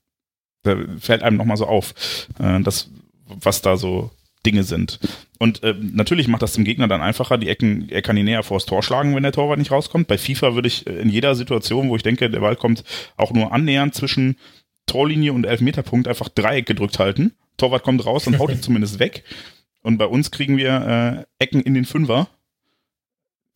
[0.62, 1.94] Da fällt einem nochmal so auf,
[2.38, 2.90] äh, das,
[3.26, 4.10] was da so
[4.46, 5.00] Dinge sind.
[5.38, 7.38] Und äh, natürlich macht das dem Gegner dann einfacher.
[7.38, 10.08] Die Ecken, er kann ihn näher vors Tor schlagen, wenn der Torwart nicht rauskommt.
[10.08, 12.84] Bei FIFA würde ich äh, in jeder Situation, wo ich denke, der Ball kommt
[13.16, 14.36] auch nur annähernd zwischen
[14.88, 17.32] Torlinie und Elfmeterpunkt, einfach Dreieck gedrückt halten.
[17.56, 19.24] Torwart kommt raus und haut ihn zumindest weg.
[19.82, 22.28] Und bei uns kriegen wir äh, Ecken in den Fünfer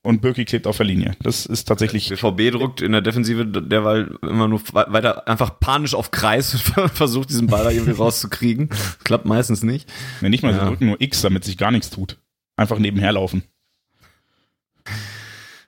[0.02, 1.16] und Birki klebt auf der Linie.
[1.22, 2.08] Das ist tatsächlich.
[2.08, 6.60] BVB drückt in der Defensive derweil immer nur weiter einfach panisch auf Kreis
[6.94, 8.68] versucht, diesen Ball da irgendwie rauszukriegen.
[9.04, 9.88] Klappt meistens nicht.
[10.20, 10.60] Nee, nicht mal, ja.
[10.60, 12.18] sie drücken nur X, damit sich gar nichts tut.
[12.56, 13.44] Einfach nebenher laufen.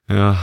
[0.09, 0.39] Ja.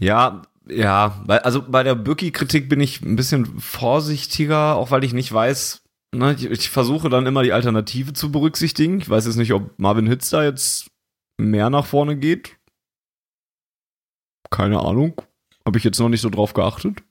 [0.00, 0.42] Ja,
[0.72, 1.24] ja.
[1.26, 5.82] Also bei der Birki-Kritik bin ich ein bisschen vorsichtiger, auch weil ich nicht weiß,
[6.14, 9.00] ne, ich, ich versuche dann immer die Alternative zu berücksichtigen.
[9.00, 10.90] Ich weiß jetzt nicht, ob Marvin Hitz da jetzt
[11.38, 12.60] mehr nach vorne geht
[14.50, 15.14] keine Ahnung.
[15.64, 17.02] Habe ich jetzt noch nicht so drauf geachtet.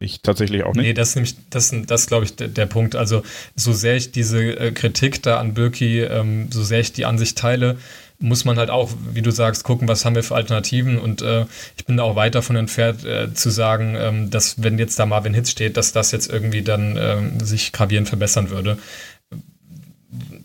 [0.00, 0.84] Ich tatsächlich auch nicht.
[0.84, 2.94] Nee, das ist nämlich, das, das glaube ich, der, der, Punkt.
[2.94, 3.24] Also,
[3.56, 7.36] so sehr ich diese äh, Kritik da an Birki, ähm, so sehr ich die Ansicht
[7.36, 7.78] teile,
[8.20, 10.98] muss man halt auch, wie du sagst, gucken, was haben wir für Alternativen.
[10.98, 11.46] Und äh,
[11.76, 15.06] ich bin da auch weit davon entfernt, äh, zu sagen, ähm, dass, wenn jetzt da
[15.06, 18.78] Marvin Hitz steht, dass das jetzt irgendwie dann ähm, sich gravierend verbessern würde.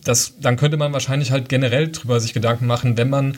[0.03, 3.37] Das, dann könnte man wahrscheinlich halt generell drüber sich Gedanken machen, wenn man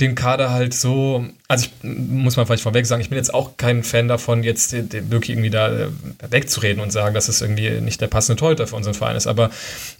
[0.00, 3.56] den Kader halt so, also ich muss mal vielleicht vorweg sagen, ich bin jetzt auch
[3.56, 5.88] kein Fan davon, jetzt wirklich irgendwie da äh,
[6.30, 9.26] wegzureden und sagen, dass es irgendwie nicht der passende Torhüter für unseren Verein ist.
[9.26, 9.50] Aber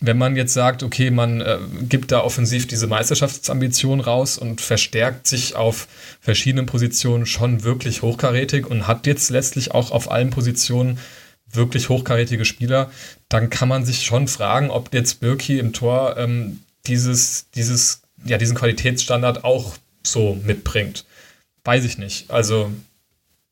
[0.01, 5.26] wenn man jetzt sagt, okay, man äh, gibt da offensiv diese Meisterschaftsambition raus und verstärkt
[5.26, 5.88] sich auf
[6.20, 11.01] verschiedenen Positionen schon wirklich hochkarätig und hat jetzt letztlich auch auf allen Positionen
[11.51, 12.90] wirklich hochkarätige Spieler,
[13.28, 18.38] dann kann man sich schon fragen, ob jetzt Birki im Tor ähm, dieses, dieses, ja,
[18.38, 21.05] diesen Qualitätsstandard auch so mitbringt.
[21.64, 22.30] Weiß ich nicht.
[22.30, 22.70] Also.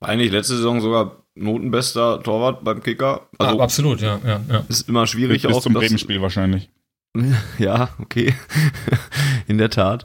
[0.01, 3.29] Eigentlich letzte Saison sogar notenbester Torwart beim Kicker.
[3.39, 4.65] Also, ah, absolut, ja, ja, ja.
[4.69, 5.43] Ist immer schwierig.
[5.43, 6.71] Bis, bis zum Bremen-Spiel wahrscheinlich.
[7.59, 8.35] Ja, okay.
[9.47, 10.05] In der Tat.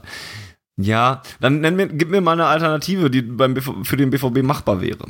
[0.78, 4.42] Ja, dann nenn mir, gib mir mal eine Alternative, die beim BV, für den BVB
[4.42, 5.04] machbar wäre.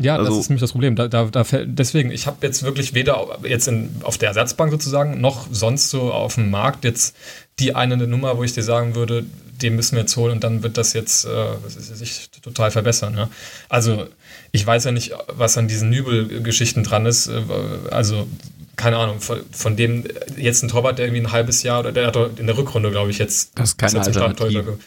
[0.00, 0.96] Ja, also, das ist nämlich das Problem.
[0.96, 5.20] Da, da, da deswegen, ich habe jetzt wirklich weder jetzt in, auf der Ersatzbank sozusagen
[5.20, 7.16] noch sonst so auf dem Markt jetzt
[7.62, 9.24] die eine Nummer, wo ich dir sagen würde,
[9.62, 13.16] den müssen wir jetzt holen und dann wird das jetzt äh, sich total verbessern.
[13.16, 13.30] Ja?
[13.68, 14.08] Also
[14.50, 17.28] ich weiß ja nicht, was an diesen Nübel-Geschichten dran ist.
[17.28, 17.42] Äh,
[17.90, 18.26] also
[18.74, 20.04] keine Ahnung, von, von, dem
[20.36, 23.10] jetzt ein Torwart, der irgendwie ein halbes Jahr oder der hat in der Rückrunde, glaube
[23.10, 23.52] ich, jetzt.
[23.54, 24.78] Das ist keine Alternative.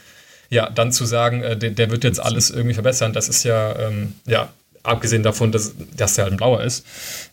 [0.50, 3.78] Ja, dann zu sagen, äh, der, der, wird jetzt alles irgendwie verbessern, das ist ja,
[3.80, 4.50] ähm, ja,
[4.86, 6.86] abgesehen davon, dass, dass der halt ein Blauer ist.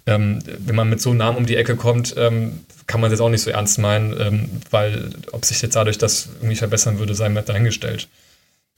[0.07, 3.21] Ähm, wenn man mit so einem Namen um die Ecke kommt, ähm, kann man das
[3.21, 7.15] auch nicht so ernst meinen, ähm, weil ob sich jetzt dadurch das irgendwie verbessern würde,
[7.15, 8.09] sei mir dahingestellt.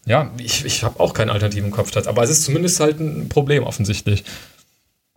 [0.06, 3.64] Ja, ich, ich habe auch keinen alternativen Kopf, aber es ist zumindest halt ein Problem
[3.64, 4.24] offensichtlich.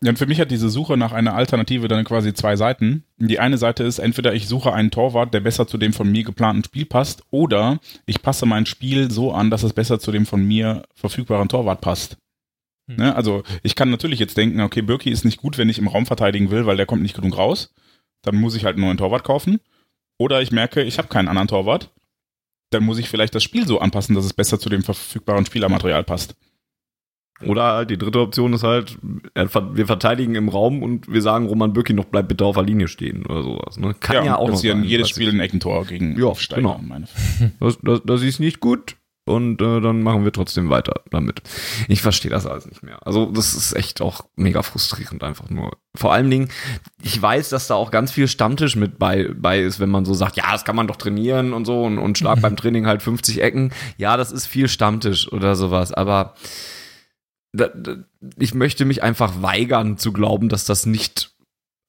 [0.01, 3.03] Ja, und für mich hat diese Suche nach einer Alternative dann quasi zwei Seiten.
[3.17, 6.23] Die eine Seite ist entweder ich suche einen Torwart, der besser zu dem von mir
[6.23, 10.27] geplanten Spiel passt, oder ich passe mein Spiel so an, dass es besser zu dem
[10.27, 12.17] von mir verfügbaren Torwart passt.
[12.87, 12.95] Hm.
[12.97, 13.15] Ne?
[13.15, 16.05] Also ich kann natürlich jetzt denken, okay, Birki ist nicht gut, wenn ich im Raum
[16.05, 17.73] verteidigen will, weil der kommt nicht genug raus.
[18.23, 19.59] Dann muss ich halt einen neuen Torwart kaufen.
[20.17, 21.91] Oder ich merke, ich habe keinen anderen Torwart.
[22.71, 26.03] Dann muss ich vielleicht das Spiel so anpassen, dass es besser zu dem verfügbaren Spielermaterial
[26.03, 26.35] passt.
[27.45, 28.97] Oder halt die dritte Option ist halt,
[29.35, 32.87] wir verteidigen im Raum und wir sagen Roman Bürki noch, bleib bitte auf der Linie
[32.87, 33.77] stehen oder sowas.
[33.77, 33.93] Ne?
[33.99, 34.83] Kann ja, ja auch noch sein.
[34.83, 36.81] jedes Spiel ein Eckentor gegen ja, genau.
[37.59, 38.96] das, das, das ist nicht gut
[39.27, 41.41] und äh, dann machen wir trotzdem weiter damit.
[41.87, 43.05] Ich verstehe das alles nicht mehr.
[43.05, 45.77] Also das ist echt auch mega frustrierend einfach nur.
[45.95, 46.49] Vor allen Dingen,
[47.01, 50.13] ich weiß, dass da auch ganz viel Stammtisch mit bei, bei ist, wenn man so
[50.13, 53.03] sagt, ja, das kann man doch trainieren und so und, und schlag beim Training halt
[53.03, 53.71] 50 Ecken.
[53.97, 56.35] Ja, das ist viel Stammtisch oder sowas, aber
[57.53, 57.95] da, da,
[58.37, 61.31] ich möchte mich einfach weigern zu glauben, dass das nicht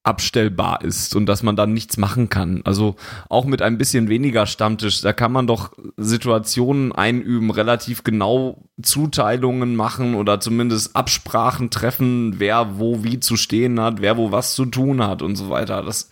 [0.08, 2.62] abstellbar ist und dass man dann nichts machen kann.
[2.64, 2.96] Also
[3.28, 9.76] auch mit ein bisschen weniger Stammtisch, da kann man doch Situationen einüben, relativ genau Zuteilungen
[9.76, 14.64] machen oder zumindest Absprachen treffen, wer wo wie zu stehen hat, wer wo was zu
[14.64, 15.82] tun hat und so weiter.
[15.82, 16.08] Das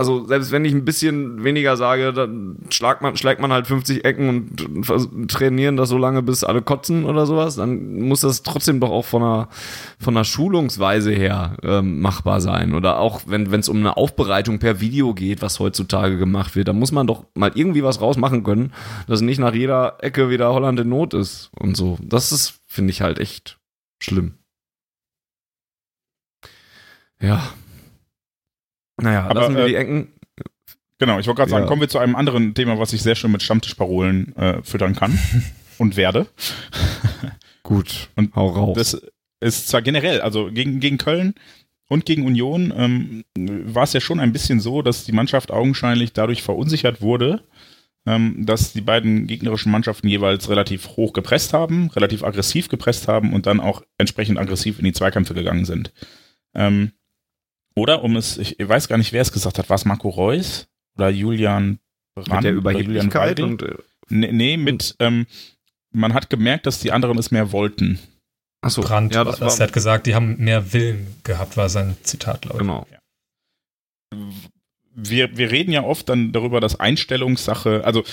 [0.00, 4.02] also selbst wenn ich ein bisschen weniger sage, dann schlägt man, schlägt man halt 50
[4.02, 8.80] Ecken und trainieren das so lange, bis alle kotzen oder sowas, dann muss das trotzdem
[8.80, 9.48] doch auch von einer,
[9.98, 12.72] von einer Schulungsweise her ähm, machbar sein.
[12.74, 16.72] Oder auch wenn es um eine Aufbereitung per Video geht, was heutzutage gemacht wird, da
[16.72, 18.72] muss man doch mal irgendwie was rausmachen können,
[19.06, 21.98] dass nicht nach jeder Ecke wieder Holland in Not ist und so.
[22.00, 23.58] Das ist, finde ich halt echt
[24.02, 24.38] schlimm.
[27.20, 27.42] Ja,
[29.00, 30.08] naja, Aber, lassen wir äh, die Ecken.
[30.98, 31.68] Genau, ich wollte gerade sagen, Ja.
[31.68, 35.18] kommen wir zu einem anderen Thema, was ich sehr schön mit Stammtischparolen äh, füttern kann
[35.78, 36.26] und werde.
[37.62, 38.76] Gut, Und hau raus.
[38.76, 39.00] Das
[39.40, 41.34] ist zwar generell, also gegen, gegen Köln
[41.88, 46.12] und gegen Union ähm, war es ja schon ein bisschen so, dass die Mannschaft augenscheinlich
[46.12, 47.42] dadurch verunsichert wurde,
[48.06, 53.32] ähm, dass die beiden gegnerischen Mannschaften jeweils relativ hoch gepresst haben, relativ aggressiv gepresst haben
[53.32, 55.92] und dann auch entsprechend aggressiv in die Zweikämpfe gegangen sind.
[56.54, 56.92] Ähm,
[57.74, 60.68] oder um es, ich weiß gar nicht, wer es gesagt hat, war es Marco Reus
[60.96, 61.78] oder Julian
[62.14, 63.44] Brandt mit der oder Julian Überheblichkeit Weigel?
[63.44, 63.74] und äh,
[64.10, 65.26] Nee, nee mit, ähm,
[65.92, 67.98] man hat gemerkt, dass die anderen es mehr wollten.
[68.60, 71.68] achso, Brandt, ja, das das war er hat gesagt, die haben mehr Willen gehabt, war
[71.68, 72.60] sein Zitat, glaube ich.
[72.60, 72.86] genau.
[74.94, 78.04] wir, wir reden ja oft dann darüber, dass Einstellungssache, also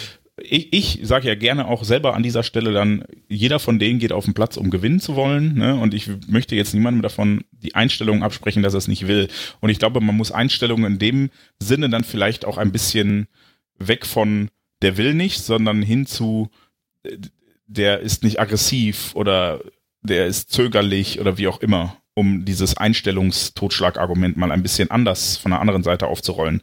[0.42, 4.12] ich, ich sage ja gerne auch selber an dieser Stelle dann, jeder von denen geht
[4.12, 5.56] auf den Platz, um gewinnen zu wollen.
[5.56, 5.76] Ne?
[5.76, 9.30] Und ich möchte jetzt niemandem davon die Einstellung absprechen, dass er es nicht will.
[9.62, 11.30] Und ich glaube, man muss Einstellungen in dem
[11.60, 13.28] Sinne dann vielleicht auch ein bisschen
[13.80, 14.50] weg von
[14.82, 16.50] der will nicht, sondern hin zu
[17.04, 17.18] äh,
[17.66, 19.60] der ist nicht aggressiv oder
[20.02, 25.52] der ist zögerlich oder wie auch immer, um dieses Einstellungstotschlagargument mal ein bisschen anders von
[25.52, 26.62] der anderen Seite aufzurollen.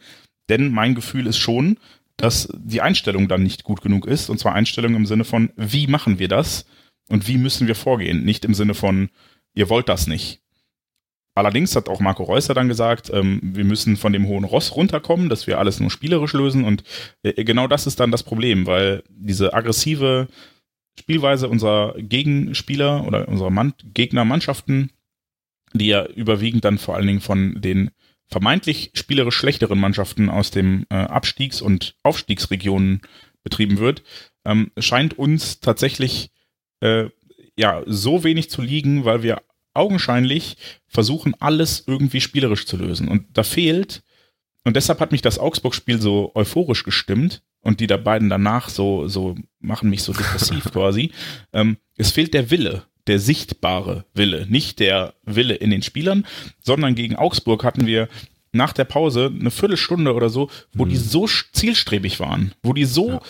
[0.48, 1.76] Denn mein Gefühl ist schon,
[2.16, 4.30] dass die Einstellung dann nicht gut genug ist.
[4.30, 6.66] Und zwar Einstellung im Sinne von, wie machen wir das
[7.08, 8.24] und wie müssen wir vorgehen?
[8.24, 9.10] Nicht im Sinne von,
[9.54, 10.40] ihr wollt das nicht.
[11.36, 15.28] Allerdings hat auch Marco Reusser dann gesagt, ähm, wir müssen von dem hohen Ross runterkommen,
[15.28, 16.64] dass wir alles nur spielerisch lösen.
[16.64, 16.84] Und
[17.24, 20.28] äh, genau das ist dann das Problem, weil diese aggressive
[20.96, 24.92] Spielweise unserer Gegenspieler oder unserer Mann Gegnermannschaften,
[25.72, 27.90] die ja überwiegend dann vor allen Dingen von den
[28.34, 33.00] vermeintlich spielerisch schlechteren Mannschaften aus dem äh, Abstiegs- und Aufstiegsregionen
[33.44, 34.02] betrieben wird,
[34.44, 36.32] ähm, scheint uns tatsächlich
[36.80, 37.10] äh,
[37.56, 39.40] ja so wenig zu liegen, weil wir
[39.72, 40.56] augenscheinlich
[40.88, 43.06] versuchen, alles irgendwie spielerisch zu lösen.
[43.06, 44.02] Und da fehlt,
[44.64, 49.06] und deshalb hat mich das Augsburg-Spiel so euphorisch gestimmt und die da beiden danach so,
[49.06, 51.12] so machen mich so depressiv quasi.
[51.52, 56.26] Ähm, es fehlt der Wille, der sichtbare Wille, nicht der Wille in den Spielern,
[56.62, 58.08] sondern gegen Augsburg hatten wir
[58.52, 63.10] nach der Pause eine Viertelstunde oder so, wo die so zielstrebig waren, wo die so,
[63.10, 63.20] Ja.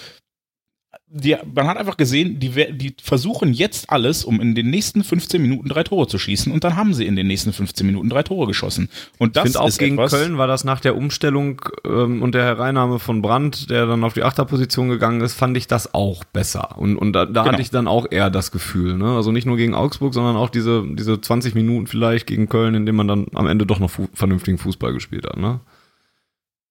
[1.16, 5.40] Die, man hat einfach gesehen, die, die versuchen jetzt alles, um in den nächsten 15
[5.40, 8.24] Minuten drei Tore zu schießen und dann haben sie in den nächsten 15 Minuten drei
[8.24, 8.88] Tore geschossen.
[9.18, 12.20] Und Ich das finde auch ist gegen etwas, Köln war das nach der Umstellung ähm,
[12.20, 15.94] und der Hereinnahme von Brandt, der dann auf die Achterposition gegangen ist, fand ich das
[15.94, 16.76] auch besser.
[16.78, 17.52] Und, und da, da Genau.
[17.52, 18.96] hatte ich dann auch eher das Gefühl.
[18.96, 19.14] Ne?
[19.14, 22.86] Also nicht nur gegen Augsburg, sondern auch diese, diese 20 Minuten vielleicht gegen Köln, in
[22.86, 25.36] dem man dann am Ende doch noch fu vernünftigen Fußball gespielt hat.
[25.36, 25.60] Ne?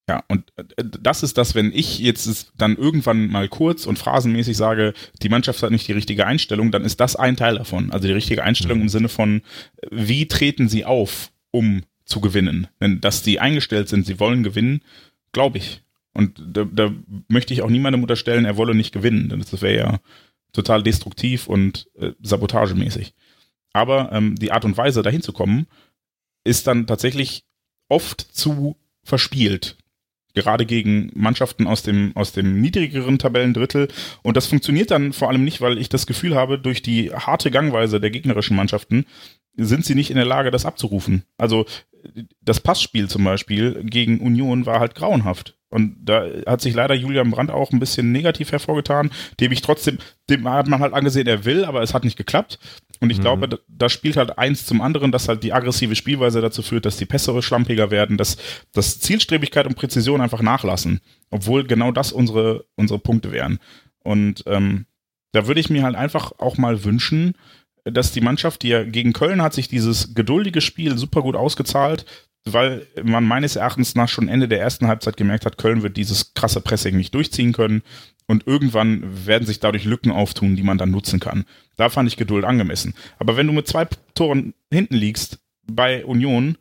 [0.10, 4.58] Ja, und äh, das ist das, wenn ich jetzt dann irgendwann mal kurz und phrasenmäßig
[4.58, 7.92] sage, die Mannschaft hat nicht die richtige Einstellung, dann ist das ein Teil davon.
[7.92, 9.42] Also die richtige Einstellung im Sinne von,
[9.78, 12.68] äh, wie treten sie auf, um zu gewinnen?
[12.82, 14.82] Denn dass die eingestellt sind, sie wollen gewinnen,
[15.32, 15.82] glaube ich.
[16.14, 16.94] Und da, da
[17.30, 20.00] möchte ich auch niemandem unterstellen, er wolle nicht gewinnen, denn das wäre ja
[20.52, 23.14] total destruktiv und äh, sabotagemäßig.
[23.72, 25.66] Aber ähm, die Art und Weise, dahin zu kommen,
[26.44, 27.46] ist dann tatsächlich
[27.88, 29.78] oft zu verspielt
[30.34, 33.88] gerade gegen Mannschaften aus dem, aus dem niedrigeren Tabellendrittel.
[34.22, 37.52] Und das funktioniert dann vor allem nicht, weil ich das Gefühl habe, durch die harte
[37.52, 39.06] Gangweise der gegnerischen Mannschaften
[39.56, 41.24] sind sie nicht in der Lage, das abzurufen.
[41.38, 41.66] Also
[42.42, 45.58] das Passspiel zum Beispiel gegen Union war halt grauenhaft.
[45.74, 49.10] Und da hat sich leider Julian Brandt auch ein bisschen negativ hervorgetan,
[49.40, 49.98] dem ich trotzdem,
[50.30, 52.60] dem hat man halt angesehen, er will, aber es hat nicht geklappt.
[53.00, 53.22] Und ich Mhm.
[53.24, 56.98] glaube, da, spielt halt eins zum anderen, dass halt die aggressive Spielweise dazu führt, dass
[56.98, 58.38] die Pässe schlampiger werden, dass,
[58.72, 61.02] dass Zielstrebigkeit und Präzision einfach nachlassen.
[61.32, 63.60] Obwohl genau das unsere, unsere Punkte wären.
[64.04, 64.86] Und ähm,
[65.32, 67.34] da würde ich mir halt einfach auch mal wünschen,
[67.84, 72.06] dass die Mannschaft, die ja gegen Köln hat sich dieses geduldige Spiel super gut ausgezahlt,
[72.46, 76.34] weil man meines Erachtens nach schon Ende der ersten Halbzeit gemerkt hat, Köln wird dieses
[76.34, 77.84] krasse Pressing nicht durchziehen können
[78.28, 81.46] und irgendwann werden sich dadurch Lücken auftun, die man dann nutzen kann.
[81.78, 82.94] Da fand ich Geduld angemessen.
[83.20, 86.58] Aber wenn du mit zwei Toren hinten liegst bei Union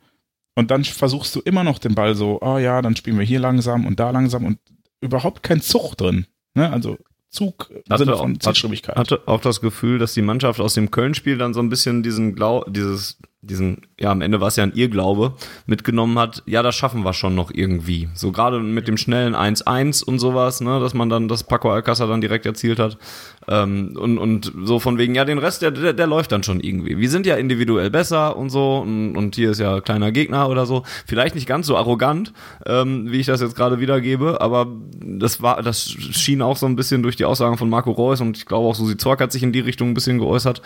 [0.55, 3.41] Und dann versuchst du immer noch den Ball so, oh ja, dann spielen wir hier
[3.41, 4.59] langsam und da langsam und
[5.01, 6.27] überhaupt kein Zug drin.
[6.55, 6.71] Ne?
[6.71, 6.99] Also
[7.31, 8.97] Zug im Sinne von Zielstrebigkeit.
[8.97, 12.35] hatte auch das Gefühl, dass die Mannschaft aus dem Köln-Spiel dann so ein bisschen diesen
[12.35, 15.33] Glau dieses diesen ja am Ende war es ja ein Irrglaube
[15.67, 16.45] mitgenommen hat.
[16.47, 18.09] Ja, das schaffen wir schon noch irgendwie.
[18.15, 22.07] So gerade mit dem schnellen 1-1 und sowas, ne, dass man dann das Paco Alcázar
[22.07, 22.99] dann direkt erzielt hat.
[23.49, 26.61] Ähm, und und so von wegen ja, den Rest der, der der läuft dann schon
[26.61, 26.99] irgendwie.
[26.99, 30.65] Wir sind ja individuell besser und so und, und hier ist ja kleiner Gegner oder
[30.65, 30.85] so.
[31.07, 32.33] Vielleicht nicht ganz so arrogant,
[32.65, 34.69] ähm, wie ich das jetzt gerade wiedergebe, aber
[35.01, 38.37] das war das schien auch so ein bisschen durch die Aussagen von Marco Reus und
[38.37, 40.63] ich glaube auch Susi Zorc hat sich in die Richtung ein bisschen geäußert,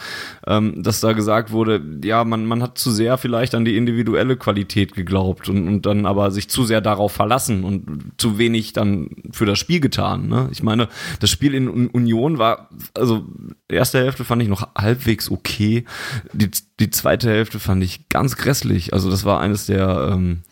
[0.47, 4.36] ähm, dass da gesagt wurde, ja, man, man hat zu sehr vielleicht an die individuelle
[4.36, 9.10] Qualität geglaubt und, und dann aber sich zu sehr darauf verlassen und zu wenig dann
[9.30, 10.28] für das Spiel getan.
[10.28, 10.48] Ne?
[10.52, 10.88] Ich meine,
[11.20, 13.26] das Spiel in Un- Union war, also
[13.68, 15.84] erste Hälfte fand ich noch halbwegs okay,
[16.32, 16.50] die,
[16.80, 18.92] die zweite Hälfte fand ich ganz grässlich.
[18.92, 20.42] Also das war eines der ähm,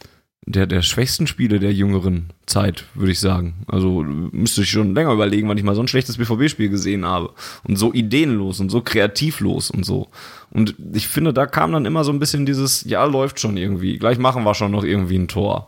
[0.47, 3.55] der, der schwächsten Spiele der jüngeren Zeit, würde ich sagen.
[3.67, 7.33] Also müsste ich schon länger überlegen, wann ich mal so ein schlechtes BVB-Spiel gesehen habe.
[7.67, 10.09] Und so ideenlos und so kreativlos und so.
[10.51, 13.99] Und ich finde, da kam dann immer so ein bisschen dieses, ja, läuft schon irgendwie.
[13.99, 15.67] Gleich machen wir schon noch irgendwie ein Tor.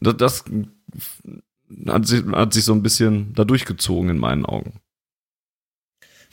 [0.00, 0.44] Das, das
[1.86, 4.80] hat, sich, hat sich so ein bisschen da durchgezogen in meinen Augen.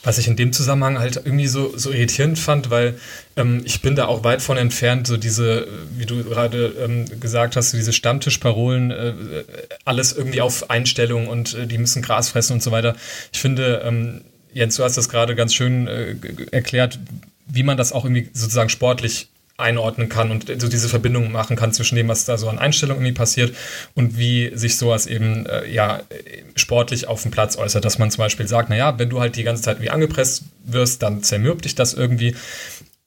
[0.08, 2.98] Was ich in dem Zusammenhang halt irgendwie so, so irritierend fand, weil
[3.36, 7.58] ähm, ich bin da auch weit von entfernt, so diese, wie du gerade ähm, gesagt
[7.58, 9.14] hast, so diese Stammtischparolen, äh,
[9.84, 12.96] alles irgendwie auf Einstellung und äh, die müssen Gras fressen und so weiter.
[13.34, 14.22] Ich finde, ähm,
[14.54, 16.16] Jens, du hast das gerade ganz schön äh,
[16.52, 17.00] erklärt,
[17.46, 19.28] wie man das auch irgendwie sozusagen sportlich
[19.58, 23.02] einordnen kann und so diese Verbindung machen kann zwischen dem, was da so an Einstellungen
[23.02, 23.56] irgendwie passiert
[23.96, 26.02] und wie sich sowas eben äh, ja
[26.56, 29.44] sportlich auf dem Platz äußert, dass man zum Beispiel sagt, naja, wenn du halt die
[29.44, 32.36] ganze Zeit wie angepresst wirst, dann zermürbt dich das irgendwie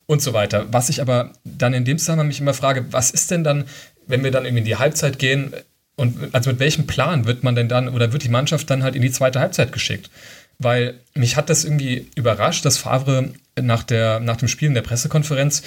[0.07, 0.67] und so weiter.
[0.73, 3.67] Was ich aber dann in dem Zusammenhang mich immer frage, was ist denn dann,
[4.09, 5.55] wenn wir dann irgendwie in die Halbzeit gehen
[5.95, 8.97] und also mit welchem Plan wird man denn dann oder wird die Mannschaft dann halt
[8.97, 10.11] in die zweite Halbzeit geschickt?
[10.59, 13.31] Weil mich hat das irgendwie überrascht, dass Favre
[13.61, 15.63] nach, der, nach dem Spiel in der Pressekonferenz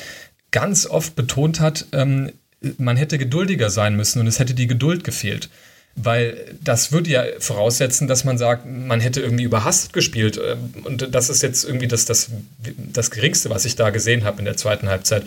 [0.53, 2.31] ganz oft betont hat, ähm,
[2.77, 5.49] man hätte geduldiger sein müssen und es hätte die Geduld gefehlt.
[5.95, 10.39] Weil das würde ja voraussetzen, dass man sagt, man hätte irgendwie überhastet gespielt.
[10.43, 12.29] ähm, Und das ist jetzt irgendwie das, das,
[12.77, 15.23] das Geringste, was ich da gesehen habe in der zweiten Halbzeit.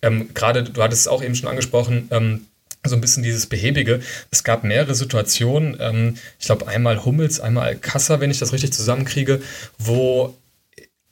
[0.00, 2.46] Ähm, Gerade, du hattest es auch eben schon angesprochen, ähm,
[2.84, 4.00] so ein bisschen dieses Behäbige.
[4.30, 8.72] Es gab mehrere Situationen, ähm, ich glaube einmal Hummels, einmal Alcázar, wenn ich das richtig
[8.72, 9.42] zusammenkriege,
[9.78, 10.34] wo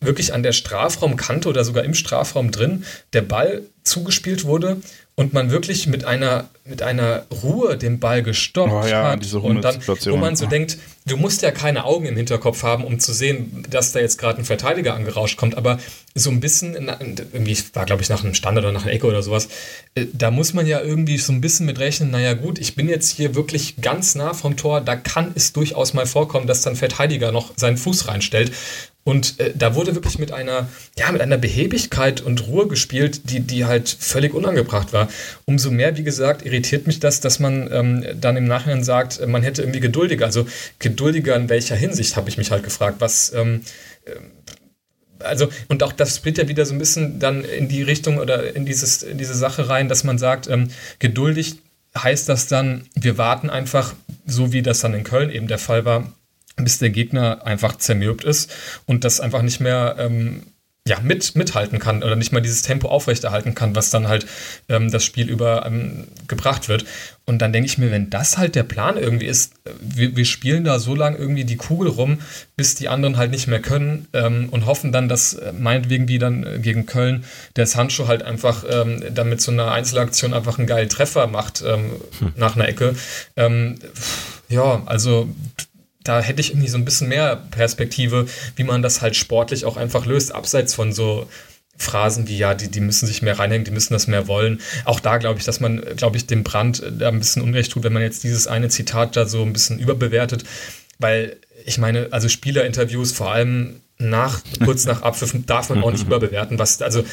[0.07, 4.79] wirklich an der Strafraumkante oder sogar im Strafraum drin der Ball zugespielt wurde
[5.17, 9.23] und man wirklich mit einer, mit einer Ruhe den Ball gestoppt Oh ja, hat.
[9.23, 10.49] diese und dann, wo man so Ah.
[10.49, 14.19] denkt, du musst ja keine Augen im Hinterkopf haben, um zu sehen, dass da jetzt
[14.19, 15.79] gerade ein Verteidiger angerauscht kommt, aber
[16.15, 16.89] so ein bisschen, in,
[17.33, 19.49] irgendwie war glaube ich nach einem Standard oder nach einer Ecke oder sowas,
[19.95, 22.89] äh, da muss man ja irgendwie so ein bisschen mit rechnen, naja gut, ich bin
[22.89, 26.75] jetzt hier wirklich ganz nah vom Tor, da kann es durchaus mal vorkommen, dass dann
[26.75, 28.51] Verteidiger noch seinen Fuß reinstellt.
[29.05, 33.41] Und äh, da wurde wirklich mit einer, ja, mit einer Behebigkeit und Ruhe gespielt, die,
[33.41, 35.09] die halt völlig unangebracht war.
[35.45, 39.27] Umso mehr, wie gesagt, irritiert mich das, dass man ähm, dann im Nachhinein sagt, äh,
[39.27, 40.25] man hätte irgendwie geduldiger.
[40.25, 40.47] Also
[40.79, 42.97] geduldiger in welcher Hinsicht, habe ich mich halt gefragt.
[43.01, 43.61] Was, ähm,
[45.19, 48.57] also, und auch das spielt ja wieder so ein bisschen dann in die Richtung oder
[48.57, 51.57] in, dieses, in diese Sache rein, dass man sagt, ähm, geduldig
[51.97, 53.95] heißt das dann, wir warten einfach,
[54.27, 56.13] so wie das dann in Köln eben der Fall war,
[56.57, 58.53] bis der Gegner einfach zermürbt ist
[58.87, 60.43] und das einfach nicht mehr ähm,
[60.87, 64.27] ja, mit, mithalten kann oder nicht mal dieses Tempo aufrechterhalten kann, was dann halt
[64.69, 66.85] ähm, das Spiel über ähm, gebracht wird.
[67.25, 70.27] Und dann denke ich mir, wenn das halt der Plan irgendwie ist, äh, wir, wir
[70.27, 72.19] spielen da so lange irgendwie die Kugel rum,
[72.55, 76.19] bis die anderen halt nicht mehr können ähm, und hoffen dann, dass äh, meinetwegen wie
[76.19, 77.25] dann äh, gegen Köln
[77.57, 81.65] der Sancho halt einfach ähm, dann mit so einer Einzelaktion einfach einen geilen Treffer macht
[81.67, 81.93] ähm,
[82.37, 82.95] nach einer Ecke.
[83.37, 83.79] Ähm,
[84.51, 85.31] ja, also
[86.05, 88.27] da hätte ich irgendwie so ein bisschen mehr Perspektive,
[88.57, 91.27] wie man das halt sportlich auch einfach löst, abseits von so
[91.77, 94.61] Phrasen wie, ja, die, die müssen sich mehr reinhängen, die müssen das mehr wollen.
[94.85, 97.73] Auch da glaube ich, dass man, glaube ich, dem Brand äh, da ein bisschen Unrecht
[97.73, 100.45] tut, wenn man jetzt dieses eine Zitat da so ein bisschen überbewertet,
[100.99, 101.37] weil
[101.67, 106.59] ich meine, also Spielerinterviews vor allem nach, kurz nach Abpfiff darf man auch nicht überbewerten,
[106.59, 107.05] was, also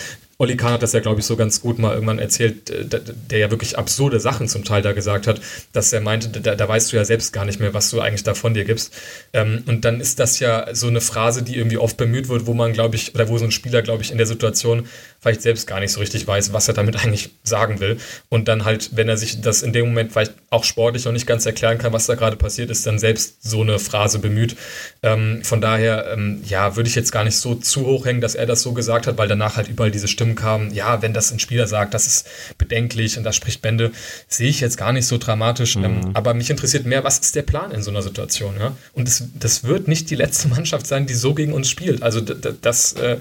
[0.41, 2.83] Olli Kahn hat das ja, glaube ich, so ganz gut mal irgendwann erzählt, äh,
[3.29, 5.39] der, ja wirklich absurde Sachen zum Teil da gesagt hat,
[5.71, 8.23] dass er meinte, da, da weißt du ja selbst gar nicht mehr, was du eigentlich
[8.23, 8.91] da von dir gibst.
[9.33, 12.55] Ähm, und dann ist das ja so eine Phrase, die irgendwie oft bemüht wird, wo
[12.55, 14.87] man, glaube ich, oder wo so ein Spieler, glaube ich, in der Situation
[15.19, 17.97] vielleicht selbst gar nicht so richtig weiß, was er damit eigentlich sagen will.
[18.29, 21.27] Und dann halt, wenn er sich das in dem Moment vielleicht auch sportlich noch nicht
[21.27, 24.55] ganz erklären kann, was da gerade passiert ist, dann selbst so eine Phrase bemüht.
[25.03, 28.33] Ähm, von daher, ähm, ja, würde ich jetzt gar nicht so zu hoch hängen, dass
[28.33, 31.13] er das so gesagt hat, weil danach halt überall diese Stimmen Stimmen kamen, ja, wenn
[31.13, 32.27] das ein Spieler sagt, das ist
[32.57, 33.91] bedenklich und das spricht Bände,
[34.27, 35.75] sehe ich jetzt gar nicht so dramatisch.
[35.75, 35.85] Ähm, mhm.
[35.85, 38.55] Ähm, aber mich interessiert mehr, was ist der Plan in so einer Situation?
[38.59, 38.75] Ja?
[38.93, 42.03] Und das, das wird nicht die letzte Mannschaft sein, die so gegen uns spielt.
[42.03, 43.17] Also das, äh,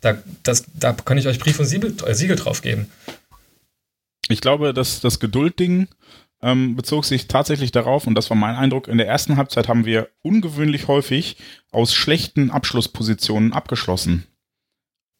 [0.00, 2.90] da, das, da kann ich euch Brief und Siegel, äh, Siegel drauf geben.
[4.28, 5.88] Ich glaube, dass das Geduldding
[6.42, 9.84] ähm, bezog sich tatsächlich darauf, und das war mein Eindruck, in der ersten Halbzeit haben
[9.84, 11.36] wir ungewöhnlich häufig
[11.72, 14.26] aus schlechten Abschlusspositionen abgeschlossen.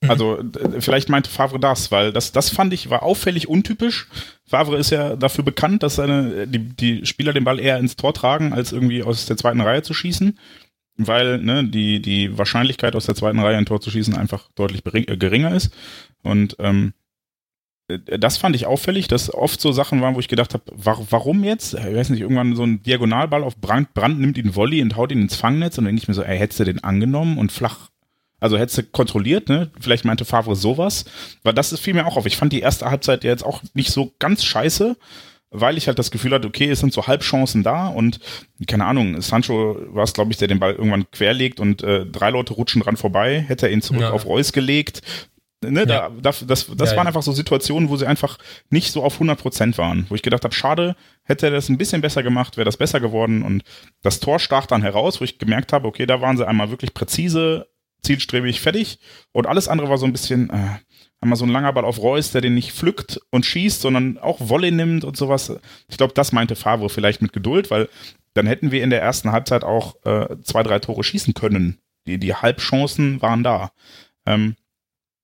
[0.08, 0.38] Also
[0.80, 4.08] vielleicht meinte Favre das, weil das, das fand ich, war auffällig untypisch.
[4.46, 8.14] Favre ist ja dafür bekannt, dass seine, die, die Spieler den Ball eher ins Tor
[8.14, 10.38] tragen, als irgendwie aus der zweiten Reihe zu schießen.
[10.96, 14.82] Weil ne, die, die Wahrscheinlichkeit aus der zweiten Reihe ein Tor zu schießen einfach deutlich
[14.86, 15.72] äh, geringer ist.
[16.22, 16.92] Und ähm,
[17.88, 21.44] äh, das fand ich auffällig, dass oft so Sachen waren, wo ich gedacht habe, warum
[21.44, 21.74] jetzt?
[21.74, 25.12] Ich weiß nicht, irgendwann so ein Diagonalball auf Brand, Brand nimmt ihn Volley und haut
[25.12, 27.52] ihn ins Fangnetz und dann denke ich mir so, ey, hättest du den angenommen und
[27.52, 27.90] flach,
[28.44, 29.70] also hättest du kontrolliert, ne?
[29.80, 31.06] Vielleicht meinte Favre sowas,
[31.44, 32.26] weil das fiel mir auch auf.
[32.26, 34.98] Ich fand die erste Halbzeit jetzt auch nicht so ganz scheiße,
[35.50, 38.20] weil ich halt das Gefühl hatte, okay, es sind so Halbchancen da und
[38.66, 42.28] keine Ahnung, Sancho war es, glaube ich, der den Ball irgendwann querlegt und äh, drei
[42.28, 44.10] Leute rutschen dran vorbei, hätte er ihn zurück ja.
[44.10, 45.00] auf Reus gelegt,
[45.70, 45.86] Ne, ja.
[45.86, 47.08] da, das das, das ja, waren ja.
[47.08, 48.38] einfach so Situationen, wo sie einfach
[48.70, 50.06] nicht so auf 100% waren.
[50.08, 53.00] Wo ich gedacht habe, schade, hätte er das ein bisschen besser gemacht, wäre das besser
[53.00, 53.42] geworden.
[53.42, 53.62] Und
[54.02, 56.94] das Tor stach dann heraus, wo ich gemerkt habe, okay, da waren sie einmal wirklich
[56.94, 57.68] präzise,
[58.04, 58.98] zielstrebig, fertig.
[59.32, 60.78] Und alles andere war so ein bisschen, äh,
[61.20, 64.48] einmal so ein langer Ball auf Reus, der den nicht pflückt und schießt, sondern auch
[64.48, 65.52] Wolle nimmt und sowas.
[65.88, 67.88] Ich glaube, das meinte Favre vielleicht mit Geduld, weil
[68.34, 71.78] dann hätten wir in der ersten Halbzeit auch äh, zwei, drei Tore schießen können.
[72.06, 73.72] Die, die Halbchancen waren da.
[74.26, 74.56] Ähm,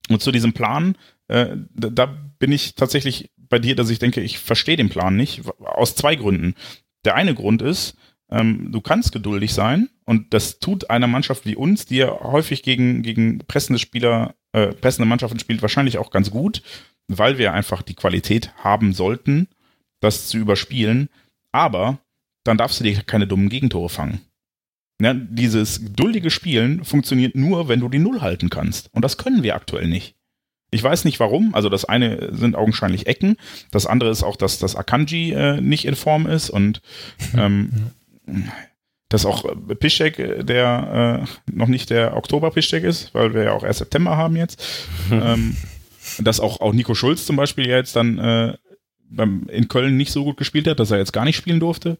[0.09, 2.05] und zu diesem Plan, äh, da
[2.39, 6.15] bin ich tatsächlich bei dir, dass ich denke, ich verstehe den Plan nicht, aus zwei
[6.15, 6.55] Gründen.
[7.05, 7.95] Der eine Grund ist,
[8.29, 12.63] ähm, du kannst geduldig sein und das tut einer Mannschaft wie uns, die ja häufig
[12.63, 16.61] gegen, gegen pressende Spieler, äh, pressende Mannschaften spielt, wahrscheinlich auch ganz gut,
[17.07, 19.47] weil wir einfach die Qualität haben sollten,
[20.01, 21.07] das zu überspielen.
[21.53, 21.97] Aber
[22.43, 24.19] dann darfst du dir keine dummen Gegentore fangen.
[25.01, 28.93] Ja, dieses geduldige Spielen funktioniert nur, wenn du die Null halten kannst.
[28.93, 30.15] Und das können wir aktuell nicht.
[30.71, 31.55] Ich weiß nicht warum.
[31.55, 33.37] Also das eine sind augenscheinlich Ecken.
[33.71, 36.81] Das andere ist auch, dass das Akanji äh, nicht in Form ist und
[37.37, 37.71] ähm,
[39.11, 39.45] dass auch
[39.79, 44.17] Piszczek, äh, der äh, noch nicht der Oktober-Piszczek ist, weil wir ja auch erst September
[44.17, 44.87] haben jetzt.
[45.11, 45.55] ähm,
[46.17, 48.57] dass auch, auch Nico Schulz zum Beispiel jetzt dann äh,
[49.09, 51.99] beim, in Köln nicht so gut gespielt hat, dass er jetzt gar nicht spielen durfte.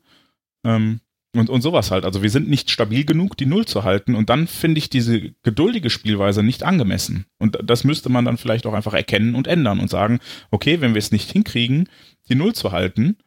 [0.63, 1.01] Ähm,
[1.33, 2.03] und, und sowas halt.
[2.03, 4.15] Also wir sind nicht stabil genug, die Null zu halten.
[4.15, 7.25] Und dann finde ich diese geduldige Spielweise nicht angemessen.
[7.37, 10.93] Und das müsste man dann vielleicht auch einfach erkennen und ändern und sagen, okay, wenn
[10.93, 11.87] wir es nicht hinkriegen,
[12.27, 13.17] die Null zu halten,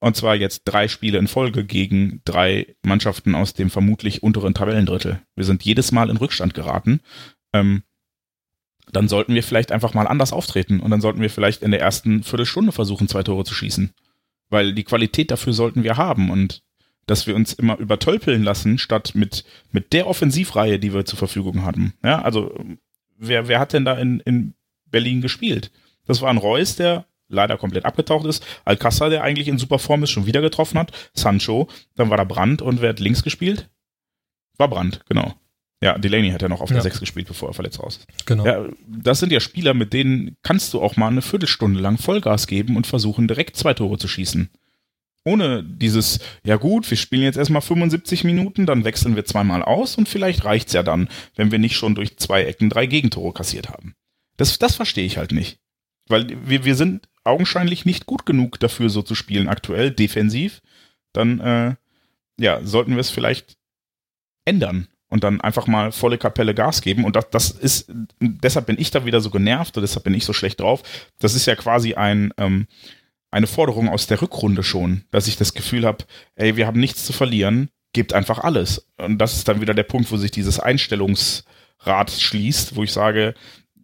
[0.00, 5.20] und zwar jetzt drei Spiele in Folge gegen drei Mannschaften aus dem vermutlich unteren Tabellendrittel.
[5.36, 7.00] Wir sind jedes Mal in Rückstand geraten.
[7.52, 7.82] Ähm,
[8.92, 11.80] dann sollten wir vielleicht einfach mal anders auftreten und dann sollten wir vielleicht in der
[11.80, 13.92] ersten Viertelstunde versuchen, zwei Tore zu schießen.
[14.48, 16.62] Weil die Qualität dafür sollten wir haben und
[17.06, 21.64] dass wir uns immer übertölpeln lassen, statt mit, mit der Offensivreihe, die wir zur Verfügung
[21.64, 21.92] hatten.
[22.02, 22.54] Ja, also
[23.16, 24.54] wer, wer hat denn da in, in
[24.86, 25.70] Berlin gespielt?
[26.06, 28.44] Das war ein Reus, der leider komplett abgetaucht ist.
[28.64, 30.92] Alcázar, der eigentlich in super Form ist, schon wieder getroffen hat.
[31.14, 33.70] Sancho, dann war da Brandt und wer hat links gespielt?
[34.58, 35.34] War Brandt, genau.
[35.82, 36.74] Ja, Delaney hat ja noch auf ja.
[36.74, 38.26] der 6 gespielt, bevor er verletzt raus ist.
[38.26, 38.44] Genau.
[38.44, 42.46] Ja, das sind ja Spieler, mit denen kannst du auch mal eine Viertelstunde lang Vollgas
[42.46, 44.50] geben und versuchen, direkt zwei Tore zu schießen.
[45.24, 49.96] Ohne dieses, ja gut, wir spielen jetzt erstmal 75 Minuten, dann wechseln wir zweimal aus
[49.96, 53.68] und vielleicht reicht's ja dann, wenn wir nicht schon durch zwei Ecken drei Gegentore kassiert
[53.68, 53.94] haben.
[54.36, 55.58] Das, das verstehe ich halt nicht.
[56.08, 60.60] Weil wir, wir sind augenscheinlich nicht gut genug dafür, so zu spielen, aktuell, defensiv.
[61.12, 61.74] Dann, äh,
[62.38, 63.56] ja, sollten wir es vielleicht
[64.44, 67.04] ändern und dann einfach mal volle Kapelle Gas geben.
[67.04, 70.24] Und das, das ist, deshalb bin ich da wieder so genervt und deshalb bin ich
[70.24, 70.82] so schlecht drauf.
[71.18, 72.66] Das ist ja quasi ein, ähm,
[73.30, 76.04] eine Forderung aus der Rückrunde schon, dass ich das Gefühl habe,
[76.36, 78.88] ey, wir haben nichts zu verlieren, gebt einfach alles.
[78.96, 83.34] Und das ist dann wieder der Punkt, wo sich dieses Einstellungsrad schließt, wo ich sage,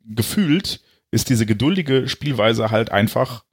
[0.04, 0.80] gefühlt
[1.16, 3.44] ist diese geduldige Spielweise halt einfach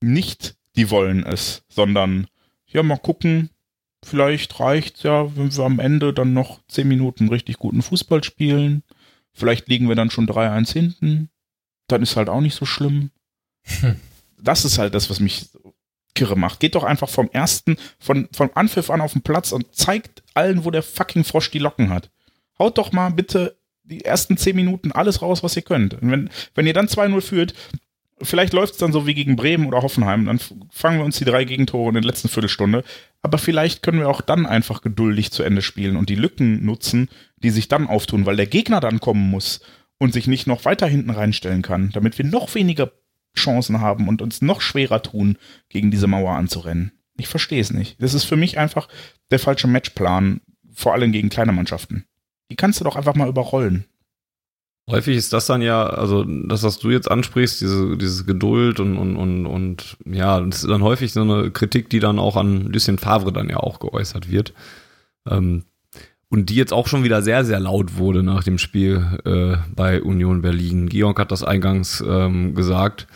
[0.00, 2.26] nicht, die wollen es, sondern
[2.66, 3.50] ja, mal gucken,
[4.04, 8.82] vielleicht reicht ja, wenn wir am Ende dann noch zehn Minuten richtig guten Fußball spielen.
[9.32, 11.30] Vielleicht liegen wir dann schon 3-1 hinten.
[11.86, 13.10] Dann ist halt auch nicht so schlimm.
[13.80, 13.96] Hm
[14.40, 15.50] das ist halt das, was mich
[16.14, 16.60] kirre macht.
[16.60, 20.64] Geht doch einfach vom ersten, von, vom Anpfiff an auf den Platz und zeigt allen,
[20.64, 22.10] wo der fucking Frosch die Locken hat.
[22.58, 23.58] Haut doch mal bitte
[23.88, 25.94] die ersten zehn Minuten alles raus, was ihr könnt.
[25.94, 27.54] Und wenn, wenn ihr dann 2-0 führt,
[28.22, 31.24] vielleicht läuft es dann so wie gegen Bremen oder Hoffenheim, dann fangen wir uns die
[31.24, 32.84] drei Gegentore in der letzten Viertelstunde.
[33.22, 37.08] Aber vielleicht können wir auch dann einfach geduldig zu Ende spielen und die Lücken nutzen,
[37.36, 39.60] die sich dann auftun, weil der Gegner dann kommen muss
[39.98, 42.92] und sich nicht noch weiter hinten reinstellen kann, damit wir noch weniger
[43.36, 46.92] Chancen haben und uns noch schwerer tun, gegen diese Mauer anzurennen.
[47.16, 48.00] Ich verstehe es nicht.
[48.00, 48.88] Das ist für mich einfach
[49.30, 50.40] der falsche Matchplan,
[50.72, 52.04] vor allem gegen kleine Mannschaften.
[52.50, 53.84] Die kannst du doch einfach mal überrollen.
[54.88, 58.96] Häufig ist das dann ja, also das, was du jetzt ansprichst, diese, diese Geduld und,
[58.96, 62.72] und, und, und ja, das ist dann häufig so eine Kritik, die dann auch an
[62.72, 64.54] Lucien Favre dann ja auch geäußert wird.
[65.28, 65.64] Ähm,
[66.30, 70.02] und die jetzt auch schon wieder sehr, sehr laut wurde nach dem Spiel äh, bei
[70.02, 70.88] Union Berlin.
[70.88, 73.08] Georg hat das eingangs ähm, gesagt.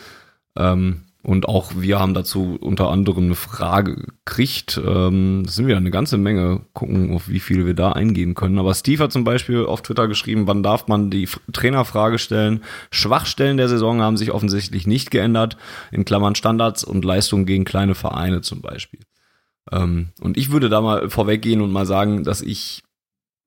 [0.55, 4.79] Ähm, und auch wir haben dazu unter anderem eine Frage gekriegt.
[4.85, 6.65] Ähm, das sind wieder eine ganze Menge.
[6.73, 8.59] Gucken, auf wie viele wir da eingehen können.
[8.59, 12.61] Aber Steve hat zum Beispiel auf Twitter geschrieben, wann darf man die Trainerfrage stellen?
[12.91, 15.55] Schwachstellen der Saison haben sich offensichtlich nicht geändert.
[15.91, 18.99] In Klammern Standards und Leistungen gegen kleine Vereine zum Beispiel.
[19.71, 22.83] Ähm, und ich würde da mal vorweggehen und mal sagen, dass ich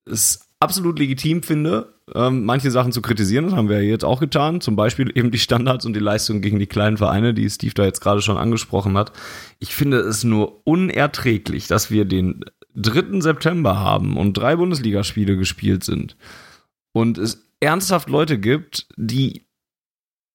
[0.06, 3.46] es absolut legitim finde, ähm, manche Sachen zu kritisieren.
[3.46, 4.60] Das haben wir jetzt auch getan.
[4.60, 7.84] Zum Beispiel eben die Standards und die Leistungen gegen die kleinen Vereine, die Steve da
[7.84, 9.12] jetzt gerade schon angesprochen hat.
[9.60, 12.44] Ich finde es nur unerträglich, dass wir den
[12.74, 13.20] 3.
[13.20, 16.16] September haben und drei Bundesligaspiele gespielt sind.
[16.92, 19.45] Und es ernsthaft Leute gibt, die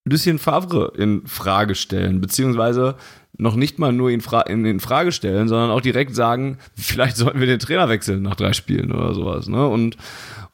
[0.04, 2.96] Lucien Favre in Frage stellen, beziehungsweise
[3.38, 7.40] noch nicht mal nur Fra in, in Frage stellen, sondern auch direkt sagen, vielleicht sollten
[7.40, 9.48] wir den Trainer wechseln nach drei Spielen oder sowas.
[9.48, 9.66] Ne?
[9.66, 9.96] Und,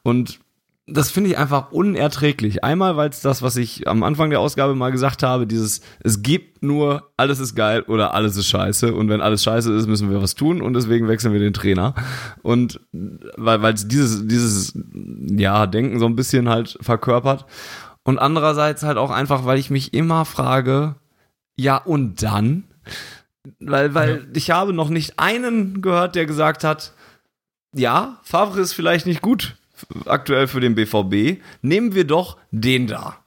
[0.03, 0.39] und
[0.91, 2.63] das finde ich einfach unerträglich.
[2.63, 6.21] Einmal, weil es das, was ich am Anfang der Ausgabe mal gesagt habe, dieses, es
[6.21, 8.93] gibt nur, alles ist geil oder alles ist scheiße.
[8.93, 11.93] Und wenn alles scheiße ist, müssen wir was tun und deswegen wechseln wir den Trainer.
[12.41, 14.73] Und weil es dieses, dieses,
[15.37, 17.45] ja, Denken so ein bisschen halt verkörpert.
[18.03, 20.95] Und andererseits halt auch einfach, weil ich mich immer frage,
[21.55, 22.63] ja und dann?
[23.59, 24.25] Weil, weil ja.
[24.33, 26.93] ich habe noch nicht einen gehört, der gesagt hat,
[27.73, 29.55] ja, Favre ist vielleicht nicht gut
[30.05, 31.41] aktuell für den BVB.
[31.61, 33.17] Nehmen wir doch den da.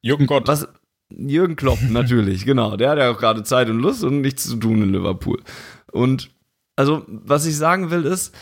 [0.00, 0.48] Jürgen Gott.
[0.48, 0.68] Was,
[1.10, 2.76] Jürgen Klopp, natürlich, genau.
[2.76, 5.42] Der hat ja auch gerade Zeit und Lust und nichts zu tun in Liverpool.
[5.92, 6.30] Und
[6.76, 8.34] also, was ich sagen will, ist,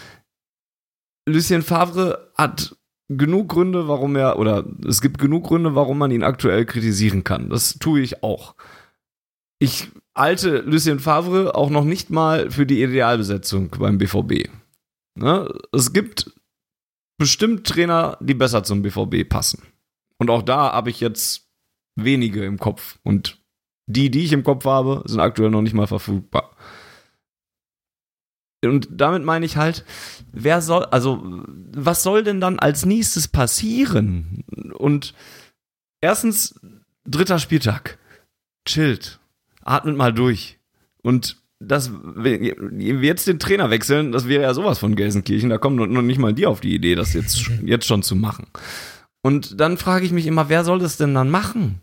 [1.27, 2.77] Lucien Favre hat
[3.09, 7.49] genug Gründe, warum er, oder es gibt genug Gründe, warum man ihn aktuell kritisieren kann.
[7.49, 8.55] Das tue ich auch.
[9.59, 14.49] Ich halte Lucien Favre auch noch nicht mal für die Idealbesetzung beim BVB.
[15.15, 15.53] Ne?
[15.73, 16.33] Es gibt
[17.19, 19.63] bestimmt Trainer, die besser zum BVB passen.
[20.19, 21.49] Und auch da habe ich jetzt
[21.97, 22.99] wenige im Kopf.
[23.03, 23.39] Und
[23.87, 26.55] die, die ich im Kopf habe, sind aktuell noch nicht mal verfügbar.
[28.65, 29.85] Und damit meine ich halt,
[30.33, 34.45] wer soll, also, was soll denn dann als nächstes passieren?
[34.75, 35.15] Und
[36.01, 36.59] erstens,
[37.05, 37.99] dritter Spieltag.
[38.67, 39.21] Chillt
[39.63, 40.59] atmet mal durch.
[41.03, 45.59] Und das, wenn wir jetzt den Trainer wechseln, das wäre ja sowas von Gelsenkirchen, da
[45.59, 48.47] kommt noch nicht mal die auf die Idee, das jetzt, jetzt schon zu machen.
[49.23, 51.81] Und dann frage ich mich immer, wer soll das denn dann machen?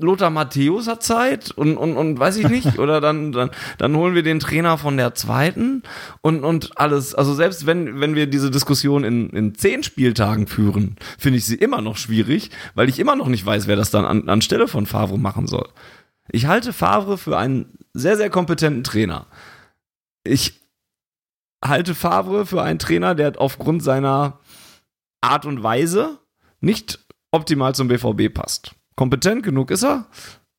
[0.00, 2.78] Lothar Matthäus hat Zeit und, und, und weiß ich nicht.
[2.78, 5.82] Oder dann, dann, dann holen wir den Trainer von der zweiten
[6.20, 7.14] und, und alles.
[7.14, 11.56] Also selbst wenn, wenn wir diese Diskussion in, in zehn Spieltagen führen, finde ich sie
[11.56, 14.86] immer noch schwierig, weil ich immer noch nicht weiß, wer das dann an, anstelle von
[14.86, 15.68] Favre machen soll.
[16.30, 19.26] Ich halte Favre für einen sehr, sehr kompetenten Trainer.
[20.24, 20.60] Ich
[21.64, 24.40] halte Favre für einen Trainer, der aufgrund seiner
[25.20, 26.18] Art und Weise
[26.60, 26.98] nicht
[27.30, 28.74] optimal zum BVB passt.
[28.98, 30.06] Kompetent genug ist er.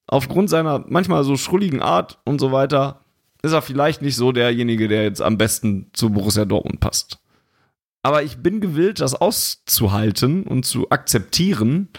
[0.07, 3.03] Aufgrund seiner manchmal so schrulligen Art und so weiter
[3.41, 7.19] ist er vielleicht nicht so derjenige, der jetzt am besten zu Borussia Dortmund passt.
[8.01, 11.89] Aber ich bin gewillt, das auszuhalten und zu akzeptieren,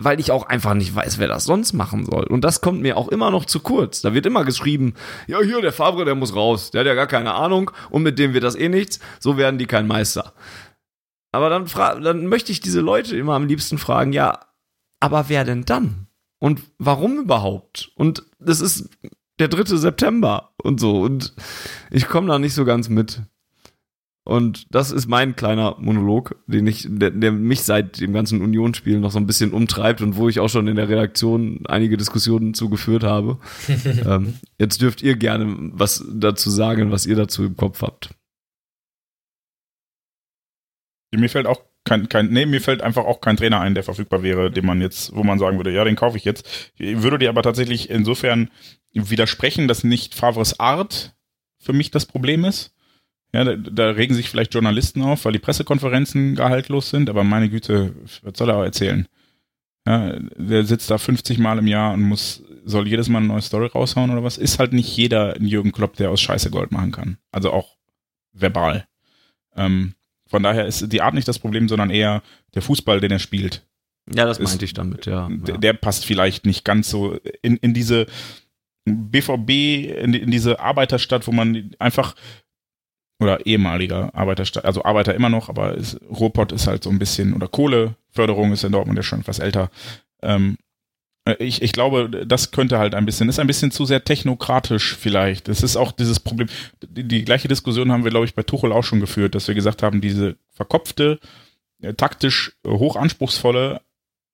[0.00, 2.24] weil ich auch einfach nicht weiß, wer das sonst machen soll.
[2.24, 4.02] Und das kommt mir auch immer noch zu kurz.
[4.02, 4.94] Da wird immer geschrieben,
[5.28, 6.72] ja, hier, der Fabre, der muss raus.
[6.72, 8.98] Der hat ja gar keine Ahnung und mit dem wird das eh nichts.
[9.20, 10.32] So werden die kein Meister.
[11.30, 11.66] Aber dann,
[12.02, 14.40] dann möchte ich diese Leute immer am liebsten fragen, ja,
[15.02, 16.06] aber wer denn dann?
[16.38, 17.90] Und warum überhaupt?
[17.96, 18.88] Und das ist
[19.40, 19.76] der 3.
[19.76, 21.00] September und so.
[21.00, 21.34] Und
[21.90, 23.20] ich komme da nicht so ganz mit.
[24.24, 29.00] Und das ist mein kleiner Monolog, den ich, der, der mich seit dem ganzen Unionsspiel
[29.00, 32.54] noch so ein bisschen umtreibt und wo ich auch schon in der Redaktion einige Diskussionen
[32.54, 33.38] zugeführt habe.
[34.06, 38.14] ähm, jetzt dürft ihr gerne was dazu sagen, was ihr dazu im Kopf habt.
[41.10, 44.22] Mir fällt auch kein, kein, nee, mir fällt einfach auch kein Trainer ein, der verfügbar
[44.22, 46.72] wäre, den man jetzt, wo man sagen würde, ja, den kaufe ich jetzt.
[46.76, 48.50] Ich würde dir aber tatsächlich insofern
[48.92, 51.14] widersprechen, dass nicht Favres Art
[51.58, 52.74] für mich das Problem ist,
[53.34, 57.48] ja, da, da regen sich vielleicht Journalisten auf, weil die Pressekonferenzen gehaltlos sind, aber meine
[57.48, 59.08] Güte, was soll er auch erzählen?
[59.86, 63.42] Ja, der sitzt da 50 Mal im Jahr und muss, soll jedes Mal eine neue
[63.42, 64.38] Story raushauen oder was?
[64.38, 67.16] Ist halt nicht jeder ein Jürgen Klopp, der aus Scheiße Gold machen kann.
[67.32, 67.76] Also auch
[68.32, 68.86] verbal.
[69.56, 69.94] Ähm,
[70.32, 72.22] Von daher ist die Art nicht das Problem, sondern eher
[72.54, 73.66] der Fußball, den er spielt.
[74.12, 75.28] Ja, das Ist- meinte ich damit, ja.
[75.30, 78.06] Der, der passt vielleicht nicht ganz so in, in diese
[78.86, 79.50] BVB,
[80.02, 82.16] in, in diese Arbeiterstadt, wo man einfach
[83.22, 87.34] oder ehemaliger Arbeiterstadt, also Arbeiter immer noch, aber ist, Ruhrpott ist halt so ein bisschen,
[87.34, 89.70] oder Kohleförderung ist in Dortmund ja schon etwas älter.
[90.22, 90.71] Ähm, äh,
[91.38, 95.48] ich, ich glaube, das könnte halt ein bisschen, ist ein bisschen zu sehr technokratisch vielleicht.
[95.48, 96.48] Es ist auch dieses Problem,
[96.82, 99.54] die, die gleiche Diskussion haben wir, glaube ich, bei Tuchel auch schon geführt, dass wir
[99.54, 101.20] gesagt haben, diese verkopfte,
[101.80, 103.80] äh, taktisch äh, hochanspruchsvolle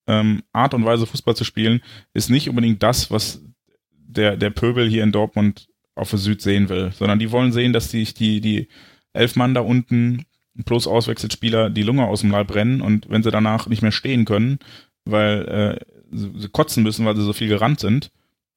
[0.06, 1.82] ähm, Art und Weise Fußball zu spielen,
[2.14, 3.42] ist nicht unbedingt das, was
[3.90, 7.74] der, der Pöbel hier in Dortmund auf der Süd sehen will, sondern die wollen sehen,
[7.74, 8.68] dass sich die, die
[9.12, 10.24] elf Mann da unten
[10.64, 14.24] plus Auswechselspieler die Lunge aus dem Leib brennen und wenn sie danach nicht mehr stehen
[14.24, 14.58] können,
[15.04, 18.10] weil äh, sie, kotzen müssen, weil sie so viel gerannt sind,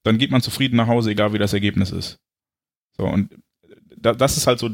[0.04, 2.20] dann geht man zufrieden nach Hause, egal wie das Ergebnis ist.
[2.97, 3.36] So, und
[3.95, 4.70] da, das ist halt so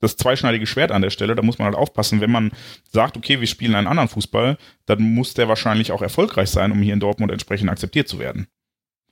[0.00, 1.34] das zweischneidige Schwert an der Stelle.
[1.34, 2.50] Da muss man halt aufpassen, wenn man
[2.90, 6.82] sagt, okay, wir spielen einen anderen Fußball, dann muss der wahrscheinlich auch erfolgreich sein, um
[6.82, 8.48] hier in Dortmund entsprechend akzeptiert zu werden.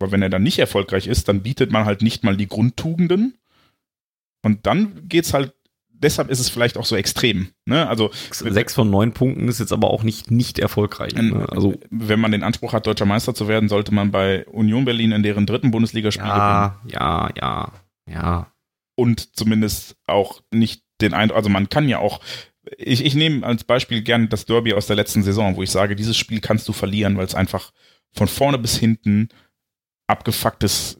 [0.01, 3.39] Aber wenn er dann nicht erfolgreich ist, dann bietet man halt nicht mal die Grundtugenden.
[4.43, 5.55] Und dann geht's halt,
[6.03, 7.48] deshalb ist es vielleicht auch so extrem.
[7.66, 7.88] Ne?
[7.88, 11.14] Also, Sechs von neun Punkten ist jetzt aber auch nicht nicht erfolgreich.
[11.14, 11.46] Ne?
[11.51, 15.12] Also wenn man den Anspruch hat, deutscher Meister zu werden, sollte man bei Union Berlin
[15.12, 16.40] in deren dritten Bundesligaspiel gewinnen.
[16.40, 17.72] ja, ja, ja,
[18.09, 18.53] ja.
[18.96, 22.20] und zumindest auch nicht den Eindruck, also man kann ja auch,
[22.76, 25.96] ich, ich nehme als Beispiel gern das Derby aus der letzten Saison, wo ich sage,
[25.96, 27.72] dieses Spiel kannst du verlieren, weil es einfach
[28.12, 29.28] von vorne bis hinten
[30.07, 30.99] abgefucktes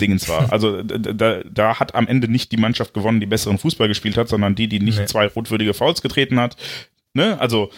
[0.00, 0.50] Dingens war.
[0.52, 4.28] Also da, da, hat am Ende nicht die Mannschaft gewonnen, die besseren Fußball gespielt hat,
[4.28, 5.06] sondern die, die nicht Nee.
[5.06, 6.56] zwei rotwürdige Fouls getreten hat.
[7.14, 7.38] Ne?
[7.40, 7.70] Also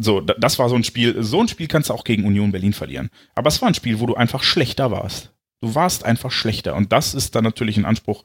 [0.00, 2.52] so, da- das war so ein Spiel, so ein Spiel kannst du auch gegen Union
[2.52, 3.10] Berlin verlieren.
[3.34, 5.32] Aber es war ein Spiel, wo du einfach schlechter warst.
[5.60, 6.74] Du warst einfach schlechter.
[6.74, 8.24] Und das ist dann natürlich ein Anspruch,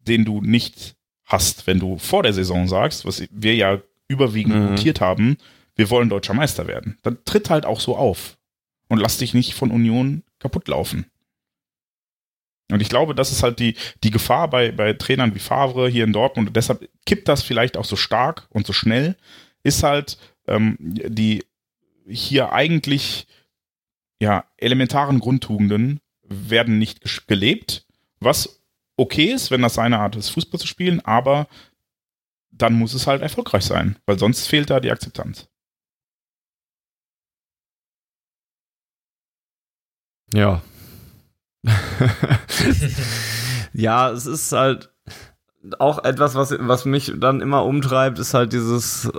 [0.00, 4.64] den du nicht hast, wenn du vor der Saison sagst, was wir ja überwiegend Mhm.
[4.70, 5.36] notiert haben,
[5.76, 6.98] wir wollen deutscher Meister werden.
[7.02, 8.36] Dann tritt halt auch so auf.
[8.88, 11.06] Und lass dich nicht von Union kaputt laufen.
[12.72, 16.04] Und ich glaube, das ist halt die, die Gefahr bei, bei Trainern wie Favre hier
[16.04, 16.48] in Dortmund.
[16.48, 19.16] Und deshalb kippt das vielleicht auch so stark und so schnell.
[19.62, 21.44] Ist halt ähm, die
[22.06, 23.26] hier eigentlich
[24.20, 27.86] ja, elementaren Grundtugenden werden nicht gelebt,
[28.20, 28.60] was
[28.96, 31.48] okay ist, wenn das seine Art ist, Fußball zu spielen, aber
[32.52, 35.48] dann muss es halt erfolgreich sein, weil sonst fehlt da die Akzeptanz.
[40.34, 40.62] Ja.
[43.72, 44.90] ja, es ist halt
[45.78, 49.10] auch etwas, was, was mich dann immer umtreibt, ist halt dieses,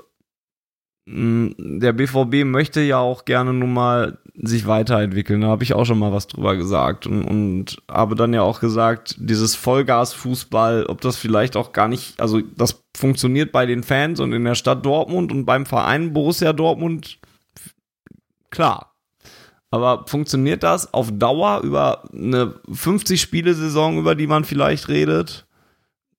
[1.05, 5.41] mh, der BVB möchte ja auch gerne nun mal sich weiterentwickeln.
[5.41, 8.59] Da habe ich auch schon mal was drüber gesagt und, und habe dann ja auch
[8.59, 14.19] gesagt, dieses Vollgas-Fußball, ob das vielleicht auch gar nicht, also das funktioniert bei den Fans
[14.19, 17.19] und in der Stadt Dortmund und beim Verein Borussia Dortmund,
[18.49, 18.90] klar.
[19.71, 25.45] Aber funktioniert das auf Dauer über eine 50-Spiele-Saison, über die man vielleicht redet?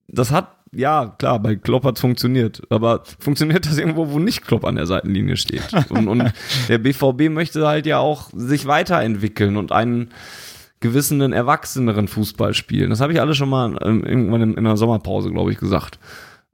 [0.09, 2.63] Das hat, ja, klar, bei Klopp hat funktioniert.
[2.71, 5.69] Aber funktioniert das irgendwo, wo nicht Klopp an der Seitenlinie steht?
[5.91, 6.33] Und, und
[6.69, 10.09] der BVB möchte halt ja auch sich weiterentwickeln und einen
[10.81, 12.89] gewissen, erwachseneren Fußball spielen.
[12.89, 15.99] Das habe ich alles schon mal ähm, irgendwann in, in der Sommerpause, glaube ich, gesagt.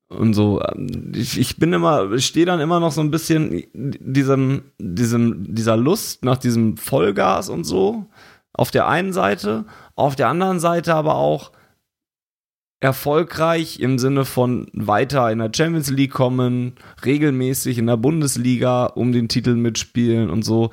[0.08, 4.72] Und so, ähm, ich, ich bin immer, stehe dann immer noch so ein bisschen diesem,
[4.78, 8.06] diesem, dieser Lust nach diesem Vollgas und so
[8.54, 11.52] auf der einen Seite, auf der anderen Seite aber auch
[12.80, 19.12] erfolgreich im Sinne von weiter in der Champions League kommen, regelmäßig in der Bundesliga um
[19.12, 20.70] den Titel mitspielen und so.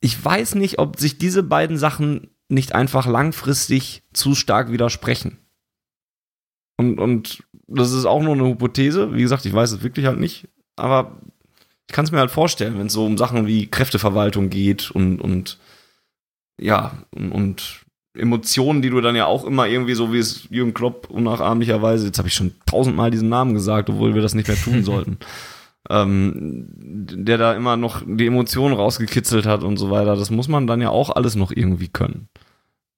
[0.00, 5.38] Ich weiß nicht, ob sich diese beiden Sachen nicht einfach langfristig zu stark widersprechen.
[6.76, 9.14] Und, und das ist auch nur eine Hypothese.
[9.14, 10.48] Wie gesagt, ich weiß es wirklich halt nicht.
[10.76, 11.12] Aber
[11.88, 15.20] ich kann es mir halt vorstellen, wenn es so um Sachen wie Kräfteverwaltung geht und,
[15.20, 15.58] und
[16.60, 17.84] ja, und, und
[18.16, 22.18] Emotionen, die du dann ja auch immer irgendwie so wie es Jürgen Klopp unnachahmlicherweise, jetzt
[22.18, 25.18] habe ich schon tausendmal diesen Namen gesagt, obwohl wir das nicht mehr tun sollten,
[25.90, 30.66] ähm, der da immer noch die Emotionen rausgekitzelt hat und so weiter, das muss man
[30.66, 32.28] dann ja auch alles noch irgendwie können.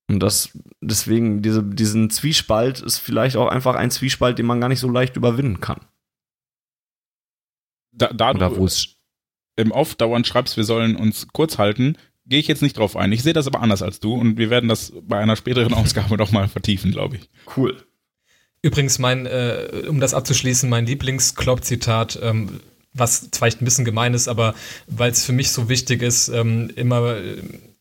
[0.08, 0.50] Und das,
[0.80, 4.88] deswegen, diese, diesen Zwiespalt ist vielleicht auch einfach ein Zwiespalt, den man gar nicht so
[4.88, 5.80] leicht überwinden kann.
[7.92, 8.96] Da, da Oder du wo es
[9.56, 11.96] im Off dauernd schreibst, wir sollen uns kurz halten,
[12.26, 13.12] gehe ich jetzt nicht drauf ein.
[13.12, 16.16] Ich sehe das aber anders als du und wir werden das bei einer späteren Ausgabe
[16.16, 17.30] noch mal vertiefen, glaube ich.
[17.56, 17.76] cool.
[18.62, 22.60] Übrigens, mein, äh, um das abzuschließen, mein Lieblings-Klopp-Zitat, ähm,
[22.92, 24.54] was vielleicht ein bisschen gemein ist, aber
[24.86, 27.36] weil es für mich so wichtig ist, ähm, immer, äh,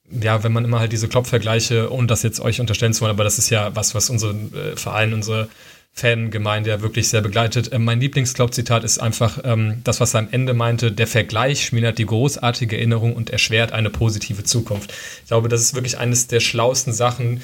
[0.10, 3.24] ja, wenn man immer halt diese Klopp-Vergleiche, ohne das jetzt euch unterstellen zu wollen, aber
[3.24, 5.50] das ist ja was, was unseren äh, Verein, unsere
[5.98, 7.70] Fangemeinde ja wirklich sehr begleitet.
[7.72, 11.98] Ähm, mein Lieblingsclub-Zitat ist einfach ähm, das, was er am Ende meinte, der Vergleich schmälert
[11.98, 14.94] die großartige Erinnerung und erschwert eine positive Zukunft.
[15.22, 17.42] Ich glaube, das ist wirklich eines der schlauesten Sachen,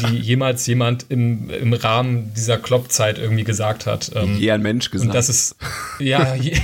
[0.00, 0.10] die ja.
[0.10, 4.10] jemals jemand im, im Rahmen dieser Klopp-Zeit irgendwie gesagt hat.
[4.14, 5.08] Ähm, je ein Mensch gesagt.
[5.08, 5.56] Und das ist,
[5.98, 6.58] ja, je,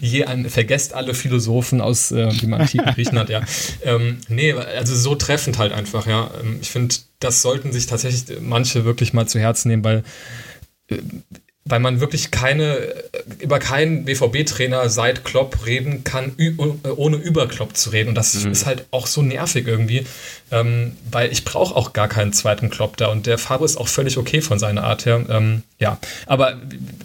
[0.00, 3.42] je ein, vergesst alle Philosophen aus äh, dem antiken Griechenland, ja.
[3.82, 6.30] Ähm, nee, also so treffend halt einfach, ja.
[6.42, 10.02] Ähm, ich finde, das sollten sich tatsächlich manche wirklich mal zu Herzen nehmen, weil äh,
[11.66, 12.94] weil man wirklich keine,
[13.38, 16.36] über keinen BVB-Trainer seit Klopp reden kann,
[16.96, 18.10] ohne über Klopp zu reden.
[18.10, 18.52] Und das mhm.
[18.52, 20.06] ist halt auch so nervig irgendwie,
[20.50, 23.06] ähm, weil ich brauche auch gar keinen zweiten Klopp da.
[23.06, 25.24] Und der Favre ist auch völlig okay von seiner Art her.
[25.30, 26.60] Ähm, ja, aber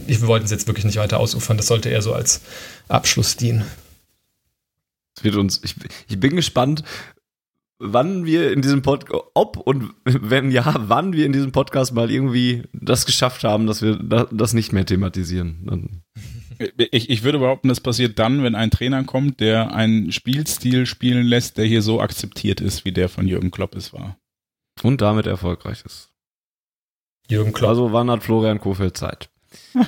[0.05, 1.55] wir wollten es jetzt wirklich nicht weiter ausufern.
[1.55, 2.41] Das sollte eher so als
[2.89, 3.65] Abschluss dienen.
[5.21, 5.75] wird uns, ich,
[6.09, 6.83] ich bin gespannt,
[7.79, 12.11] wann wir in diesem Podcast, ob und wenn ja, wann wir in diesem Podcast mal
[12.11, 13.95] irgendwie das geschafft haben, dass wir
[14.31, 16.03] das nicht mehr thematisieren.
[16.77, 21.25] Ich, ich würde behaupten, das passiert dann, wenn ein Trainer kommt, der einen Spielstil spielen
[21.25, 24.17] lässt, der hier so akzeptiert ist, wie der von Jürgen Klopp es war.
[24.83, 26.09] Und damit erfolgreich ist.
[27.29, 27.69] Jürgen Klopp.
[27.69, 29.29] Also wann hat Florian Kofeld Zeit?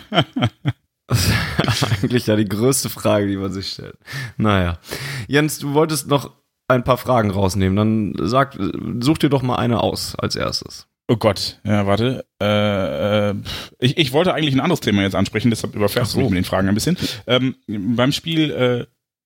[1.07, 3.97] Das ist eigentlich ja die größte Frage, die man sich stellt.
[4.37, 4.79] Naja.
[5.27, 6.31] Jens, du wolltest noch
[6.71, 7.75] ein paar Fragen rausnehmen.
[7.75, 8.57] Dann sag,
[8.99, 10.87] such dir doch mal eine aus als erstes.
[11.07, 12.25] Oh Gott, ja, warte.
[12.41, 13.35] Äh, äh,
[13.79, 16.19] ich, ich wollte eigentlich ein anderes Thema jetzt ansprechen, deshalb überfährst so.
[16.19, 16.97] du mich mit den Fragen ein bisschen.
[17.27, 18.85] Ähm, beim Spiel äh,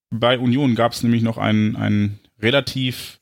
[0.10, 3.20] bei Union gab es nämlich noch einen, einen relativ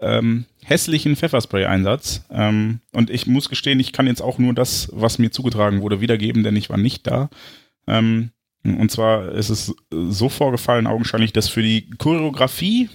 [0.00, 2.24] ähm, hässlichen Pfefferspray-Einsatz.
[2.30, 6.00] Ähm, und ich muss gestehen, ich kann jetzt auch nur das, was mir zugetragen wurde,
[6.00, 7.28] wiedergeben, denn ich war nicht da.
[7.86, 8.30] Ähm,
[8.64, 12.88] und zwar ist es so vorgefallen, augenscheinlich, dass für die Choreografie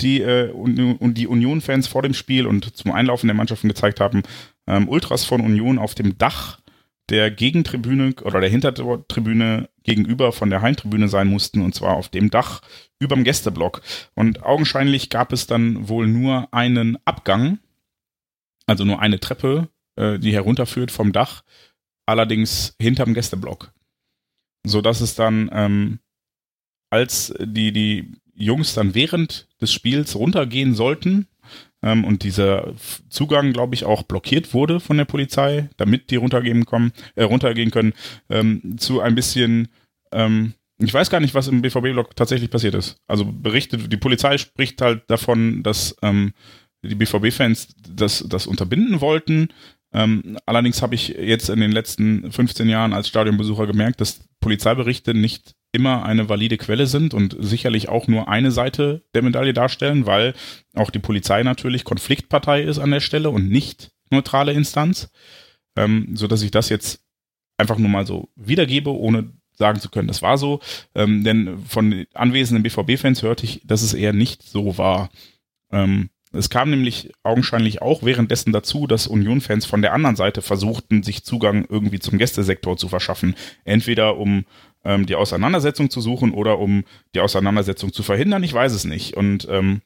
[0.00, 4.22] die äh, und, die Union-Fans vor dem Spiel und zum Einlaufen der Mannschaften gezeigt haben,
[4.66, 6.58] ähm, Ultras von Union auf dem Dach
[7.08, 12.30] der Gegentribüne oder der Hintertribüne gegenüber von der Heimtribüne sein mussten und zwar auf dem
[12.30, 12.62] Dach
[12.98, 13.82] überm Gästeblock.
[14.14, 17.58] Und augenscheinlich gab es dann wohl nur einen Abgang,
[18.66, 21.44] also nur eine Treppe, äh, die herunterführt vom Dach,
[22.06, 23.72] allerdings hinterm Gästeblock.
[24.66, 26.00] So dass es dann, ähm,
[26.90, 31.26] als die, die Jungs dann während des Spiels runtergehen sollten
[31.82, 32.74] ähm, und dieser
[33.08, 37.70] Zugang, glaube ich, auch blockiert wurde von der Polizei, damit die runtergehen, kommen, äh, runtergehen
[37.70, 37.92] können,
[38.28, 39.68] ähm, zu ein bisschen,
[40.12, 42.96] ähm, ich weiß gar nicht, was im BVB-Block tatsächlich passiert ist.
[43.06, 46.32] Also berichtet, die Polizei spricht halt davon, dass ähm,
[46.82, 49.48] die BVB-Fans das, das unterbinden wollten.
[49.92, 55.14] Ähm, allerdings habe ich jetzt in den letzten 15 Jahren als Stadionbesucher gemerkt, dass Polizeiberichte
[55.14, 60.06] nicht immer eine valide Quelle sind und sicherlich auch nur eine Seite der Medaille darstellen,
[60.06, 60.34] weil
[60.74, 65.10] auch die Polizei natürlich Konfliktpartei ist an der Stelle und nicht neutrale Instanz,
[65.76, 67.02] ähm, so dass ich das jetzt
[67.58, 70.60] einfach nur mal so wiedergebe, ohne sagen zu können, das war so.
[70.94, 75.10] Ähm, denn von anwesenden BVB-Fans hörte ich, dass es eher nicht so war.
[75.72, 81.02] Ähm, es kam nämlich augenscheinlich auch währenddessen dazu, dass Union-Fans von der anderen Seite versuchten,
[81.02, 83.34] sich Zugang irgendwie zum Gästesektor zu verschaffen.
[83.64, 84.44] Entweder um
[84.86, 86.84] ähm, die Auseinandersetzung zu suchen oder um
[87.14, 88.44] die Auseinandersetzung zu verhindern.
[88.44, 89.16] Ich weiß es nicht.
[89.16, 89.82] Und ähm,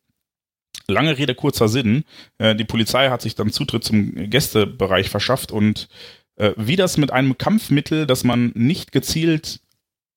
[0.86, 2.04] lange Rede, kurzer Sinn.
[2.38, 5.88] Äh, die Polizei hat sich dann Zutritt zum Gästebereich verschafft und
[6.36, 9.60] äh, wie das mit einem Kampfmittel, das man nicht gezielt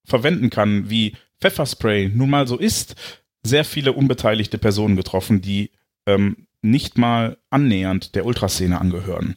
[0.05, 2.95] verwenden kann, wie Pfefferspray nun mal so ist,
[3.41, 5.71] sehr viele unbeteiligte Personen getroffen, die
[6.05, 9.35] ähm, nicht mal annähernd der Ultraszene angehören.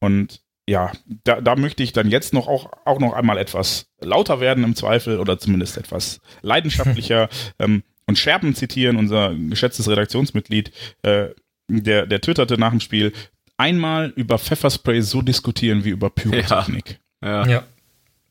[0.00, 0.92] Und ja,
[1.24, 4.76] da, da möchte ich dann jetzt noch auch, auch noch einmal etwas lauter werden im
[4.76, 11.28] Zweifel oder zumindest etwas leidenschaftlicher ähm, und Scherben zitieren, unser geschätztes Redaktionsmitglied, äh,
[11.68, 13.12] der, der twitterte nach dem Spiel,
[13.56, 17.00] einmal über Pfefferspray so diskutieren wie über Pyrotechnik.
[17.22, 17.46] Ja.
[17.46, 17.50] ja.
[17.50, 17.62] ja.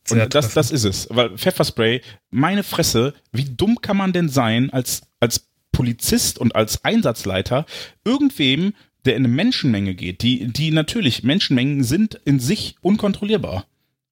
[0.10, 1.08] Und das, das ist es.
[1.10, 2.02] Weil Pfefferspray,
[2.32, 7.66] meine Fresse, wie dumm kann man denn sein, als, als Polizist und als Einsatzleiter
[8.04, 8.74] irgendwem
[9.06, 13.66] der in eine Menschenmenge geht, die, die natürlich, Menschenmengen sind in sich unkontrollierbar.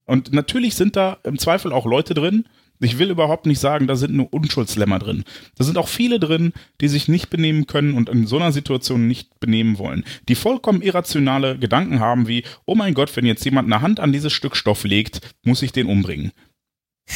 [0.06, 2.45] Und natürlich sind da im Zweifel auch Leute drin,
[2.82, 5.26] ich will überhaupt nicht sagen, da sind nur Unschuldslämmer drin.
[5.57, 9.07] Da sind auch viele drin, die sich nicht benehmen können und in so einer Situation
[9.07, 10.06] nicht benehmen wollen.
[10.30, 14.14] Die vollkommen irrationale Gedanken haben wie, oh mein Gott, wenn jetzt jemand eine Hand an
[14.14, 16.32] dieses Stück Stoff legt, muss ich den umbringen.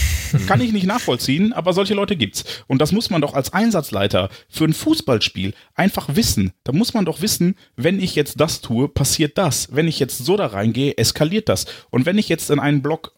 [0.47, 2.43] Kann ich nicht nachvollziehen, aber solche Leute gibt's.
[2.67, 6.53] Und das muss man doch als Einsatzleiter für ein Fußballspiel einfach wissen.
[6.63, 9.75] Da muss man doch wissen, wenn ich jetzt das tue, passiert das.
[9.75, 11.65] Wenn ich jetzt so da reingehe, eskaliert das.
[11.89, 13.13] Und wenn ich jetzt in einen Block,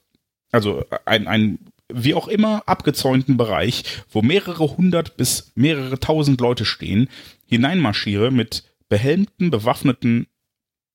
[0.51, 6.65] also ein, ein wie auch immer abgezäunten Bereich, wo mehrere hundert bis mehrere tausend Leute
[6.65, 7.09] stehen,
[7.45, 10.27] hineinmarschiere mit behelmten, bewaffneten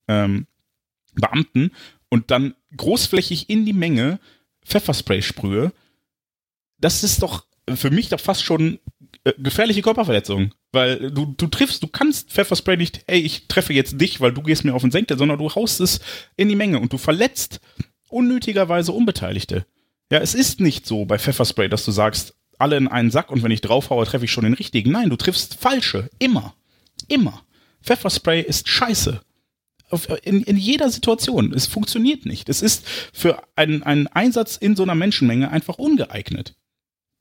[0.07, 0.47] ähm,
[1.13, 1.71] Beamten
[2.09, 4.19] und dann großflächig in die Menge
[4.65, 5.71] Pfefferspray sprühe,
[6.79, 8.79] das ist doch für mich doch fast schon
[9.23, 10.53] äh, gefährliche Körperverletzung.
[10.71, 14.41] Weil du, du triffst, du kannst Pfefferspray nicht, ey, ich treffe jetzt dich, weil du
[14.41, 15.99] gehst mir auf den Senkel, sondern du haust es
[16.37, 17.59] in die Menge und du verletzt
[18.09, 19.65] unnötigerweise Unbeteiligte.
[20.11, 23.43] Ja, es ist nicht so bei Pfefferspray, dass du sagst, alle in einen Sack und
[23.43, 24.91] wenn ich draufhaue, treffe ich schon den richtigen.
[24.91, 26.09] Nein, du triffst falsche.
[26.19, 26.53] Immer.
[27.07, 27.43] Immer.
[27.81, 29.21] Pfefferspray ist scheiße.
[30.23, 31.53] In, in jeder Situation.
[31.53, 32.49] Es funktioniert nicht.
[32.49, 36.55] Es ist für einen, einen Einsatz in so einer Menschenmenge einfach ungeeignet.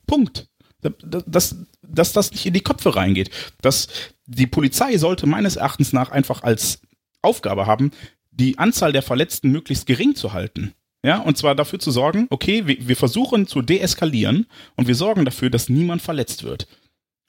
[0.06, 0.48] Punkt.
[0.80, 3.30] Dass, dass das nicht in die Köpfe reingeht.
[3.60, 3.88] Dass
[4.26, 6.80] die Polizei sollte meines Erachtens nach einfach als
[7.22, 7.90] Aufgabe haben,
[8.30, 10.72] die Anzahl der Verletzten möglichst gering zu halten.
[11.02, 15.24] Ja, und zwar dafür zu sorgen, okay, wir, wir versuchen zu deeskalieren und wir sorgen
[15.24, 16.66] dafür, dass niemand verletzt wird.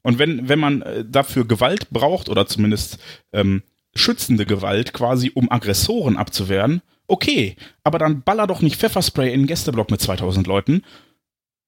[0.03, 2.97] Und wenn, wenn man äh, dafür Gewalt braucht oder zumindest
[3.31, 3.63] ähm,
[3.95, 9.47] schützende Gewalt quasi, um Aggressoren abzuwehren, okay, aber dann baller doch nicht Pfefferspray in den
[9.47, 10.83] Gästeblock mit 2000 Leuten,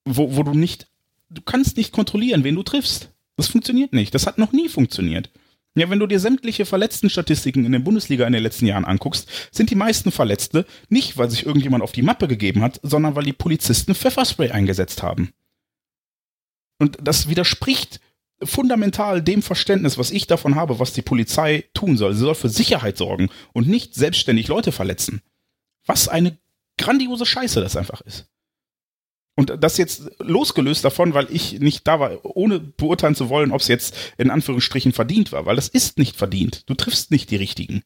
[0.05, 0.87] wo, wo du nicht,
[1.29, 3.11] du kannst nicht kontrollieren, wen du triffst.
[3.35, 4.13] Das funktioniert nicht.
[4.13, 5.31] Das hat noch nie funktioniert.
[5.75, 9.71] Ja, wenn du dir sämtliche Verletzten-Statistiken in der Bundesliga in den letzten Jahren anguckst, sind
[9.71, 13.33] die meisten Verletzte nicht, weil sich irgendjemand auf die Mappe gegeben hat, sondern weil die
[13.33, 15.33] Polizisten Pfefferspray eingesetzt haben.
[16.77, 17.99] Und das widerspricht
[18.45, 22.13] fundamental dem Verständnis, was ich davon habe, was die Polizei tun soll.
[22.13, 25.21] Sie soll für Sicherheit sorgen und nicht selbstständig Leute verletzen.
[25.85, 26.37] Was eine
[26.77, 28.29] grandiose Scheiße das einfach ist.
[29.35, 33.61] Und das jetzt losgelöst davon, weil ich nicht da war, ohne beurteilen zu wollen, ob
[33.61, 36.69] es jetzt in Anführungsstrichen verdient war, weil das ist nicht verdient.
[36.69, 37.83] Du triffst nicht die richtigen.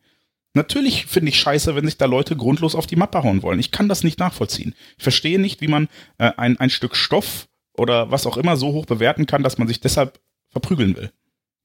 [0.54, 3.60] Natürlich finde ich scheiße, wenn sich da Leute grundlos auf die Mappe hauen wollen.
[3.60, 4.76] Ich kann das nicht nachvollziehen.
[4.98, 7.48] Ich verstehe nicht, wie man äh, ein, ein Stück Stoff
[7.78, 11.12] oder was auch immer so hoch bewerten kann, dass man sich deshalb verprügeln will.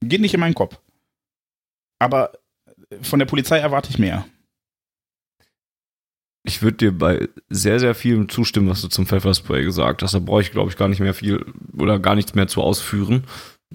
[0.02, 0.78] Geht nicht in meinen Kopf.
[1.98, 2.32] Aber
[3.02, 4.26] von der Polizei erwarte ich mehr
[6.44, 10.14] ich würde dir bei sehr, sehr vielem zustimmen, was du zum Pfefferspray gesagt hast.
[10.14, 11.44] Da brauche ich, glaube ich, gar nicht mehr viel
[11.78, 13.24] oder gar nichts mehr zu ausführen.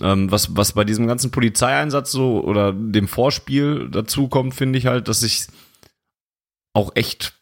[0.02, 4.86] Ähm, was, was bei diesem ganzen Polizeieinsatz so oder dem Vorspiel dazu kommt, finde ich
[4.86, 5.48] halt, dass ich
[6.74, 7.37] auch echt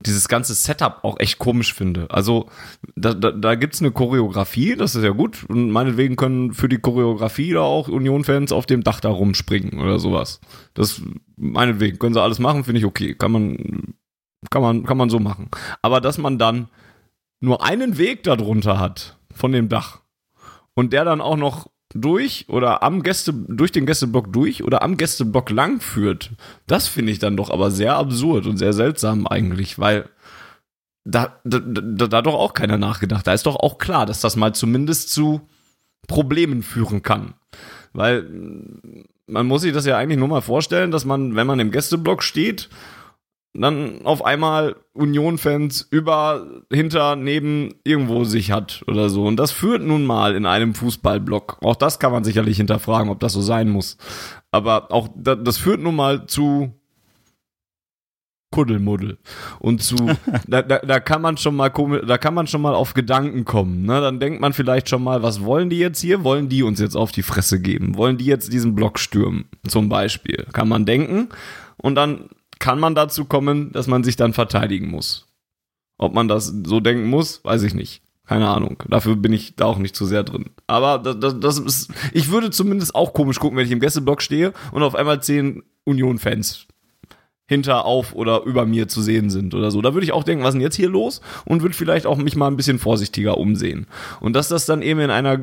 [0.00, 2.06] dieses ganze Setup auch echt komisch finde.
[2.10, 2.48] Also
[2.94, 5.44] da, da, da gibt's eine Choreografie, das ist ja gut.
[5.48, 9.98] Und meinetwegen können für die Choreografie da auch Union-Fans auf dem Dach da rumspringen oder
[9.98, 10.40] sowas.
[10.74, 11.02] Das
[11.36, 13.14] meinetwegen können sie alles machen, finde ich okay.
[13.14, 13.94] Kann man
[14.50, 15.50] kann man, kann man so machen.
[15.82, 16.68] Aber dass man dann
[17.40, 20.00] nur einen Weg darunter hat von dem Dach
[20.74, 21.70] und der dann auch noch
[22.00, 26.30] durch oder am Gäste, durch den Gästeblock durch oder am Gästeblock lang führt,
[26.66, 30.08] das finde ich dann doch aber sehr absurd und sehr seltsam eigentlich, weil
[31.04, 33.26] da, da, da, da doch auch keiner nachgedacht.
[33.26, 35.40] Da ist doch auch klar, dass das mal zumindest zu
[36.06, 37.34] Problemen führen kann.
[37.92, 38.28] Weil
[39.26, 42.22] man muss sich das ja eigentlich nur mal vorstellen, dass man, wenn man im Gästeblock
[42.22, 42.68] steht
[43.60, 49.24] dann auf einmal Union-Fans über, hinter, neben irgendwo sich hat oder so.
[49.26, 51.58] Und das führt nun mal in einem Fußballblock.
[51.62, 53.96] Auch das kann man sicherlich hinterfragen, ob das so sein muss.
[54.50, 56.72] Aber auch das führt nun mal zu
[58.50, 59.18] Kuddelmuddel
[59.58, 59.96] und zu
[60.46, 61.70] da, da, da kann man schon mal
[62.06, 65.22] da kann man schon mal auf Gedanken kommen ne dann denkt man vielleicht schon mal
[65.22, 68.24] was wollen die jetzt hier wollen die uns jetzt auf die Fresse geben wollen die
[68.24, 71.28] jetzt diesen Block stürmen zum Beispiel kann man denken
[71.76, 75.26] und dann kann man dazu kommen, dass man sich dann verteidigen muss.
[75.98, 78.02] Ob man das so denken muss, weiß ich nicht.
[78.26, 78.82] Keine Ahnung.
[78.88, 80.50] Dafür bin ich da auch nicht zu sehr drin.
[80.66, 84.20] Aber das, das, das ist, ich würde zumindest auch komisch gucken, wenn ich im Gästeblock
[84.20, 86.66] stehe und auf einmal zehn Union-Fans
[87.46, 89.80] hinter, auf oder über mir zu sehen sind oder so.
[89.80, 91.22] Da würde ich auch denken, was ist denn jetzt hier los?
[91.46, 93.86] Und würde vielleicht auch mich mal ein bisschen vorsichtiger umsehen.
[94.20, 95.40] Und dass das dann eben in einer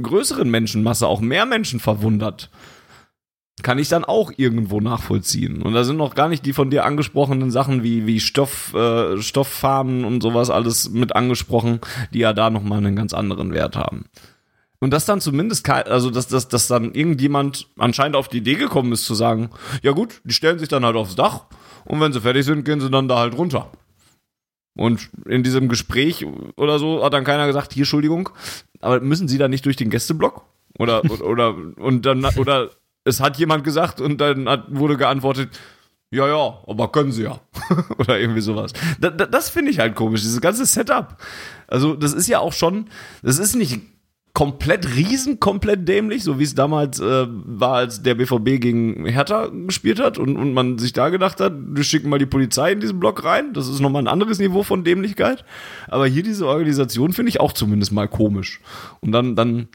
[0.00, 2.50] größeren Menschenmasse auch mehr Menschen verwundert,
[3.62, 5.62] kann ich dann auch irgendwo nachvollziehen.
[5.62, 9.20] Und da sind noch gar nicht die von dir angesprochenen Sachen wie, wie Stoff, äh,
[9.20, 11.80] Stofffarben und sowas alles mit angesprochen,
[12.12, 14.06] die ja da nochmal einen ganz anderen Wert haben.
[14.80, 18.92] Und dass dann zumindest, also dass, dass, dass dann irgendjemand anscheinend auf die Idee gekommen
[18.92, 19.50] ist zu sagen,
[19.82, 21.46] ja gut, die stellen sich dann halt aufs Dach
[21.84, 23.70] und wenn sie fertig sind, gehen sie dann da halt runter.
[24.76, 26.24] Und in diesem Gespräch
[26.56, 28.30] oder so hat dann keiner gesagt, hier, Entschuldigung,
[28.80, 30.44] aber müssen sie da nicht durch den Gästeblock?
[30.78, 32.70] Oder, oder, oder, und dann, oder
[33.08, 35.58] es hat jemand gesagt und dann hat, wurde geantwortet,
[36.10, 37.40] ja, ja, aber können sie ja.
[37.98, 38.72] Oder irgendwie sowas.
[39.00, 41.18] Da, da, das finde ich halt komisch, dieses ganze Setup.
[41.66, 42.86] Also, das ist ja auch schon,
[43.22, 43.80] das ist nicht
[44.32, 49.48] komplett riesen, komplett dämlich, so wie es damals äh, war, als der BVB gegen Hertha
[49.48, 52.80] gespielt hat und, und man sich da gedacht hat, wir schicken mal die Polizei in
[52.80, 53.52] diesen Block rein.
[53.52, 55.44] Das ist nochmal ein anderes Niveau von Dämlichkeit.
[55.88, 58.60] Aber hier diese Organisation finde ich auch zumindest mal komisch.
[59.00, 59.68] Und dann, dann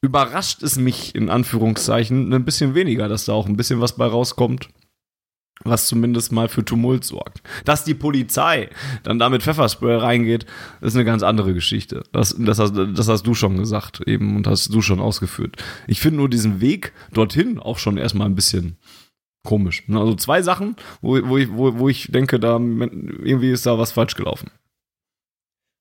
[0.00, 4.06] überrascht es mich in Anführungszeichen ein bisschen weniger, dass da auch ein bisschen was bei
[4.06, 4.68] rauskommt.
[5.64, 7.42] was zumindest mal für Tumult sorgt.
[7.64, 8.70] Dass die Polizei
[9.02, 10.46] dann damit Pfefferspray reingeht,
[10.80, 12.04] ist eine ganz andere Geschichte.
[12.12, 15.56] Das, das, hast, das hast du schon gesagt eben und hast du schon ausgeführt.
[15.88, 18.76] Ich finde nur diesen Weg dorthin auch schon erstmal ein bisschen
[19.44, 19.82] komisch.
[19.88, 23.92] Also zwei Sachen, wo, wo, ich, wo, wo ich denke, da irgendwie ist da was
[23.92, 24.50] falsch gelaufen.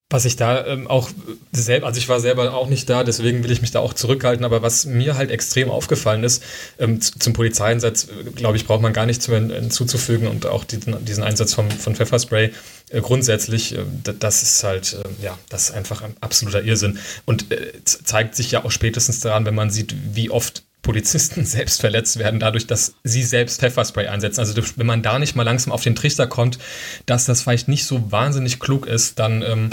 [0.09, 1.09] Was ich da ähm, auch
[1.51, 4.45] selber, also ich war selber auch nicht da, deswegen will ich mich da auch zurückhalten,
[4.45, 6.43] aber was mir halt extrem aufgefallen ist,
[6.79, 11.03] ähm, zum Polizeieinsatz, äh, glaube ich, braucht man gar nichts mehr hinzuzufügen und auch diesen,
[11.03, 12.53] diesen Einsatz vom, von Pfefferspray
[12.89, 13.83] äh, grundsätzlich, äh,
[14.17, 18.51] das ist halt, äh, ja, das ist einfach ein absoluter Irrsinn und äh, zeigt sich
[18.51, 22.93] ja auch spätestens daran, wenn man sieht, wie oft Polizisten selbst verletzt werden, dadurch, dass
[23.03, 24.39] sie selbst Pfefferspray einsetzen.
[24.39, 26.59] Also wenn man da nicht mal langsam auf den Trichter kommt,
[27.05, 29.69] dass das vielleicht nicht so wahnsinnig klug ist, dann ähm,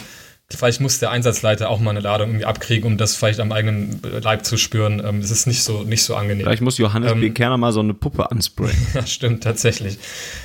[0.50, 4.00] Vielleicht muss der Einsatzleiter auch mal eine Ladung irgendwie abkriegen, um das vielleicht am eigenen
[4.02, 5.02] Leib zu spüren.
[5.04, 6.44] Ähm, es ist nicht so, nicht so angenehm.
[6.44, 7.30] Vielleicht muss Johannes ähm, B.
[7.30, 8.76] Kerner mal so eine Puppe ansprayen.
[8.94, 9.98] ja, stimmt, tatsächlich.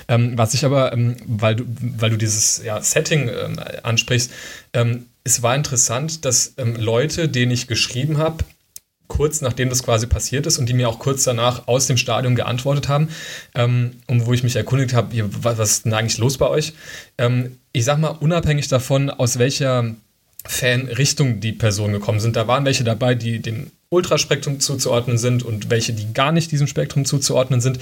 [0.08, 1.66] Ähm, was ich aber, ähm, weil, du,
[1.98, 4.32] weil du dieses ja, Setting ähm, ansprichst,
[4.74, 8.46] ähm, es war interessant, dass Leute, denen ich geschrieben habe,
[9.10, 12.36] kurz nachdem das quasi passiert ist und die mir auch kurz danach aus dem Stadion
[12.36, 13.10] geantwortet haben,
[13.56, 15.14] ähm, und wo ich mich erkundigt habe,
[15.44, 16.74] was, ist denn eigentlich los bei euch?
[17.18, 19.96] Ähm, ich sag mal, unabhängig davon, aus welcher
[20.46, 25.70] Fanrichtung die Personen gekommen sind, da waren welche dabei, die dem Ultraspektrum zuzuordnen sind und
[25.70, 27.80] welche, die gar nicht diesem Spektrum zuzuordnen sind.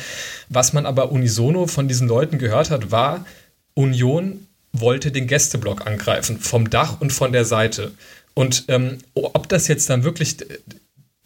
[0.49, 3.25] Was man aber unisono von diesen Leuten gehört hat, war,
[3.73, 7.91] Union wollte den Gästeblock angreifen, vom Dach und von der Seite.
[8.33, 10.37] Und ähm, ob das jetzt dann wirklich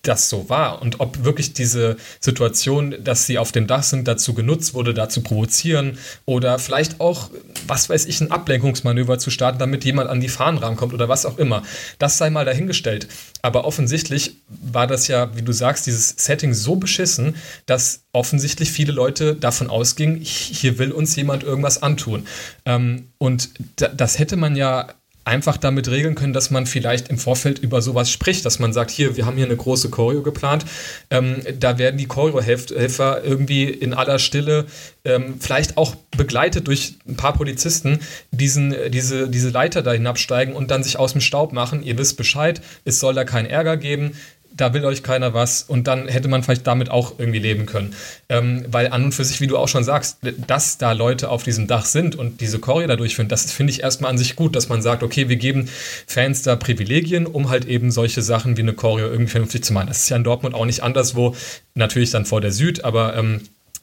[0.02, 4.34] das so war und ob wirklich diese Situation, dass sie auf dem Dach sind, dazu
[4.34, 7.30] genutzt wurde, da zu provozieren oder vielleicht auch,
[7.68, 11.26] was weiß ich, ein Ablenkungsmanöver zu starten, damit jemand an die Fahnen rankommt oder was
[11.26, 11.61] auch immer.
[11.99, 13.07] Das sei mal dahingestellt.
[13.44, 18.91] Aber offensichtlich war das ja, wie du sagst, dieses Setting so beschissen, dass offensichtlich viele
[18.91, 22.28] Leute davon ausgingen, hier will uns jemand irgendwas antun.
[22.65, 24.88] Ähm, und das hätte man ja
[25.23, 28.91] einfach damit regeln können, dass man vielleicht im Vorfeld über sowas spricht, dass man sagt,
[28.91, 30.65] hier, wir haben hier eine große Choreo geplant,
[31.10, 34.65] ähm, da werden die Choreo-Helfer irgendwie in aller Stille,
[35.06, 37.99] ähm, vielleicht auch begleitet durch ein paar Polizisten,
[38.31, 41.84] diesen, diese, diese Leiter da hinabsteigen und dann sich aus dem Staub machen.
[41.84, 44.14] Ihr wisst Bescheid, es soll da keinen Ärger geben
[44.56, 47.95] da will euch keiner was und dann hätte man vielleicht damit auch irgendwie leben können.
[48.30, 51.44] Ähm, weil an und für sich, wie du auch schon sagst, dass da Leute auf
[51.44, 54.69] diesem Dach sind und diese da durchführen, das finde ich erstmal an sich gut, dass
[54.69, 55.69] man sagt, okay, wir geben
[56.07, 59.88] Fans da Privilegien, um halt eben solche Sachen wie eine Choreo irgendwie vernünftig zu machen.
[59.88, 61.36] Das ist ja in Dortmund auch nicht anders, wo
[61.76, 63.41] natürlich dann vor der Süd, aber ähm,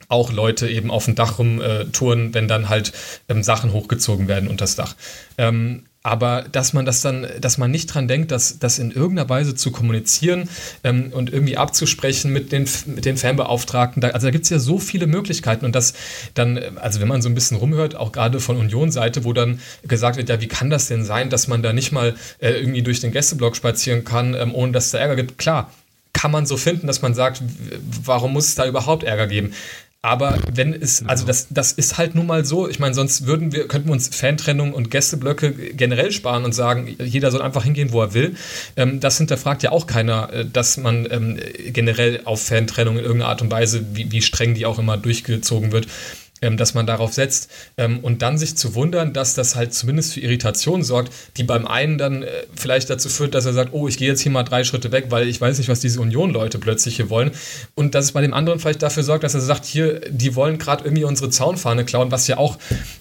[0.09, 2.93] auch Leute eben auf dem Dach rumtouren, äh, wenn dann halt
[3.29, 4.97] ähm, Sachen hochgezogen werden unter das Dach.
[5.37, 9.29] Ähm, aber dass man das dann, dass man nicht dran denkt, dass das in irgendeiner
[9.29, 10.49] Weise zu kommunizieren
[10.83, 14.59] ähm, und irgendwie abzusprechen mit den, mit den Fanbeauftragten, da, also da gibt es ja
[14.59, 15.93] so viele Möglichkeiten und das
[16.33, 20.17] dann, also wenn man so ein bisschen rumhört, auch gerade von Union-Seite, wo dann gesagt
[20.17, 23.01] wird, ja, wie kann das denn sein, dass man da nicht mal äh, irgendwie durch
[23.01, 25.37] den Gästeblock spazieren kann, ähm, ohne dass es da Ärger gibt?
[25.37, 25.71] Klar,
[26.15, 27.43] kann man so finden, dass man sagt,
[28.03, 29.53] warum muss es da überhaupt Ärger geben?
[30.09, 33.53] Aber wenn es, also das, das ist halt nun mal so, ich meine, sonst würden
[33.53, 37.93] wir, könnten wir uns Fantrennung und Gästeblöcke generell sparen und sagen, jeder soll einfach hingehen,
[37.93, 38.35] wo er will.
[38.77, 41.39] Ähm, das hinterfragt ja auch keiner, äh, dass man ähm,
[41.75, 45.73] generell auf Fantrennung in irgendeiner Art und Weise, wie, wie streng die auch immer durchgezogen
[45.73, 45.89] wird,
[46.41, 50.21] dass man darauf setzt ähm, und dann sich zu wundern, dass das halt zumindest für
[50.21, 53.99] Irritation sorgt, die beim einen dann äh, vielleicht dazu führt, dass er sagt, oh, ich
[53.99, 56.97] gehe jetzt hier mal drei Schritte weg, weil ich weiß nicht, was diese Union-Leute plötzlich
[56.97, 57.33] hier wollen.
[57.75, 60.59] Und dass es bei dem anderen vielleicht dafür sorgt, dass er sagt, hier, die wollen
[60.59, 62.59] gerade irgendwie unsere Zaunfahne klauen, was ja auch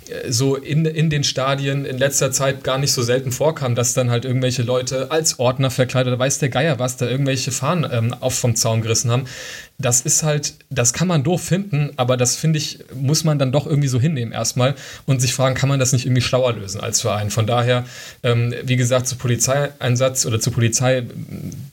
[0.09, 3.93] äh, so in, in den Stadien in letzter Zeit gar nicht so selten vorkam, dass
[3.93, 7.89] dann halt irgendwelche Leute als Ordner verkleidet oder weiß der Geier was, da irgendwelche Fahnen
[7.91, 9.25] ähm, auf vom Zaun gerissen haben
[9.79, 13.51] das ist halt, das kann man doof finden, aber das finde ich, muss man dann
[13.51, 14.73] doch irgendwie so hinnehmen erstmal
[15.05, 17.29] und sich fragen, kann man das nicht irgendwie schlauer lösen als Verein?
[17.29, 17.85] Von daher,
[18.23, 21.03] ähm, wie gesagt, zu Polizeieinsatz oder zu Polizei,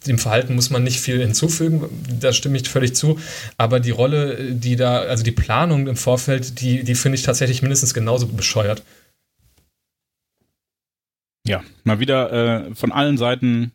[0.06, 1.84] dem Verhalten muss man nicht viel hinzufügen,
[2.20, 3.18] da stimme ich völlig zu,
[3.56, 7.62] aber die Rolle, die da, also die Planung im Vorfeld, die, die finde ich tatsächlich
[7.62, 8.82] mindestens genauso bescheuert.
[11.46, 13.72] Ja, mal wieder äh, von allen Seiten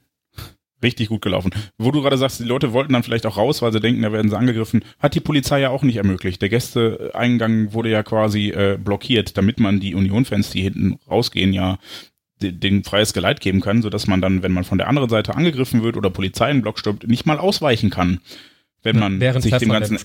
[0.81, 1.51] richtig gut gelaufen.
[1.77, 4.11] Wo du gerade sagst, die Leute wollten dann vielleicht auch raus, weil sie denken, da
[4.11, 6.41] werden sie angegriffen, hat die Polizei ja auch nicht ermöglicht.
[6.41, 11.77] Der Gästeeingang wurde ja quasi äh, blockiert, damit man die Union-Fans, die hinten rausgehen, ja
[12.41, 15.83] den freies Geleit geben kann, sodass man dann, wenn man von der anderen Seite angegriffen
[15.83, 18.21] wird oder Polizei in Block stürmt, nicht mal ausweichen kann,
[18.81, 19.97] wenn man Während sich dem Ganzen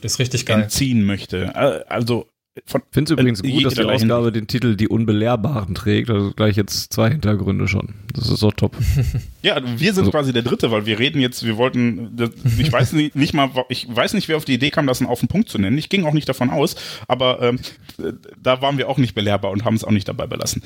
[0.49, 1.55] entziehen möchte.
[1.89, 2.27] Also von.
[2.27, 2.34] Ich
[2.67, 6.09] finde es übrigens äh, gut, dass die Ausgabe den Titel Die Unbelehrbaren trägt.
[6.09, 7.95] Also gleich jetzt zwei Hintergründe schon.
[8.13, 8.77] Das ist doch top.
[9.43, 10.11] ja, wir sind also.
[10.13, 12.17] quasi der Dritte, weil wir reden jetzt, wir wollten,
[12.59, 15.21] ich weiß nicht, nicht mal, ich weiß nicht, wer auf die Idee kam, das auf
[15.21, 15.77] den Punkt zu nennen.
[15.79, 16.77] Ich ging auch nicht davon aus,
[17.09, 17.59] aber ähm,
[18.41, 20.63] da waren wir auch nicht belehrbar und haben es auch nicht dabei belassen.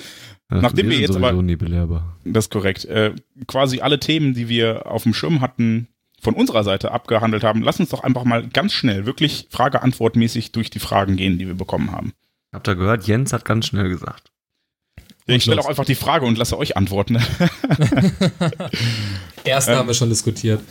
[0.50, 1.32] Ja, Nachdem wir, wir jetzt aber.
[1.42, 2.16] Nie belehrbar.
[2.24, 2.84] Das ist korrekt.
[2.84, 3.14] Äh,
[3.46, 5.88] quasi alle Themen, die wir auf dem Schirm hatten,
[6.20, 10.70] von unserer Seite abgehandelt haben, lass uns doch einfach mal ganz schnell, wirklich Frage-Antwort-mäßig durch
[10.70, 12.12] die Fragen gehen, die wir bekommen haben.
[12.52, 13.06] Habt ihr gehört?
[13.06, 14.30] Jens hat ganz schnell gesagt.
[15.28, 17.18] Ja, ich stelle auch einfach die Frage und lasse euch antworten.
[19.44, 20.62] Erst ähm, haben wir schon diskutiert.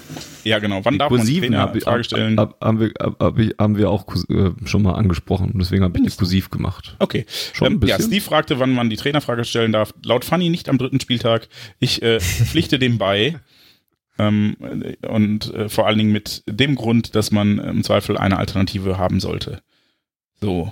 [0.44, 0.84] Ja, genau.
[0.84, 2.40] Wann darf man Trainer hab, Frage stellen?
[2.40, 5.52] Hab, haben, wir, hab, haben wir auch äh, schon mal angesprochen.
[5.56, 6.96] Deswegen habe ich die kursiv gemacht.
[6.98, 7.28] Okay.
[7.54, 9.94] Schon ähm, ja, Steve fragte, wann man die Trainerfrage stellen darf.
[10.04, 11.50] Laut Fanny nicht am dritten Spieltag.
[11.78, 13.40] Ich äh, pflichte dem bei.
[14.20, 14.58] Ähm,
[15.08, 19.20] und äh, vor allen Dingen mit dem Grund, dass man im Zweifel eine Alternative haben
[19.20, 19.62] sollte.
[20.42, 20.72] So.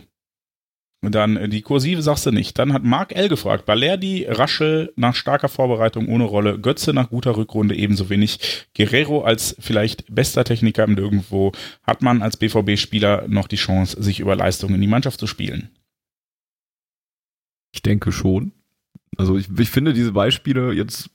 [1.02, 2.58] Und dann äh, die Kursive sagst du nicht.
[2.58, 3.30] Dann hat Mark L.
[3.30, 9.24] gefragt, Balerdi, Raschel nach starker Vorbereitung ohne Rolle, Götze nach guter Rückrunde ebenso wenig, Guerrero
[9.24, 11.52] als vielleicht bester Techniker im Nirgendwo,
[11.84, 15.70] hat man als BVB-Spieler noch die Chance, sich über Leistung in die Mannschaft zu spielen?
[17.72, 18.54] Ich denke schon.
[19.18, 21.10] Also ich, ich finde diese Beispiele jetzt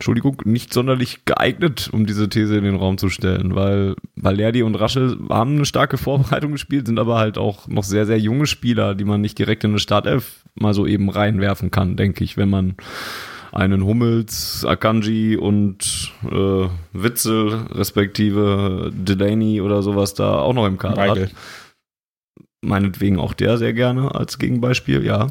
[0.00, 4.74] Entschuldigung, nicht sonderlich geeignet, um diese These in den Raum zu stellen, weil Valerdi und
[4.74, 8.94] Raschel haben eine starke Vorbereitung gespielt, sind aber halt auch noch sehr, sehr junge Spieler,
[8.94, 12.48] die man nicht direkt in eine Startelf mal so eben reinwerfen kann, denke ich, wenn
[12.48, 12.76] man
[13.52, 20.96] einen Hummels, Akanji und äh, Witzel respektive Delaney oder sowas da auch noch im Kader
[20.96, 21.24] Weigel.
[21.24, 21.32] hat
[22.62, 25.28] meinetwegen auch der sehr gerne als Gegenbeispiel, ja.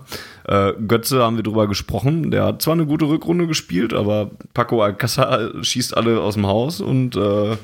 [0.48, 2.32] Äh, Götze haben wir drüber gesprochen.
[2.32, 6.82] Der hat zwar eine gute Rückrunde gespielt, aber Paco Alcázar schießt alle aus dem Haus
[6.82, 7.56] und äh,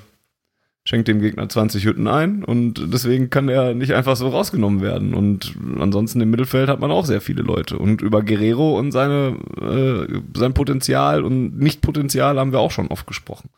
[0.88, 5.16] schenkt dem Gegner 20 Hütten ein und deswegen kann er nicht einfach so rausgenommen werden.
[5.16, 7.80] Und ansonsten im Mittelfeld hat man auch sehr viele Leute.
[7.80, 13.08] Und über Guerrero und seine, äh, sein Potenzial und Nicht-Potenzial haben wir auch schon oft
[13.08, 13.50] gesprochen.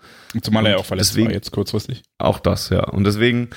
[0.41, 2.03] Zumal er ja auch verletzt deswegen, war jetzt kurzfristig.
[2.17, 2.85] Auch das, ja.
[2.85, 3.49] Und deswegen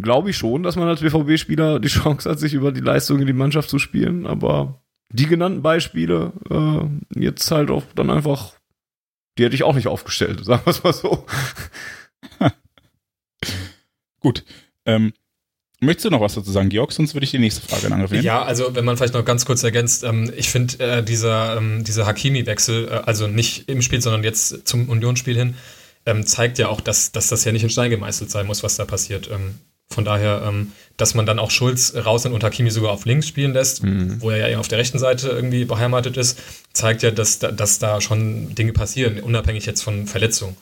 [0.00, 3.26] glaube ich schon, dass man als BVB-Spieler die Chance hat, sich über die Leistung in
[3.26, 4.82] die Mannschaft zu spielen, aber
[5.12, 8.54] die genannten Beispiele äh, jetzt halt auch dann einfach,
[9.36, 11.26] die hätte ich auch nicht aufgestellt, sagen wir es mal so.
[14.20, 14.44] Gut.
[14.86, 15.12] Ähm,
[15.80, 16.92] möchtest du noch was dazu sagen, Georg?
[16.92, 18.24] Sonst würde ich die nächste Frage in Angriff nehmen.
[18.24, 21.84] Ja, also wenn man vielleicht noch ganz kurz ergänzt, ähm, ich finde äh, dieser, ähm,
[21.84, 25.54] dieser Hakimi-Wechsel, äh, also nicht im Spiel, sondern jetzt zum Unionsspiel hin,
[26.06, 28.76] ähm, zeigt ja auch, dass, dass das ja nicht in Stein gemeißelt sein muss, was
[28.76, 29.28] da passiert.
[29.92, 33.52] Von daher, ähm, dass man dann auch Schulz rausnimmt und Hakimi sogar auf links spielen
[33.52, 34.20] lässt, mhm.
[34.20, 36.40] wo er ja eher auf der rechten Seite irgendwie beheimatet ist,
[36.72, 40.56] zeigt ja, dass, dass da schon Dinge passieren, unabhängig jetzt von Verletzungen.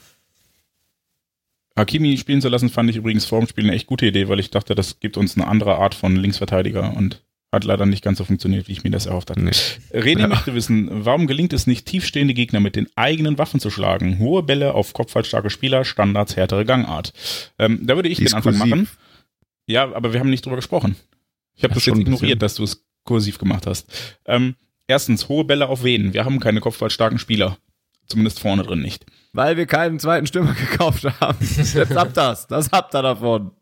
[1.76, 4.40] Hakimi spielen zu lassen, fand ich übrigens vor dem Spiel eine echt gute Idee, weil
[4.40, 8.18] ich dachte, das gibt uns eine andere Art von Linksverteidiger und hat leider nicht ganz
[8.18, 9.42] so funktioniert, wie ich mir das erhofft hatte.
[9.42, 9.50] Nee.
[9.92, 10.28] René ja.
[10.28, 14.18] möchte wissen, warum gelingt es nicht, tiefstehende Gegner mit den eigenen Waffen zu schlagen?
[14.18, 17.12] Hohe Bälle auf kopfballstarke Spieler, Standards, härtere Gangart.
[17.58, 18.88] Ähm, da würde ich den Anfang machen.
[19.70, 20.96] Ja, aber wir haben nicht drüber gesprochen.
[21.54, 23.86] Ich habe das jetzt ignoriert, dass du es kursiv gemacht hast.
[24.26, 24.54] Ähm,
[24.86, 26.12] erstens, hohe Bälle auf wen?
[26.12, 27.56] Wir haben keine kopfballstarken Spieler.
[28.06, 29.06] Zumindest vorne drin nicht.
[29.32, 31.38] Weil wir keinen zweiten Stürmer gekauft haben.
[31.40, 32.46] Jetzt habt das.
[32.48, 33.52] Das habt ihr davon.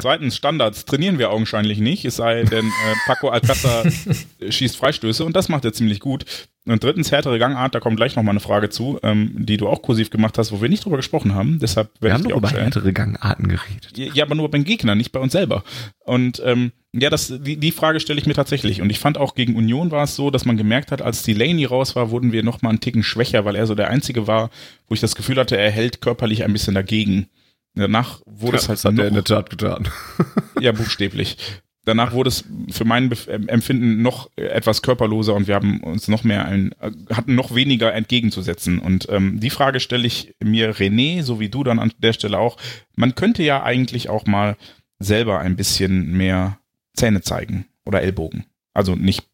[0.00, 3.84] Zweitens, Standards trainieren wir augenscheinlich nicht, es sei denn, äh, Paco Alcázar
[4.48, 6.24] schießt Freistöße und das macht er ziemlich gut.
[6.66, 9.82] Und drittens, härtere Gangart, da kommt gleich nochmal eine Frage zu, ähm, die du auch
[9.82, 11.58] kursiv gemacht hast, wo wir nicht drüber gesprochen haben.
[11.60, 13.96] Deshalb wir haben doch über härtere Gangarten geredet.
[13.96, 15.62] Ja, ja, aber nur beim Gegner, nicht bei uns selber.
[16.00, 18.80] Und ähm, ja, das, die, die Frage stelle ich mir tatsächlich.
[18.80, 21.66] Und ich fand auch gegen Union war es so, dass man gemerkt hat, als Delaney
[21.66, 24.50] raus war, wurden wir nochmal einen Ticken schwächer, weil er so der Einzige war,
[24.88, 27.26] wo ich das Gefühl hatte, er hält körperlich ein bisschen dagegen.
[27.74, 28.78] Danach wurde ja, es halt.
[28.78, 29.88] Das hat er in der Tat getan.
[30.60, 31.36] ja, buchstäblich.
[31.84, 33.12] Danach wurde es für mein
[33.46, 36.74] Empfinden noch etwas körperloser und wir haben uns noch mehr ein,
[37.12, 38.78] hatten noch weniger entgegenzusetzen.
[38.78, 42.38] Und ähm, die Frage stelle ich mir René, so wie du dann an der Stelle
[42.38, 42.56] auch.
[42.96, 44.56] Man könnte ja eigentlich auch mal
[44.98, 46.58] selber ein bisschen mehr
[46.94, 48.46] Zähne zeigen oder Ellbogen.
[48.72, 49.28] Also nicht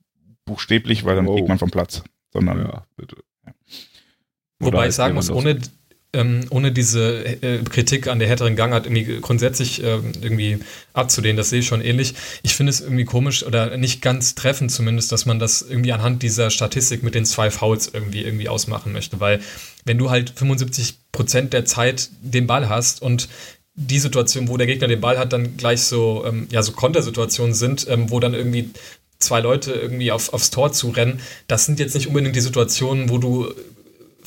[0.44, 1.34] buchstäblich, weil dann oh.
[1.34, 2.02] fliegt man vom Platz,
[2.32, 2.58] sondern.
[2.58, 3.16] Ja, bitte.
[3.46, 3.52] Ja.
[4.58, 5.60] Wobei ich sagen muss, ohne,
[6.12, 10.58] ähm, ohne diese äh, Kritik an der härteren Gangart irgendwie grundsätzlich äh, irgendwie
[10.92, 12.14] abzulehnen, das sehe ich schon ähnlich.
[12.42, 16.22] Ich finde es irgendwie komisch oder nicht ganz treffend zumindest, dass man das irgendwie anhand
[16.22, 19.40] dieser Statistik mit den zwei Fouls irgendwie irgendwie ausmachen möchte, weil
[19.84, 23.28] wenn du halt 75 Prozent der Zeit den Ball hast und
[23.74, 27.54] die Situation, wo der Gegner den Ball hat, dann gleich so, ähm, ja, so Kontersituationen
[27.54, 28.70] sind, ähm, wo dann irgendwie
[29.20, 33.10] zwei Leute irgendwie auf, aufs Tor zu rennen, das sind jetzt nicht unbedingt die Situationen,
[33.10, 33.54] wo du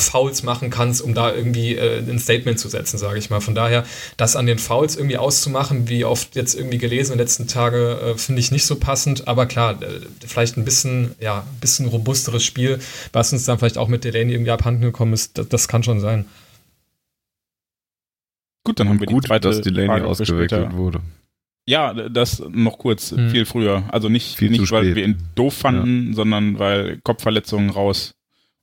[0.10, 3.40] Fouls machen kannst, um da irgendwie äh, ein Statement zu setzen, sage ich mal.
[3.42, 3.86] Von daher,
[4.18, 7.78] das an den Fouls irgendwie auszumachen, wie oft jetzt irgendwie gelesen in den letzten Tagen,
[7.78, 9.28] äh, finde ich nicht so passend.
[9.28, 12.80] Aber klar, äh, vielleicht ein bisschen, ja, ein bisschen robusteres Spiel,
[13.12, 16.00] was uns dann vielleicht auch mit Delaney irgendwie abhanden gekommen ist, das, das kann schon
[16.00, 16.26] sein.
[18.66, 21.02] Gut, dann haben wir Gut, die zweite dass Delaney Frage ausgewechselt wurde.
[21.66, 23.30] Ja, das noch kurz, Hm.
[23.30, 23.84] viel früher.
[23.92, 28.12] Also nicht, Viel nicht weil wir ihn doof fanden, sondern weil Kopfverletzungen raus.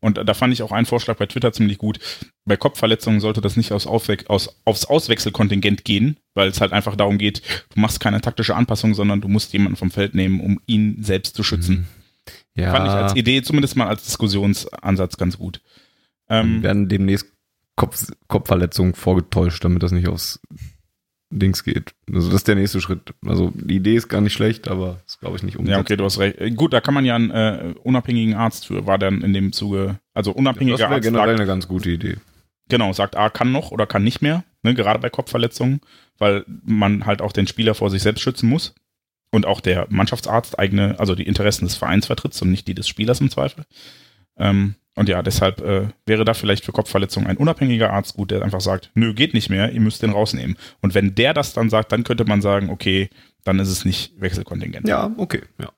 [0.00, 1.98] Und da fand ich auch einen Vorschlag bei Twitter ziemlich gut.
[2.44, 6.96] Bei Kopfverletzungen sollte das nicht aus Aufwe aus, aufs Auswechselkontingent gehen, weil es halt einfach
[6.96, 7.42] darum geht,
[7.74, 11.36] du machst keine taktische Anpassung, sondern du musst jemanden vom Feld nehmen, um ihn selbst
[11.36, 11.86] zu schützen.
[12.54, 15.60] Ja, Fand ich als Idee, zumindest mal als Diskussionsansatz ganz gut.
[16.28, 17.26] Ähm, werden demnächst
[17.76, 20.40] Kopf, Kopfverletzungen vorgetäuscht, damit das nicht aufs
[21.30, 21.94] Dings geht.
[22.12, 23.14] Also das ist der nächste Schritt.
[23.24, 25.80] Also die Idee ist gar nicht schlecht, aber ist glaube ich nicht Ja, umsetzbar.
[25.82, 26.56] okay, du hast recht.
[26.56, 30.00] Gut, da kann man ja einen äh, unabhängigen Arzt für, war dann in dem Zuge,
[30.12, 32.16] also Das unabhängiger wäre Arzt generell sagt, eine ganz gute Idee.
[32.68, 35.80] genau, sagt, A, kann noch oder kann nicht mehr, ne, gerade bei Kopfverletzungen,
[36.18, 38.74] weil man halt auch den Spieler vor sich selbst schützen muss
[39.30, 42.88] und auch der Mannschaftsarzt eigene, also die Interessen des Vereins vertritt und nicht die des
[42.88, 43.64] Spielers im Zweifel.
[44.36, 48.42] Ähm, und ja, deshalb äh, wäre da vielleicht für Kopfverletzungen ein unabhängiger Arzt gut, der
[48.42, 50.56] einfach sagt, nö, geht nicht mehr, ihr müsst den rausnehmen.
[50.82, 53.08] Und wenn der das dann sagt, dann könnte man sagen, okay,
[53.44, 54.88] dann ist es nicht Wechselkontingent.
[54.88, 55.42] Ja, okay.
[55.58, 55.70] Ja.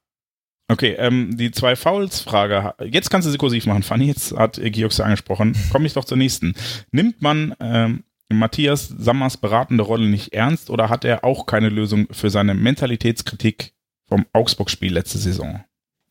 [0.68, 2.74] Okay, ähm, die zwei Fouls-Frage.
[2.90, 4.06] Jetzt kannst du sie kursiv machen, Fanny.
[4.06, 5.54] Jetzt hat Georg sie angesprochen.
[5.70, 6.54] Komme ich doch zur nächsten.
[6.90, 12.06] Nimmt man ähm, Matthias Sammers beratende Rolle nicht ernst oder hat er auch keine Lösung
[12.10, 13.74] für seine Mentalitätskritik
[14.08, 15.62] vom Augsburg-Spiel letzte Saison?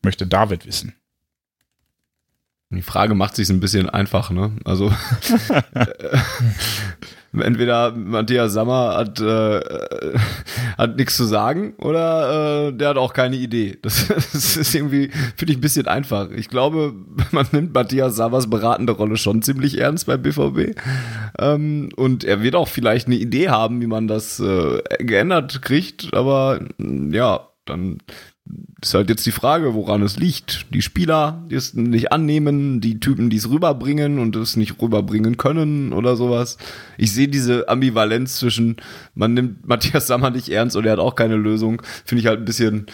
[0.04, 0.94] Möchte David wissen.
[2.72, 4.52] Die Frage macht sich ein bisschen einfach, ne?
[4.64, 4.90] Also
[7.40, 9.60] entweder Matthias Sammer hat, äh,
[10.78, 13.78] hat nichts zu sagen oder äh, der hat auch keine Idee.
[13.82, 16.30] Das, das ist irgendwie, finde ich, ein bisschen einfach.
[16.30, 16.94] Ich glaube,
[17.30, 20.74] man nimmt Matthias Sammers beratende Rolle schon ziemlich ernst beim BVB.
[21.38, 26.14] Ähm, und er wird auch vielleicht eine Idee haben, wie man das äh, geändert kriegt,
[26.14, 27.98] aber ja, dann
[28.82, 30.66] ist halt jetzt die Frage, woran es liegt.
[30.74, 35.36] Die Spieler, die es nicht annehmen, die Typen, die es rüberbringen und es nicht rüberbringen
[35.36, 36.58] können oder sowas.
[36.98, 38.76] Ich sehe diese Ambivalenz zwischen,
[39.14, 42.40] man nimmt Matthias Sammer nicht ernst und er hat auch keine Lösung, finde ich halt
[42.40, 42.86] ein bisschen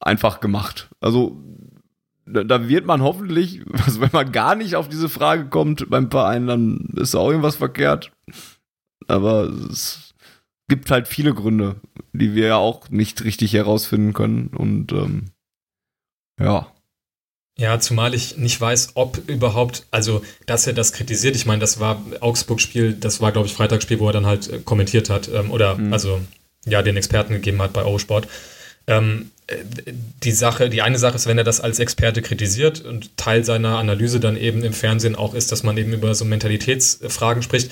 [0.00, 0.88] einfach gemacht.
[1.00, 1.40] Also
[2.26, 6.48] da, wird man hoffentlich, also wenn man gar nicht auf diese Frage kommt beim Verein,
[6.48, 8.10] dann ist auch irgendwas verkehrt.
[9.06, 10.05] Aber es
[10.68, 11.76] gibt halt viele Gründe,
[12.12, 14.48] die wir ja auch nicht richtig herausfinden können.
[14.48, 15.30] Und ähm,
[16.40, 16.72] ja.
[17.58, 21.36] Ja, zumal ich nicht weiß, ob überhaupt, also dass er das kritisiert.
[21.36, 24.58] Ich meine, das war Augsburg-Spiel, das war, glaube ich, Freitagsspiel, wo er dann halt äh,
[24.58, 25.92] kommentiert hat ähm, oder Mhm.
[25.92, 26.20] also
[26.66, 28.28] ja, den Experten gegeben hat bei Eurosport.
[28.86, 29.56] Ähm, äh,
[30.22, 33.78] die Sache, die eine Sache ist, wenn er das als Experte kritisiert und Teil seiner
[33.78, 37.70] Analyse dann eben im Fernsehen auch ist, dass man eben über so Mentalitätsfragen spricht.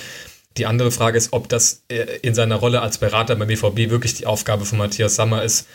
[0.57, 4.15] Die andere Frage ist, ob das äh, in seiner Rolle als Berater beim BVB wirklich
[4.15, 5.67] die Aufgabe von Matthias Sammer ist,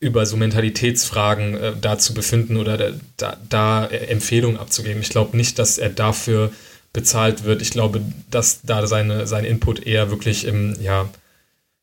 [0.00, 5.00] über so Mentalitätsfragen äh, da zu befinden oder da, da, äh, Empfehlungen abzugeben.
[5.00, 6.52] Ich glaube nicht, dass er dafür
[6.92, 7.62] bezahlt wird.
[7.62, 11.08] Ich glaube, dass da seine, sein Input eher wirklich im, ja,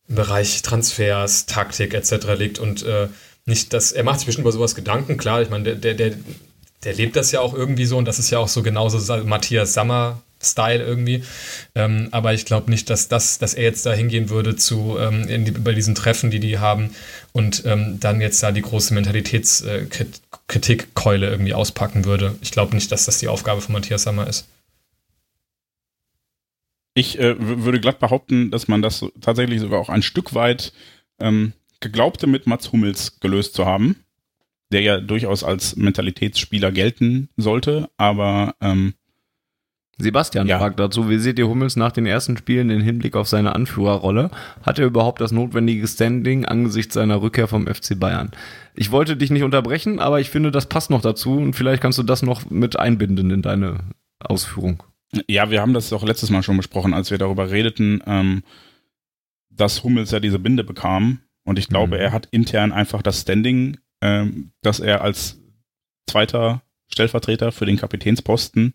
[0.07, 2.27] im Bereich Transfers, Taktik etc.
[2.37, 3.07] liegt und äh,
[3.45, 5.17] nicht, dass er macht sich bestimmt über sowas Gedanken.
[5.17, 6.17] Klar, ich meine, der, der, der,
[6.83, 9.73] der lebt das ja auch irgendwie so und das ist ja auch so genauso Matthias
[9.73, 10.21] Sammer.
[10.43, 11.23] Style irgendwie.
[11.75, 15.27] Ähm, aber ich glaube nicht, dass das, dass er jetzt da hingehen würde zu ähm,
[15.27, 16.91] in die, bei diesen Treffen, die die haben
[17.33, 22.35] und ähm, dann jetzt da die große Mentalitätskritikkeule irgendwie auspacken würde.
[22.41, 24.47] Ich glaube nicht, dass das die Aufgabe von Matthias Sammer ist.
[26.93, 30.73] Ich äh, würde glatt behaupten, dass man das tatsächlich sogar auch ein Stück weit
[31.19, 33.95] ähm, geglaubte mit Mats Hummels gelöst zu haben,
[34.71, 38.93] der ja durchaus als Mentalitätsspieler gelten sollte, aber ähm,
[40.01, 40.59] Sebastian Ja.
[40.59, 44.31] fragt dazu, wie seht ihr Hummels nach den ersten Spielen im Hinblick auf seine Anführerrolle?
[44.63, 48.31] Hat er überhaupt das notwendige Standing angesichts seiner Rückkehr vom FC Bayern?
[48.75, 51.97] Ich wollte dich nicht unterbrechen, aber ich finde, das passt noch dazu und vielleicht kannst
[51.99, 53.79] du das noch mit einbinden in deine
[54.19, 54.83] Ausführung.
[55.27, 58.43] Ja, wir haben das auch letztes Mal schon besprochen, als wir darüber redeten, ähm,
[59.49, 61.19] dass Hummels ja diese Binde bekam.
[61.43, 62.01] Und ich glaube, Mhm.
[62.01, 65.39] er hat intern einfach das Standing, ähm, dass er als
[66.09, 68.73] zweiter Stellvertreter für den Kapitänsposten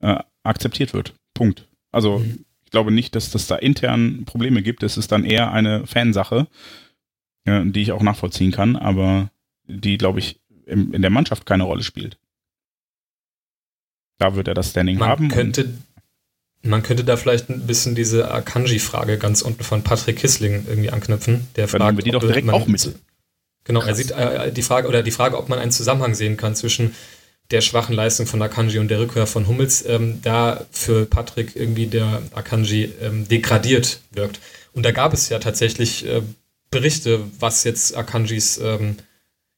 [0.00, 1.14] äh, akzeptiert wird.
[1.34, 1.68] Punkt.
[1.90, 2.44] Also Mhm.
[2.64, 4.82] ich glaube nicht, dass das da intern Probleme gibt.
[4.82, 6.46] Es ist dann eher eine Fansache,
[7.44, 9.30] äh, die ich auch nachvollziehen kann, aber
[9.66, 12.18] die, glaube ich, im, in der Mannschaft keine Rolle spielt.
[14.18, 15.28] Da wird er das Standing Man haben.
[15.28, 15.72] könnte,
[16.62, 21.48] man könnte da vielleicht ein bisschen diese Akanji-Frage ganz unten von Patrick Kissling irgendwie anknüpfen.
[21.56, 22.94] Der fragt, nehmen wir die doch direkt man- auch mit.
[23.64, 26.56] Genau, er sieht äh, die Frage oder die Frage, ob man einen Zusammenhang sehen kann
[26.56, 26.94] zwischen
[27.50, 31.86] der schwachen Leistung von Akanji und der Rückkehr von Hummels ähm, da für Patrick irgendwie
[31.86, 34.40] der Akanji ähm, degradiert wirkt.
[34.72, 36.22] Und da gab es ja tatsächlich äh,
[36.70, 38.96] Berichte, was jetzt Akanjis, ähm,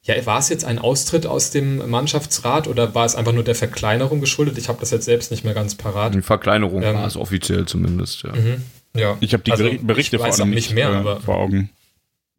[0.02, 3.55] ja, war es jetzt ein Austritt aus dem Mannschaftsrat oder war es einfach nur der
[3.55, 4.59] Verkleinerung geschuldet?
[4.59, 6.15] Ich habe das jetzt selbst nicht mehr ganz parat.
[6.15, 8.35] Die Verkleinerung ähm, war es offiziell zumindest, ja.
[8.35, 8.62] Mhm,
[8.94, 9.16] ja.
[9.20, 11.70] Ich habe die also, Berichte vor allem nicht mehr, äh, vor Augen.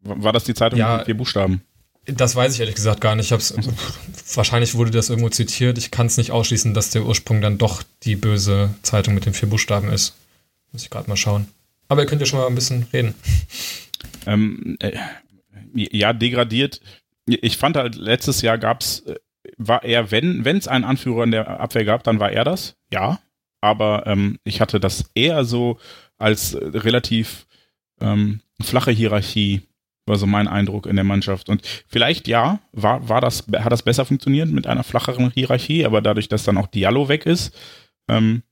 [0.02, 1.62] War das die Zeitung ja, mit vier Buchstaben?
[2.06, 3.26] Das weiß ich ehrlich gesagt gar nicht.
[3.26, 3.52] Ich hab's,
[4.34, 5.76] wahrscheinlich wurde das irgendwo zitiert.
[5.76, 9.34] Ich kann es nicht ausschließen, dass der Ursprung dann doch die böse Zeitung mit den
[9.34, 10.14] vier Buchstaben ist.
[10.72, 11.48] Muss ich gerade mal schauen.
[11.88, 13.14] Aber ihr könnt ja schon mal ein bisschen reden.
[14.26, 14.92] Ähm, äh,
[15.74, 16.80] ja, degradiert.
[17.26, 19.16] Ich fand halt, letztes Jahr gab's, äh,
[19.56, 22.76] war er, wenn es einen Anführer in der Abwehr gab, dann war er das.
[22.92, 23.20] Ja.
[23.60, 25.78] Aber ähm, ich hatte das eher so
[26.18, 27.46] als äh, relativ
[28.00, 29.62] ähm, flache Hierarchie
[30.06, 31.48] war so mein Eindruck in der Mannschaft.
[31.48, 36.00] Und vielleicht ja, war, war das, hat das besser funktioniert mit einer flacheren Hierarchie, aber
[36.00, 37.54] dadurch, dass dann auch Diallo weg ist,
[38.08, 38.42] ähm,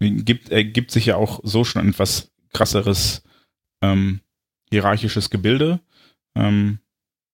[0.00, 3.22] gibt, ergibt sich ja auch so schon etwas krasseres
[3.82, 4.20] ähm,
[4.70, 5.80] hierarchisches Gebilde,
[6.34, 6.80] ähm,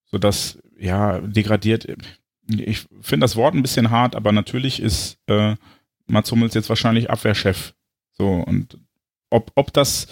[0.04, 1.86] sodass, ja, degradiert.
[2.48, 5.56] Ich finde das Wort ein bisschen hart, aber natürlich ist äh,
[6.06, 7.74] Mats Hummels jetzt wahrscheinlich Abwehrchef.
[8.12, 8.78] So, und
[9.30, 10.08] ob, ob das,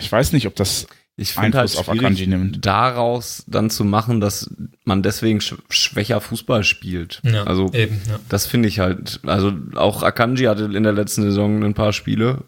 [0.00, 0.86] ich weiß nicht, ob das
[1.16, 2.66] ich finde halt auf Akanji nimmt.
[2.66, 4.50] daraus dann zu machen, dass
[4.84, 7.20] man deswegen sch schwächer Fußball spielt.
[7.22, 8.18] Ja, also eben, ja.
[8.28, 9.20] das finde ich halt.
[9.24, 12.42] Also auch Akanji hatte in der letzten Saison ein paar Spiele,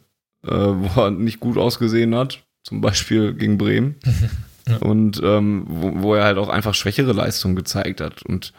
[0.44, 3.96] äh, wo er nicht gut ausgesehen hat, zum Beispiel gegen Bremen.
[4.68, 4.78] ja.
[4.78, 8.22] Und ähm, wo, wo, er halt auch einfach schwächere Leistungen gezeigt hat.
[8.24, 8.52] Und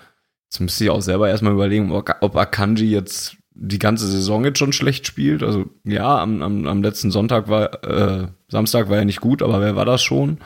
[0.50, 4.74] jetzt müsste ich auch selber erstmal überlegen, ob Akanji jetzt die ganze Saison jetzt schon
[4.74, 5.44] schlecht spielt.
[5.44, 9.62] Also ja, am, am, am letzten Sonntag war, äh, Samstag war er nicht gut, aber
[9.62, 10.38] wer war das schon?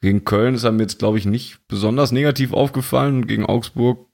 [0.00, 3.26] Gegen Köln ist er mir jetzt, glaube ich, nicht besonders negativ aufgefallen.
[3.26, 4.08] Gegen Augsburg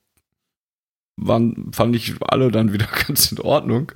[1.16, 3.92] waren, fand ich alle dann wieder ganz in Ordnung.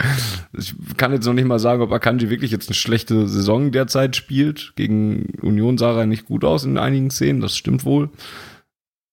[0.56, 4.16] Ich kann jetzt noch nicht mal sagen, ob Akanji wirklich jetzt eine schlechte Saison derzeit
[4.16, 4.72] spielt.
[4.76, 8.10] Gegen Union sah er nicht gut aus in einigen Szenen, das stimmt wohl.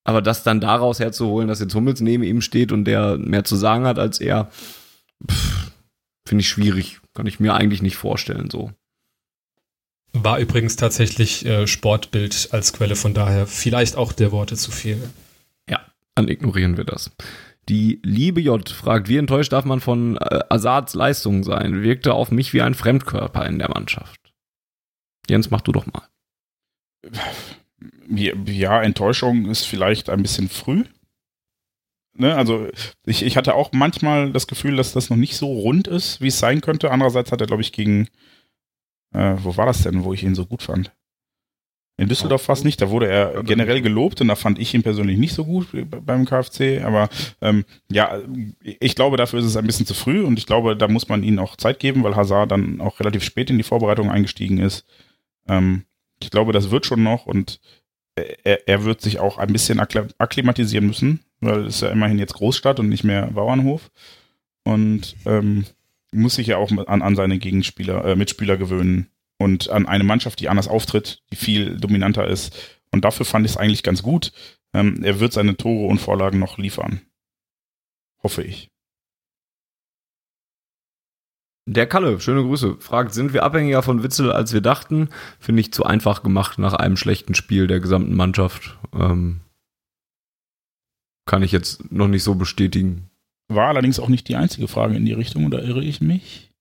[0.03, 3.55] Aber das dann daraus herzuholen, dass jetzt Hummels neben ihm steht und der mehr zu
[3.55, 4.49] sagen hat als er,
[6.25, 6.99] Finde ich schwierig.
[7.13, 8.71] Kann ich mir eigentlich nicht vorstellen so.
[10.13, 15.09] War übrigens tatsächlich äh, Sportbild als Quelle, von daher vielleicht auch der Worte zu viel.
[15.69, 15.81] Ja,
[16.15, 17.11] dann ignorieren wir das.
[17.67, 21.83] Die liebe J fragt, wie enttäuscht darf man von äh, Assads Leistungen sein?
[21.83, 24.19] Wirkte auf mich wie ein Fremdkörper in der Mannschaft.
[25.29, 26.07] Jens, mach du doch mal.
[28.09, 30.85] Ja, Enttäuschung ist vielleicht ein bisschen früh
[32.13, 32.67] ne, also
[33.05, 36.27] ich, ich hatte auch manchmal das Gefühl, dass das noch nicht so rund ist, wie
[36.27, 36.91] es sein könnte.
[36.91, 38.07] Andererseits hat er, glaube ich, gegen,
[39.13, 40.91] äh, wo war das denn, wo ich ihn so gut fand?
[41.97, 45.17] In Düsseldorf fast nicht, da wurde er generell gelobt und da fand ich ihn persönlich
[45.17, 45.67] nicht so gut
[46.05, 46.81] beim KfC.
[46.83, 47.09] Aber
[47.41, 48.19] ähm, ja,
[48.61, 51.23] ich glaube, dafür ist es ein bisschen zu früh und ich glaube, da muss man
[51.23, 54.85] ihnen auch Zeit geben, weil Hazard dann auch relativ spät in die Vorbereitung eingestiegen ist.
[55.49, 55.83] Ähm,
[56.21, 57.59] ich glaube, das wird schon noch und
[58.43, 62.79] er, er wird sich auch ein bisschen akklimatisieren müssen, weil es ja immerhin jetzt Großstadt
[62.79, 63.91] und nicht mehr Bauernhof.
[64.63, 65.65] Und ähm,
[66.11, 70.39] muss sich ja auch an, an seine Gegenspieler, äh, Mitspieler gewöhnen und an eine Mannschaft,
[70.39, 72.55] die anders auftritt, die viel dominanter ist.
[72.91, 74.31] Und dafür fand ich es eigentlich ganz gut.
[74.73, 77.01] Ähm, er wird seine Tore und Vorlagen noch liefern.
[78.21, 78.69] Hoffe ich.
[81.65, 85.09] Der Kalle, schöne Grüße, fragt, sind wir abhängiger von Witzel, als wir dachten?
[85.39, 88.77] Finde ich zu einfach gemacht nach einem schlechten Spiel der gesamten Mannschaft.
[88.93, 89.41] Ähm,
[91.25, 93.11] kann ich jetzt noch nicht so bestätigen.
[93.49, 96.51] War allerdings auch nicht die einzige Frage in die Richtung, oder irre ich mich?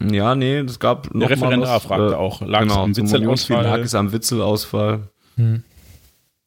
[0.00, 2.96] Ja, nee, es gab noch Der Referendar was, fragte äh, auch, lag genau, es am
[2.96, 3.64] Witzelausfall?
[3.64, 5.08] Lag es am Witzelausfall?
[5.36, 5.62] Hm.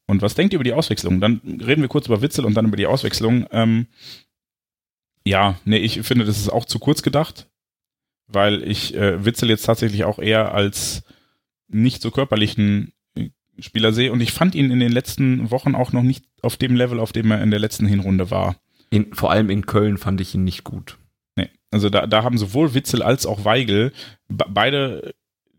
[0.08, 1.22] Und was denkt ihr über die Auswechslung?
[1.22, 3.46] Dann reden wir kurz über Witzel und dann über die Auswechslung.
[3.52, 3.88] Ähm,
[5.26, 7.48] ja, nee, ich finde, das ist auch zu kurz gedacht
[8.32, 11.04] weil ich äh, Witzel jetzt tatsächlich auch eher als
[11.68, 13.30] nicht so körperlichen äh,
[13.60, 16.76] Spieler sehe und ich fand ihn in den letzten Wochen auch noch nicht auf dem
[16.76, 18.56] Level, auf dem er in der letzten Hinrunde war.
[18.92, 20.98] In, vor allem in Köln fand ich ihn nicht gut.
[21.36, 23.92] Nee, also da, da haben sowohl Witzel als auch Weigel
[24.28, 25.14] beide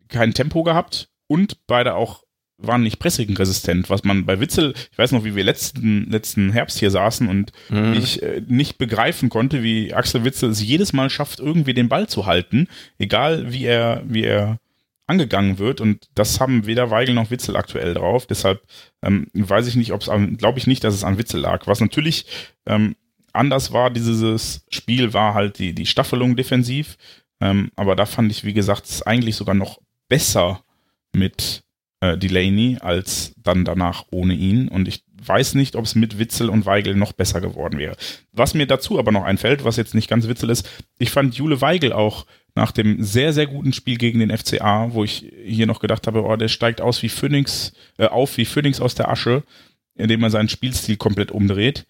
[0.09, 2.25] kein Tempo gehabt und beide auch
[2.63, 6.79] waren nicht pressing-resistent, was man bei Witzel, ich weiß noch, wie wir letzten, letzten Herbst
[6.79, 7.95] hier saßen und mhm.
[7.95, 12.09] ich äh, nicht begreifen konnte, wie Axel Witzel es jedes Mal schafft, irgendwie den Ball
[12.09, 12.69] zu halten,
[12.99, 14.59] egal wie er, wie er
[15.07, 15.81] angegangen wird.
[15.81, 18.63] Und das haben weder Weigel noch Witzel aktuell drauf, deshalb
[19.03, 21.81] ähm, weiß ich nicht, ob es glaube ich nicht, dass es an Witzel lag, was
[21.81, 22.27] natürlich
[22.67, 22.95] ähm,
[23.33, 26.97] anders war, dieses Spiel war halt die, die Staffelung defensiv,
[27.41, 30.63] ähm, aber da fand ich, wie gesagt, es eigentlich sogar noch besser
[31.13, 31.63] mit
[32.01, 34.69] äh, Delaney als dann danach ohne ihn.
[34.69, 37.97] Und ich weiß nicht, ob es mit Witzel und Weigel noch besser geworden wäre.
[38.33, 40.69] Was mir dazu aber noch einfällt, was jetzt nicht ganz Witzel ist,
[40.99, 45.05] ich fand Jule Weigel auch nach dem sehr, sehr guten Spiel gegen den FCA, wo
[45.05, 48.81] ich hier noch gedacht habe, oh, der steigt aus wie Phoenix, äh, auf wie Phoenix
[48.81, 49.45] aus der Asche,
[49.95, 51.87] indem er seinen Spielstil komplett umdreht.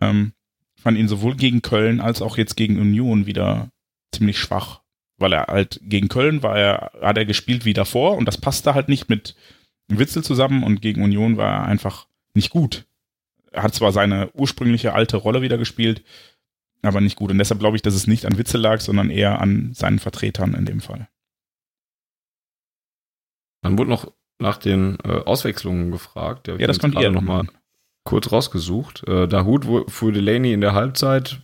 [0.00, 0.32] Ähm,
[0.76, 3.70] fand ihn sowohl gegen Köln als auch jetzt gegen Union wieder
[4.12, 4.81] ziemlich schwach.
[5.22, 8.74] Weil er halt gegen Köln war er, hat er gespielt wie davor und das passte
[8.74, 9.34] halt nicht mit
[9.88, 12.84] Witzel zusammen und gegen Union war er einfach nicht gut.
[13.50, 16.02] Er hat zwar seine ursprüngliche alte Rolle wieder gespielt,
[16.82, 17.30] aber nicht gut.
[17.30, 20.54] Und deshalb glaube ich, dass es nicht an Witzel lag, sondern eher an seinen Vertretern
[20.54, 21.08] in dem Fall.
[23.62, 26.48] Dann wurde noch nach den äh, Auswechslungen gefragt.
[26.48, 27.46] Ja, das könnt ihr nochmal
[28.04, 29.06] kurz rausgesucht.
[29.06, 31.42] Äh, Dahut für Delaney in der Halbzeit.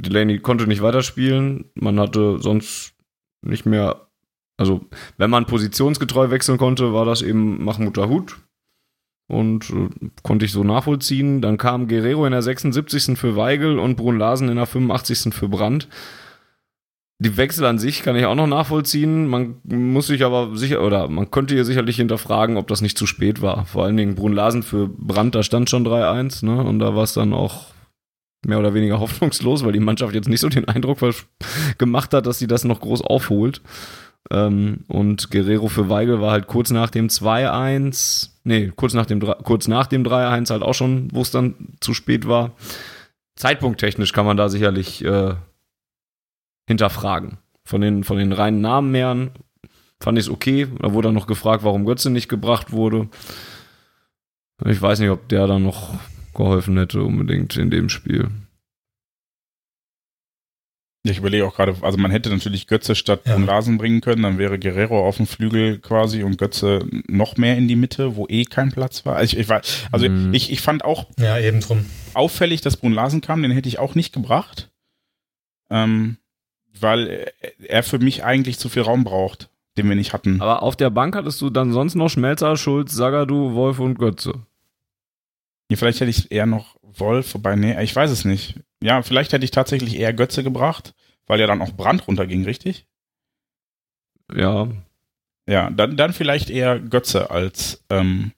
[0.00, 1.66] Delaney konnte nicht weiterspielen.
[1.74, 2.94] Man hatte sonst
[3.42, 4.08] nicht mehr,
[4.56, 4.80] also
[5.16, 8.36] wenn man positionsgetreu wechseln konnte, war das eben Mahmoud Dahut
[9.28, 9.88] und äh,
[10.22, 11.40] konnte ich so nachvollziehen.
[11.40, 13.18] Dann kam Guerrero in der 76.
[13.18, 15.34] für Weigel und Brun Larsen in der 85.
[15.34, 15.88] für Brandt.
[17.20, 19.26] Die Wechsel an sich kann ich auch noch nachvollziehen.
[19.26, 23.06] Man muss sich aber sicher, oder man könnte hier sicherlich hinterfragen, ob das nicht zu
[23.06, 23.66] spät war.
[23.66, 26.62] Vor allen Dingen Brun Larsen für Brandt, da stand schon 3-1, ne?
[26.62, 27.66] Und da war es dann auch
[28.46, 30.98] mehr oder weniger hoffnungslos, weil die Mannschaft jetzt nicht so den Eindruck
[31.78, 33.60] gemacht hat, dass sie das noch groß aufholt.
[34.30, 39.20] Ähm, und Guerrero für Weigel war halt kurz nach dem 2-1, nee, kurz nach dem,
[39.20, 42.52] dem 3-1 halt auch schon, wo es dann zu spät war.
[43.36, 45.34] Zeitpunkttechnisch kann man da sicherlich äh,
[46.66, 47.38] hinterfragen.
[47.64, 49.30] Von den, von den reinen Namen her
[50.00, 50.66] fand ich es okay.
[50.80, 53.08] Da wurde dann noch gefragt, warum Götze nicht gebracht wurde.
[54.66, 55.94] Ich weiß nicht, ob der dann noch
[56.34, 58.28] geholfen hätte unbedingt in dem Spiel.
[61.04, 63.36] Ich überlege auch gerade, also man hätte natürlich Götze statt ja.
[63.36, 67.68] Larsen bringen können, dann wäre Guerrero auf dem Flügel quasi und Götze noch mehr in
[67.68, 69.16] die Mitte, wo eh kein Platz war.
[69.16, 70.34] Also ich, ich war, also mhm.
[70.34, 71.86] ich, ich fand auch ja, eben drum.
[72.14, 74.70] auffällig, dass Brun Larsen kam, den hätte ich auch nicht gebracht.
[75.70, 76.18] Ähm,
[76.80, 80.40] weil er für mich eigentlich zu viel Raum braucht, den wir nicht hatten.
[80.40, 84.34] Aber auf der Bank hattest du dann sonst noch Schmelzer, Schulz, Sagadu, Wolf und Götze.
[85.70, 88.60] Ja, vielleicht hätte ich eher noch Wolf, wobei, nee, ich weiß es nicht.
[88.82, 90.94] Ja, vielleicht hätte ich tatsächlich eher Götze gebracht,
[91.26, 92.86] weil ja dann auch Brand runterging, richtig?
[94.34, 94.68] Ja.
[95.46, 98.32] Ja, dann, dann vielleicht eher Götze als ähm,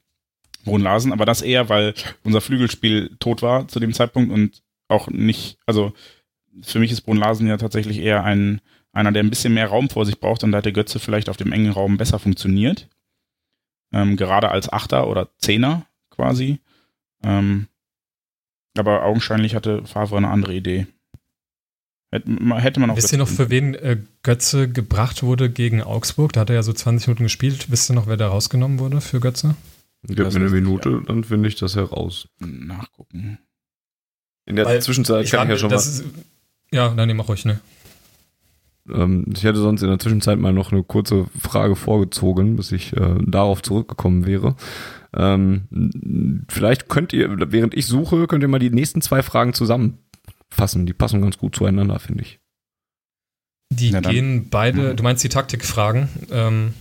[0.65, 5.59] Brunlasen, aber das eher, weil unser Flügelspiel tot war zu dem Zeitpunkt und auch nicht,
[5.67, 5.93] also
[6.63, 8.61] für mich ist Brunlasen ja tatsächlich eher ein,
[8.93, 11.37] einer, der ein bisschen mehr Raum vor sich braucht und da hätte Götze vielleicht auf
[11.37, 12.89] dem engen Raum besser funktioniert.
[13.93, 16.61] Ähm, gerade als Achter oder Zehner quasi.
[17.23, 17.67] Ähm,
[18.79, 20.87] aber augenscheinlich hatte Favre eine andere Idee.
[22.13, 22.97] Hätte, hätte man auch.
[22.97, 26.33] Wisst ihr noch, für wen äh, Götze gebracht wurde gegen Augsburg?
[26.33, 27.71] Da hat er ja so 20 Minuten gespielt.
[27.71, 29.55] Wisst ihr noch, wer da rausgenommen wurde für Götze?
[30.03, 31.01] Gib mir eine Minute, ja.
[31.07, 32.29] dann finde ich das heraus.
[32.39, 33.39] Nachgucken.
[34.47, 35.77] In der Weil Zwischenzeit ich kann ich ja schon mal.
[35.77, 36.05] Ist,
[36.73, 37.61] ja, dann nehme auch euch, ne?
[38.89, 42.93] Ähm, ich hätte sonst in der Zwischenzeit mal noch eine kurze Frage vorgezogen, bis ich
[42.95, 44.57] äh, darauf zurückgekommen wäre.
[45.17, 50.87] Ähm, vielleicht könnt ihr, während ich suche, könnt ihr mal die nächsten zwei Fragen zusammenfassen.
[50.87, 52.39] Die passen ganz gut zueinander, finde ich.
[53.73, 56.75] Die gehen beide, du meinst die Taktikfragen, ähm,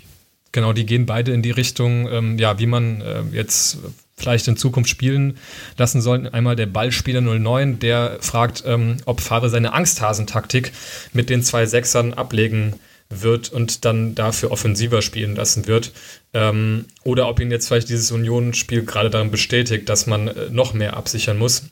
[0.51, 3.77] genau, die gehen beide in die Richtung, ähm, ja, wie man äh, jetzt
[4.17, 5.37] vielleicht in Zukunft spielen
[5.77, 6.27] lassen soll.
[6.29, 10.71] Einmal der Ballspieler 09, der fragt, ähm, ob Favre seine Angsthasentaktik
[11.13, 12.73] mit den zwei Sechsern ablegen
[13.09, 15.91] wird und dann dafür offensiver spielen lassen wird.
[16.33, 20.73] Ähm, oder ob ihn jetzt vielleicht dieses Union-Spiel gerade darin bestätigt, dass man äh, noch
[20.73, 21.63] mehr absichern muss.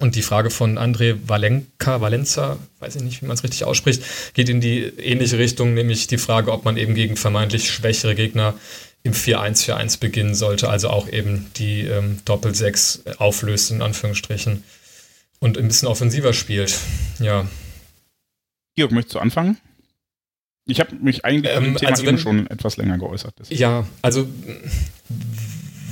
[0.00, 4.02] Und die Frage von André Valenka, Valenza, weiß ich nicht, wie man es richtig ausspricht,
[4.34, 8.54] geht in die ähnliche Richtung, nämlich die Frage, ob man eben gegen vermeintlich schwächere Gegner
[9.04, 14.64] im 4-1-4-1 beginnen sollte, also auch eben die ähm, Doppel-6 auflöst, in Anführungsstrichen,
[15.38, 16.76] und ein bisschen offensiver spielt.
[17.20, 17.46] Ja.
[18.74, 19.58] Georg, möchtest du anfangen?
[20.66, 23.34] Ich habe mich eigentlich ähm, Thema also wenn, schon etwas länger geäußert.
[23.38, 23.60] Deswegen.
[23.60, 24.26] Ja, also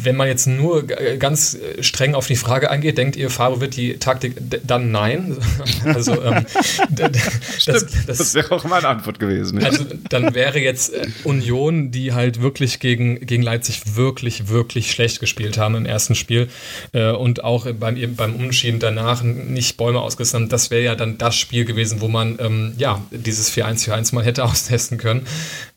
[0.05, 3.99] wenn man jetzt nur ganz streng auf die Frage eingeht, denkt ihr, Faro wird die
[3.99, 5.37] Taktik dann nein?
[5.85, 6.47] Also ähm,
[6.91, 9.61] das, das, das wäre auch meine Antwort gewesen.
[9.61, 9.67] Ja.
[9.67, 15.21] Also dann wäre jetzt äh, Union, die halt wirklich gegen, gegen Leipzig wirklich, wirklich schlecht
[15.21, 16.49] gespielt haben im ersten Spiel
[16.93, 21.19] äh, und auch beim, beim Umschieben danach nicht Bäume ausgerissen haben, das wäre ja dann
[21.19, 25.27] das Spiel gewesen, wo man ähm, ja dieses 4-1-4-1 mal hätte austesten können.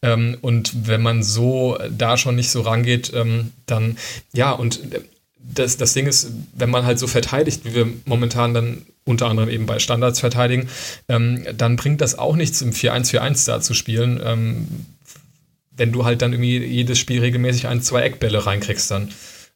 [0.02, 3.98] Ähm, und wenn man so da schon nicht so rangeht, ähm, dann
[4.34, 4.82] ja, und
[5.38, 9.50] das, das Ding ist, wenn man halt so verteidigt, wie wir momentan dann unter anderem
[9.50, 10.68] eben bei Standards verteidigen,
[11.08, 14.20] ähm, dann bringt das auch nichts, im 4-1-4-1 da zu spielen.
[14.24, 14.68] Ähm,
[15.78, 19.12] wenn du halt dann irgendwie jedes Spiel regelmäßig ein, zwei Eckbälle reinkriegst dann.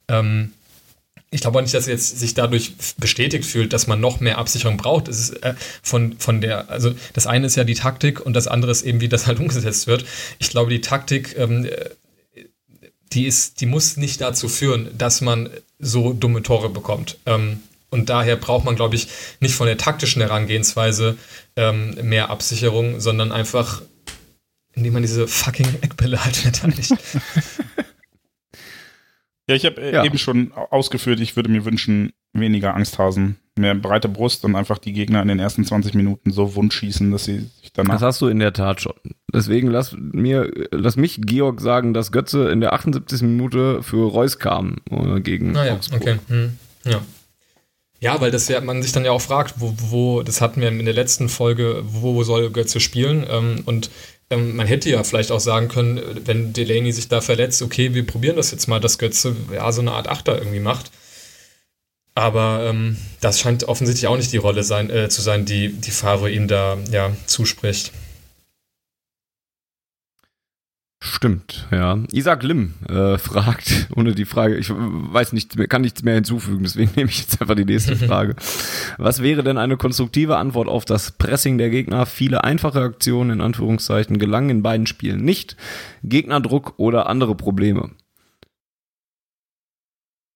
[0.07, 0.51] Ähm,
[1.31, 4.77] ich glaube auch nicht, dass jetzt sich dadurch bestätigt fühlt, dass man noch mehr Absicherung
[4.77, 5.07] braucht.
[5.07, 5.53] Es ist äh,
[5.83, 9.01] von, von der, also das eine ist ja die Taktik und das andere ist eben,
[9.01, 10.05] wie das halt umgesetzt wird.
[10.39, 11.67] Ich glaube, die Taktik, ähm,
[13.13, 15.49] die ist, die muss nicht dazu führen, dass man
[15.79, 17.17] so dumme Tore bekommt.
[17.25, 19.07] Ähm, und daher braucht man, glaube ich,
[19.39, 21.17] nicht von der taktischen Herangehensweise
[21.55, 23.81] ähm, mehr Absicherung, sondern einfach,
[24.73, 26.93] indem man diese fucking Eckbälle halt verteidigt.
[29.49, 30.05] Ja, ich habe äh, ja.
[30.05, 34.93] eben schon ausgeführt, ich würde mir wünschen, weniger Angsthasen, mehr breite Brust und einfach die
[34.93, 37.95] Gegner in den ersten 20 Minuten so wund schießen, dass sie sich danach.
[37.95, 38.93] Das hast du in der Tat schon.
[39.33, 43.21] Deswegen lass mir, lass mich Georg sagen, dass Götze in der 78.
[43.21, 46.01] Minute für Reus kam äh, gegen ah, ja, Augsburg.
[46.01, 46.19] Okay.
[46.27, 46.57] Hm.
[46.85, 47.01] Ja.
[48.01, 50.69] Ja, weil das ja, man sich dann ja auch fragt, wo, wo, das hatten wir
[50.69, 53.25] in der letzten Folge, wo soll Götze spielen?
[53.29, 53.89] Ähm, und
[54.29, 58.05] ähm, man hätte ja vielleicht auch sagen können, wenn Delaney sich da verletzt, okay, wir
[58.05, 60.91] probieren das jetzt mal, dass Götze ja so eine Art Achter irgendwie macht.
[62.15, 65.91] Aber ähm, das scheint offensichtlich auch nicht die Rolle sein, äh, zu sein, die, die
[65.91, 67.91] Favre ihm da ja zuspricht.
[71.01, 71.97] Stimmt, ja.
[72.11, 76.63] Isaac Lim äh, fragt, ohne die Frage, ich weiß nicht mehr, kann nichts mehr hinzufügen,
[76.63, 78.35] deswegen nehme ich jetzt einfach die nächste Frage.
[78.97, 82.05] Was wäre denn eine konstruktive Antwort auf das Pressing der Gegner?
[82.05, 85.55] Viele einfache Aktionen in Anführungszeichen gelangen in beiden Spielen nicht.
[86.03, 87.91] Gegnerdruck oder andere Probleme?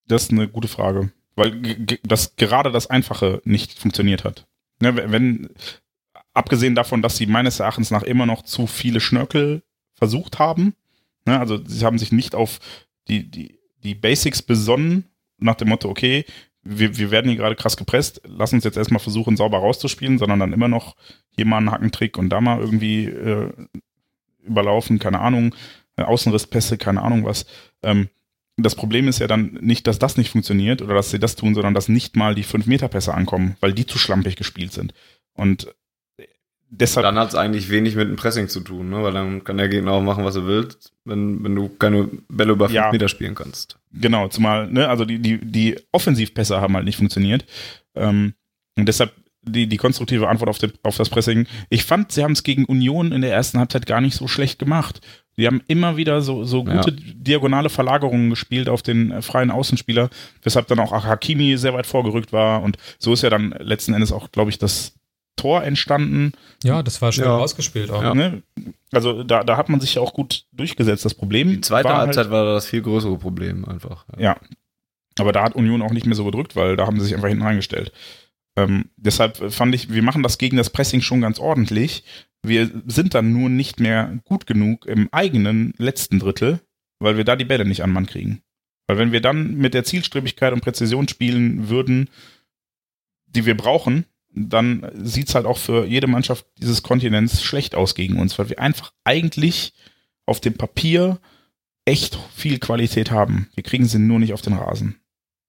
[0.08, 1.62] Das ist eine gute Frage, weil
[2.04, 4.46] das gerade das Einfache nicht funktioniert hat.
[4.80, 5.50] Ne, wenn,
[6.34, 10.76] abgesehen davon, dass sie meines Erachtens nach immer noch zu viele Schnörkel versucht haben.
[11.26, 11.40] Ne?
[11.40, 12.60] Also sie haben sich nicht auf
[13.08, 15.06] die, die, die Basics besonnen,
[15.38, 16.26] nach dem Motto, okay,
[16.64, 20.40] wir, wir werden hier gerade krass gepresst, lass uns jetzt erstmal versuchen, sauber rauszuspielen, sondern
[20.40, 20.96] dann immer noch
[21.30, 23.52] hier mal einen Hackentrick und da mal irgendwie äh,
[24.42, 25.54] überlaufen, keine Ahnung,
[25.98, 27.46] äh, Außenrisspässe, keine Ahnung was.
[27.82, 28.10] Ähm,
[28.58, 31.56] das Problem ist ja dann nicht, dass das nicht funktioniert oder dass sie das tun,
[31.56, 34.94] sondern dass nicht mal die 5-Meter-Pässe ankommen, weil die zu schlampig gespielt sind.
[35.34, 35.74] Und
[36.70, 37.04] deshalb.
[37.04, 39.02] Dann hat es eigentlich wenig mit dem Pressing zu tun, ne?
[39.02, 40.68] weil dann kann der Gegner auch machen, was er will,
[41.06, 43.80] wenn, wenn du keine Bälle über 5 ja, Meter spielen kannst.
[43.92, 47.46] Genau, zumal, ne, also die, die, die Offensivpässe haben halt nicht funktioniert.
[47.96, 48.34] Ähm,
[48.76, 49.14] und deshalb
[49.46, 51.48] die, die konstruktive Antwort auf, den, auf das Pressing.
[51.70, 54.60] Ich fand, sie haben es gegen Union in der ersten Halbzeit gar nicht so schlecht
[54.60, 55.02] gemacht.
[55.38, 57.14] Die haben immer wieder so, so gute ja.
[57.16, 60.10] diagonale Verlagerungen gespielt auf den äh, freien Außenspieler,
[60.44, 62.62] weshalb dann auch Hakimi sehr weit vorgerückt war.
[62.62, 64.94] Und so ist ja dann letzten Endes auch, glaube ich, das
[65.36, 66.34] Tor entstanden.
[66.64, 67.38] Ja, das war schnell ja.
[67.38, 68.04] ausgespielt auch.
[68.04, 68.14] Ja.
[68.14, 68.44] Ne?
[68.92, 71.04] Also da, da hat man sich ja auch gut durchgesetzt.
[71.04, 71.50] Das Problem.
[71.50, 74.06] Die zweite war Halbzeit halt, war das viel größere Problem einfach.
[74.18, 74.22] Ja.
[74.22, 74.38] ja.
[75.20, 77.28] Aber da hat Union auch nicht mehr so gedrückt, weil da haben sie sich einfach
[77.28, 77.92] hinten reingestellt.
[78.56, 82.04] Ähm, deshalb fand ich, wir machen das gegen das Pressing schon ganz ordentlich.
[82.44, 86.60] Wir sind dann nur nicht mehr gut genug im eigenen letzten Drittel,
[87.00, 88.42] weil wir da die Bälle nicht an Mann kriegen.
[88.88, 92.10] Weil wenn wir dann mit der Zielstrebigkeit und Präzision spielen würden,
[93.26, 97.96] die wir brauchen, dann sieht es halt auch für jede Mannschaft dieses Kontinents schlecht aus
[97.96, 99.74] gegen uns, weil wir einfach eigentlich
[100.26, 101.20] auf dem Papier
[101.86, 103.50] echt viel Qualität haben.
[103.56, 105.00] Wir kriegen sie nur nicht auf den Rasen.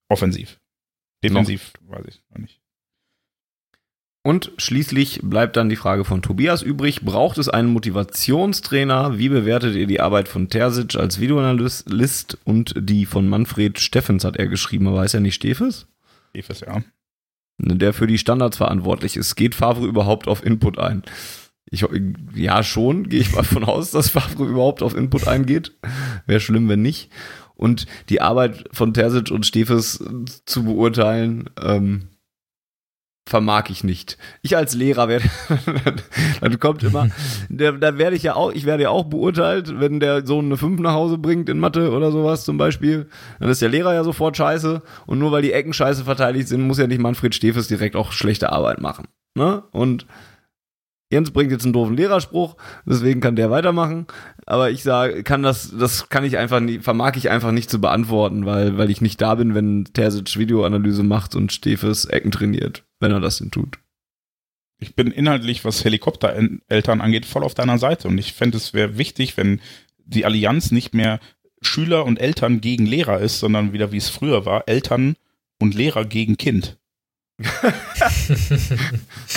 [0.09, 0.59] Offensiv.
[1.23, 1.97] Defensiv noch.
[1.97, 2.61] weiß ich noch nicht.
[4.25, 7.01] Und schließlich bleibt dann die Frage von Tobias übrig.
[7.01, 9.19] Braucht es einen Motivationstrainer?
[9.19, 14.37] Wie bewertet ihr die Arbeit von Terzic als Videoanalyst und die von Manfred Steffens hat
[14.37, 15.85] er geschrieben, aber heißt er nicht Steffes?
[16.31, 16.81] Steffes, ja
[17.57, 19.35] der für die Standards verantwortlich ist.
[19.35, 21.03] Geht Favre überhaupt auf Input ein?
[21.69, 21.85] Ich,
[22.35, 25.73] ja, schon, gehe ich mal von aus, dass Favre überhaupt auf Input eingeht.
[26.25, 27.11] Wäre schlimm, wenn nicht.
[27.55, 30.03] Und die Arbeit von Terzic und Stefes
[30.45, 32.09] zu beurteilen, ähm,
[33.27, 34.17] vermag ich nicht.
[34.43, 35.25] Ich als Lehrer werde,
[36.41, 37.09] dann kommt immer,
[37.49, 40.79] da, werde ich ja auch, ich werde ja auch beurteilt, wenn der Sohn eine 5
[40.81, 44.37] nach Hause bringt in Mathe oder sowas zum Beispiel, dann ist der Lehrer ja sofort
[44.37, 47.95] scheiße und nur weil die Ecken scheiße verteidigt sind, muss ja nicht Manfred Stefes direkt
[47.95, 49.07] auch schlechte Arbeit machen.
[49.35, 49.63] Ne?
[49.71, 50.05] Und
[51.11, 54.07] Jens bringt jetzt einen doofen Lehrerspruch, deswegen kann der weitermachen.
[54.47, 57.79] Aber ich sage, kann das, das kann ich einfach nie, vermag ich einfach nicht zu
[57.79, 62.83] beantworten, weil, weil ich nicht da bin, wenn Terzic Videoanalyse macht und Stefes Ecken trainiert,
[62.99, 63.77] wenn er das denn tut.
[64.79, 68.07] Ich bin inhaltlich, was Helikoptereltern angeht, voll auf deiner Seite.
[68.07, 69.61] Und ich fände, es wäre wichtig, wenn
[69.97, 71.19] die Allianz nicht mehr
[71.61, 75.15] Schüler und Eltern gegen Lehrer ist, sondern wieder wie es früher war, Eltern
[75.59, 76.77] und Lehrer gegen Kind.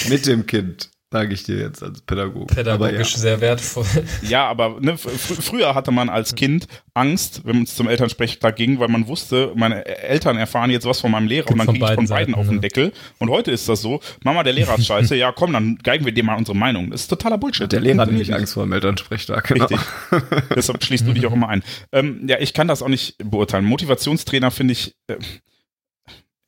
[0.09, 0.90] Mit dem Kind.
[1.10, 2.55] Sage ich dir jetzt als Pädagoge.
[2.55, 3.18] Pädagogisch ja.
[3.18, 3.86] sehr wertvoll.
[4.22, 8.78] Ja, aber ne, fr früher hatte man als Kind Angst, wenn man zum Elternsprechtag ging,
[8.78, 11.85] weil man wusste, meine Eltern erfahren jetzt was von meinem Lehrer und dann kriege ich
[11.85, 12.60] von beiden Seiten, auf den ja.
[12.60, 12.93] Deckel.
[13.18, 16.12] Und heute ist das so, Mama, der Lehrer ist scheiße, ja komm, dann geigen wir
[16.12, 16.90] dir mal unsere Meinung.
[16.90, 17.70] Das ist totaler Bullshit.
[17.72, 19.47] Der Lehrer hat nämlich Angst vor dem Elternsprechtag.
[19.48, 19.66] Genau.
[19.66, 19.80] Richtig.
[20.55, 21.62] Deshalb schließt du dich auch immer ein.
[21.93, 23.64] Ähm, ja, ich kann das auch nicht beurteilen.
[23.64, 25.16] Motivationstrainer finde ich äh,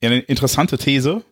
[0.03, 1.23] eine interessante These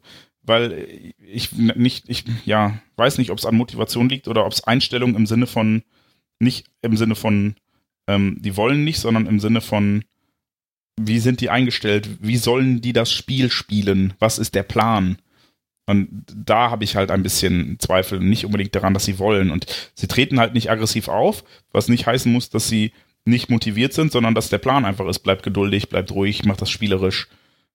[0.48, 4.64] weil ich nicht, ich ja, weiß nicht, ob es an Motivation liegt oder ob es
[4.64, 5.82] Einstellung im Sinne von,
[6.40, 7.54] nicht im Sinne von,
[8.06, 10.04] ähm, die wollen nicht, sondern im Sinne von,
[10.98, 15.18] wie sind die eingestellt, wie sollen die das Spiel spielen, was ist der Plan?
[15.86, 19.50] Und da habe ich halt ein bisschen Zweifel, nicht unbedingt daran, dass sie wollen.
[19.50, 19.64] Und
[19.94, 22.92] sie treten halt nicht aggressiv auf, was nicht heißen muss, dass sie
[23.24, 26.68] nicht motiviert sind, sondern dass der Plan einfach ist, bleibt geduldig, bleibt ruhig, macht das
[26.68, 27.28] spielerisch.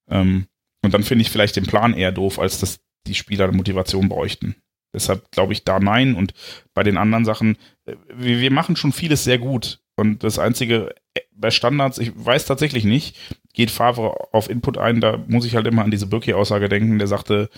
[0.07, 0.45] Ähm,
[0.83, 4.55] und dann finde ich vielleicht den Plan eher doof, als dass die Spieler Motivation bräuchten.
[4.93, 6.13] Deshalb glaube ich da nein.
[6.13, 6.33] Und
[6.73, 9.79] bei den anderen Sachen, äh, wir, wir machen schon vieles sehr gut.
[9.95, 13.17] Und das Einzige äh, bei Standards, ich weiß tatsächlich nicht,
[13.53, 17.07] geht Favre auf Input ein, da muss ich halt immer an diese Birki-Aussage denken, der
[17.07, 17.49] sagte,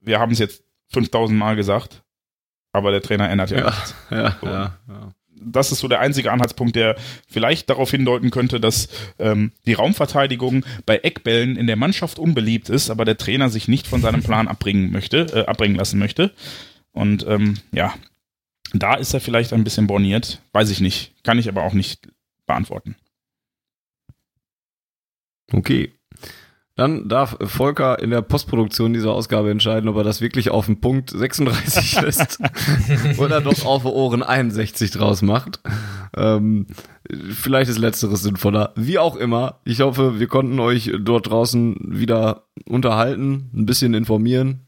[0.00, 0.62] wir haben es jetzt
[0.92, 2.04] 5000 Mal gesagt,
[2.72, 3.94] aber der Trainer ändert ja, ja nichts.
[4.10, 4.46] Ja, so.
[4.46, 6.96] ja, ja das ist so der einzige Anhaltspunkt, der
[7.28, 8.88] vielleicht darauf hindeuten könnte, dass
[9.18, 13.86] ähm, die Raumverteidigung bei Eckbällen in der Mannschaft unbeliebt ist, aber der Trainer sich nicht
[13.86, 16.32] von seinem Plan abbringen möchte, äh, abbringen lassen möchte.
[16.92, 17.94] Und ähm, ja,
[18.72, 20.40] da ist er vielleicht ein bisschen borniert.
[20.52, 21.12] Weiß ich nicht.
[21.22, 22.08] Kann ich aber auch nicht
[22.46, 22.96] beantworten.
[25.52, 25.92] Okay.
[26.76, 30.80] Dann darf Volker in der Postproduktion dieser Ausgabe entscheiden, ob er das wirklich auf den
[30.80, 32.38] Punkt 36 lässt
[33.18, 35.60] oder doch auf Ohren 61 draus macht.
[36.16, 36.66] Ähm,
[37.30, 38.72] vielleicht ist letzteres sinnvoller.
[38.74, 39.60] Wie auch immer.
[39.64, 44.66] Ich hoffe, wir konnten euch dort draußen wieder unterhalten, ein bisschen informieren.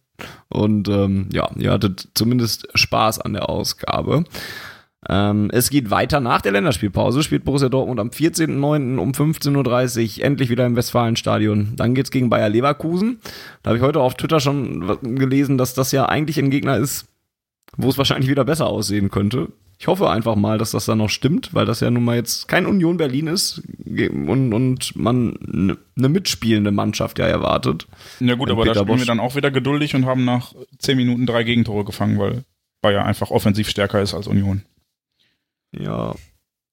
[0.49, 4.25] Und ähm, ja, ihr hattet zumindest Spaß an der Ausgabe.
[5.09, 7.23] Ähm, es geht weiter nach der Länderspielpause.
[7.23, 8.99] Spielt Borussia Dortmund am 14.09.
[8.99, 11.75] um 15.30 Uhr endlich wieder im Westfalenstadion.
[11.77, 13.21] Dann geht's gegen Bayer Leverkusen.
[13.63, 17.07] Da habe ich heute auf Twitter schon gelesen, dass das ja eigentlich ein Gegner ist,
[17.77, 19.49] wo es wahrscheinlich wieder besser aussehen könnte.
[19.79, 22.49] Ich hoffe einfach mal, dass das dann noch stimmt, weil das ja nun mal jetzt
[22.49, 27.87] kein Union Berlin ist und, und man eine mitspielende Mannschaft ja erwartet.
[28.21, 29.01] Ja gut, aber Peter da spielen Bosch.
[29.01, 32.45] wir dann auch wieder geduldig und haben nach 10 Minuten drei Gegentore gefangen, weil
[32.81, 34.63] Bayer einfach offensiv stärker ist als Union.
[35.79, 36.15] Ja,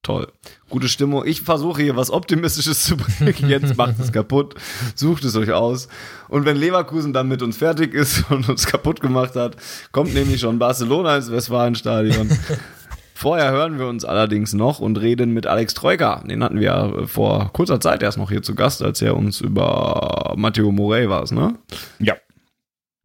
[0.02, 0.28] toll.
[0.68, 1.24] Gute Stimmung.
[1.26, 3.48] Ich versuche hier was Optimistisches zu bringen.
[3.48, 4.54] Jetzt macht es kaputt.
[4.94, 5.88] Sucht es euch aus.
[6.28, 9.56] Und wenn Leverkusen dann mit uns fertig ist und uns kaputt gemacht hat,
[9.92, 12.30] kommt nämlich schon Barcelona ins Westfalenstadion.
[13.16, 16.24] Vorher hören wir uns allerdings noch und reden mit Alex Troika.
[16.26, 19.40] Den hatten wir ja vor kurzer Zeit erst noch hier zu Gast, als er uns
[19.40, 21.54] über Matteo Morey war, ne?
[22.00, 22.14] Ja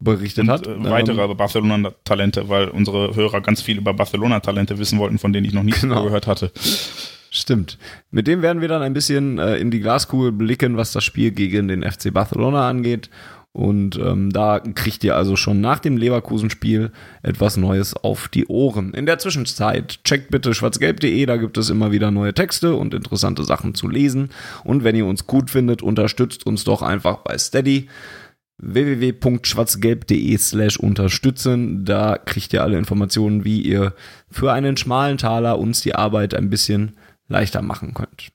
[0.00, 0.66] berichtet und, hat.
[0.66, 5.46] Äh, weitere ähm, Barcelona-Talente, weil unsere Hörer ganz viel über Barcelona-Talente wissen wollten, von denen
[5.46, 6.04] ich noch nichts genau.
[6.04, 6.50] gehört hatte.
[7.30, 7.78] Stimmt.
[8.10, 11.30] Mit dem werden wir dann ein bisschen äh, in die Glaskugel blicken, was das Spiel
[11.30, 13.08] gegen den FC Barcelona angeht.
[13.52, 18.94] Und ähm, da kriegt ihr also schon nach dem Leverkusen-Spiel etwas Neues auf die Ohren.
[18.94, 23.42] In der Zwischenzeit checkt bitte schwarzgelb.de, da gibt es immer wieder neue Texte und interessante
[23.42, 24.30] Sachen zu lesen.
[24.62, 27.88] Und wenn ihr uns gut findet, unterstützt uns doch einfach bei Steady
[28.62, 31.84] www.schwarzgelb.de slash unterstützen.
[31.84, 33.94] Da kriegt ihr alle Informationen, wie ihr
[34.30, 36.96] für einen schmalen Taler uns die Arbeit ein bisschen
[37.28, 38.30] leichter machen könnt.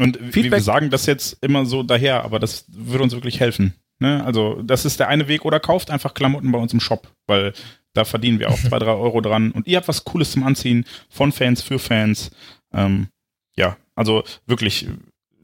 [0.00, 0.52] Und Feedback.
[0.52, 3.74] wir sagen das jetzt immer so daher, aber das würde uns wirklich helfen.
[3.98, 4.24] Ne?
[4.24, 7.52] Also das ist der eine Weg oder kauft einfach Klamotten bei uns im Shop, weil
[7.94, 10.84] da verdienen wir auch zwei, drei Euro dran und ihr habt was Cooles zum Anziehen
[11.08, 12.30] von Fans für Fans.
[12.72, 13.08] Ähm,
[13.56, 14.86] ja, also wirklich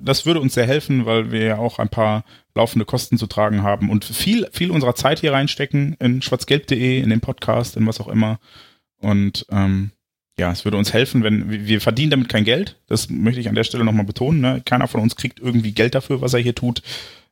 [0.05, 2.25] das würde uns sehr helfen, weil wir ja auch ein paar
[2.55, 7.11] laufende Kosten zu tragen haben und viel, viel unserer Zeit hier reinstecken in schwarzgelb.de, in
[7.11, 8.39] den Podcast, in was auch immer.
[9.01, 9.91] Und ähm,
[10.39, 12.81] ja, es würde uns helfen, wenn wir verdienen damit kein Geld.
[12.87, 14.41] Das möchte ich an der Stelle nochmal betonen.
[14.41, 14.63] Ne?
[14.65, 16.83] Keiner von uns kriegt irgendwie Geld dafür, was er hier tut,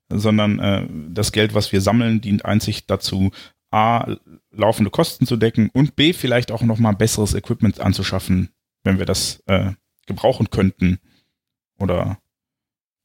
[0.09, 3.31] sondern äh, das Geld, was wir sammeln, dient einzig dazu,
[3.71, 4.17] A,
[4.51, 8.51] laufende Kosten zu decken und B, vielleicht auch nochmal besseres Equipment anzuschaffen,
[8.85, 9.73] wenn wir das äh,
[10.07, 10.99] gebrauchen könnten.
[11.79, 12.19] Oder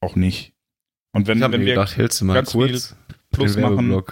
[0.00, 0.52] auch nicht.
[1.12, 2.94] Und wenn, wenn wir gedacht, hältst du mal ganz kurz
[3.30, 4.02] Plus machen.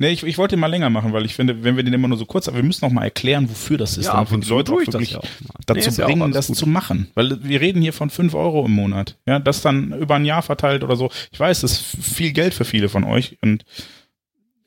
[0.00, 2.08] Nee, ich, ich wollte ihn mal länger machen, weil ich finde, wenn wir den immer
[2.08, 4.06] nur so kurz, aber wir müssen auch mal erklären, wofür das ist.
[4.06, 5.20] Ja, ab und die Leute auch wirklich ja
[5.66, 6.56] dazu nee, bringen, ja das gut.
[6.56, 7.10] zu machen.
[7.14, 9.18] Weil wir reden hier von 5 Euro im Monat.
[9.26, 11.10] Ja, das dann über ein Jahr verteilt oder so.
[11.32, 13.66] Ich weiß, das ist viel Geld für viele von euch und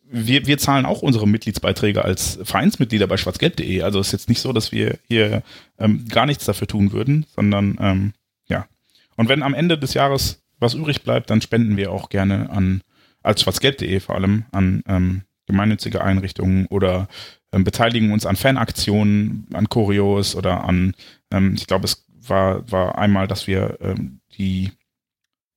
[0.04, 3.82] wir, wir zahlen auch unsere Mitgliedsbeiträge als Vereinsmitglieder bei schwarzgelb.de.
[3.82, 5.42] Also ist jetzt nicht so, dass wir hier
[5.80, 8.14] ähm, gar nichts dafür tun würden, sondern ähm,
[8.48, 8.68] ja.
[9.16, 12.82] Und wenn am Ende des Jahres was übrig bleibt, dann spenden wir auch gerne an,
[13.22, 17.08] als schwarzgelb.de vor allem, an ähm, gemeinnützige Einrichtungen oder
[17.52, 20.94] ähm, beteiligen uns an Fanaktionen, an Choreos oder an,
[21.32, 24.72] ähm, ich glaube, es war, war einmal, dass wir ähm, die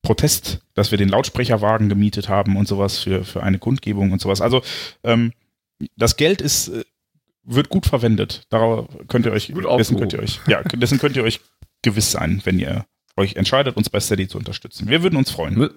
[0.01, 4.41] Protest, dass wir den Lautsprecherwagen gemietet haben und sowas für, für eine Kundgebung und sowas.
[4.41, 4.61] Also
[5.03, 5.33] ähm,
[5.95, 6.83] das Geld ist, äh,
[7.43, 8.43] wird gut verwendet.
[8.49, 11.39] Darauf könnt ihr euch, Gut dessen könnt ihr euch, ja, dessen könnt ihr euch
[11.81, 12.85] gewiss sein, wenn ihr
[13.17, 14.87] euch entscheidet, uns bei Steady zu unterstützen.
[14.87, 15.55] Wir würden uns freuen.
[15.55, 15.69] Mü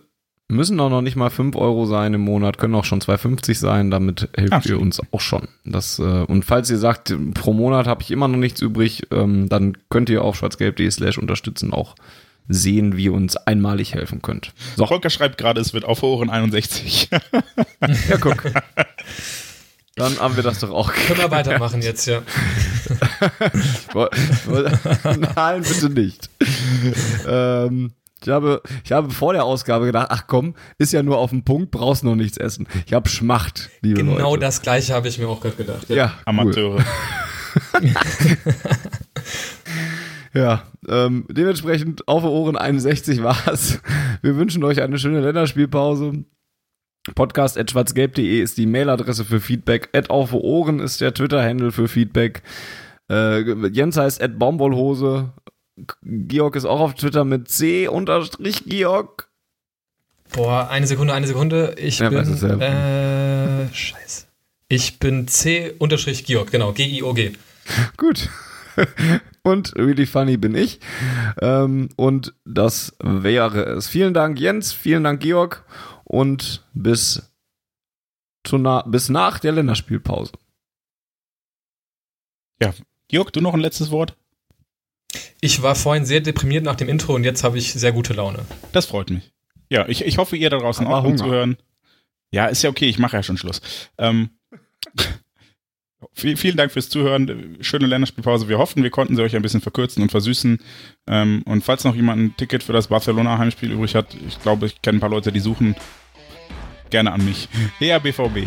[0.49, 3.91] müssen doch noch nicht mal 5 Euro sein im Monat, können auch schon 2,50 sein,
[3.93, 4.81] damit hilft Ah, ihr stimmt.
[4.83, 5.47] uns auch schon.
[5.65, 9.49] Das, äh, und falls ihr sagt, pro Monat habe ich immer noch nichts übrig, ähm,
[9.49, 11.95] dann könnt ihr auf schwarzgelb.de slash unterstützen auch
[12.49, 14.53] sehen, wie ihr uns einmalig helfen könnt.
[14.77, 17.11] So, Volker schreibt gerade, es wird auf Ohren 61.
[17.12, 18.43] ja, guck.
[20.01, 20.93] Dann haben wir das doch auch.
[20.93, 22.23] Können wir weitermachen jetzt, ja.
[25.37, 26.31] Nein, bitte nicht.
[27.29, 31.31] ähm, ich habe, ich habe vor der Ausgabe gedacht, ach komm, ist ja nur auf
[31.31, 32.67] den Punkt, brauchst noch nichts essen.
[32.87, 34.17] Ich habe Schmacht, liebe Leute.
[34.17, 35.89] Genau das gleiche habe ich mir auch gerade gedacht.
[35.89, 36.23] Ja, cool.
[36.25, 36.85] Amateure.
[40.33, 43.81] Ja, ähm, dementsprechend auf Ohren 61 war's.
[44.23, 46.25] Wir wünschen euch eine schöne Länderspielpause.
[47.15, 49.89] Podcast at schwarzgelb.de ist die Mailadresse für Feedback.
[49.95, 52.43] At auf Ohren ist der Twitter-Handle für Feedback.
[53.11, 55.33] Äh, Jens heißt at Baumwollhose.
[56.03, 59.29] Georg ist auch auf Twitter mit C unterstrich Georg.
[60.33, 61.75] Boah, eine Sekunde, eine Sekunde.
[61.79, 62.37] Ich Ja, bin.
[62.41, 63.63] ja.
[63.65, 64.27] Äh, scheiße.
[64.69, 67.33] Ich bin C-Georg, genau, G-I-O-G.
[67.97, 68.29] Gut.
[69.43, 70.79] Und really funny bin ich.
[71.41, 73.89] Ähm, und das wäre es.
[73.89, 74.73] Vielen Dank, Jens.
[74.73, 75.65] Vielen Dank, Georg.
[76.11, 77.31] Und bis,
[78.43, 80.32] zu na bis nach der Länderspielpause.
[83.07, 84.16] Georg, du noch ein letztes Wort?
[85.41, 88.45] Ich war vorhin sehr deprimiert nach dem Intro und jetzt habe ich sehr gute Laune.
[88.73, 89.32] Das freut mich.
[89.69, 91.16] Ja, ich, ich hoffe, ihr da draußen Aber auch Hunger.
[91.16, 91.57] zuhören.
[92.32, 93.61] Ja, ist ja okay, ich mache ja schon Schluss.
[93.97, 94.31] Ähm,
[96.12, 97.57] viel, vielen Dank fürs Zuhören.
[97.61, 98.49] Schöne Länderspielpause.
[98.49, 100.59] Wir hoffen, wir konnten sie euch ein bisschen verkürzen und versüßen.
[101.07, 104.82] Ähm, und falls noch jemand ein Ticket für das Barcelona-Heimspiel übrig hat, ich glaube, ich
[104.82, 105.74] kenne ein paar Leute, die suchen,
[106.91, 107.49] gerne an mich.
[107.81, 108.47] Ja, BVB.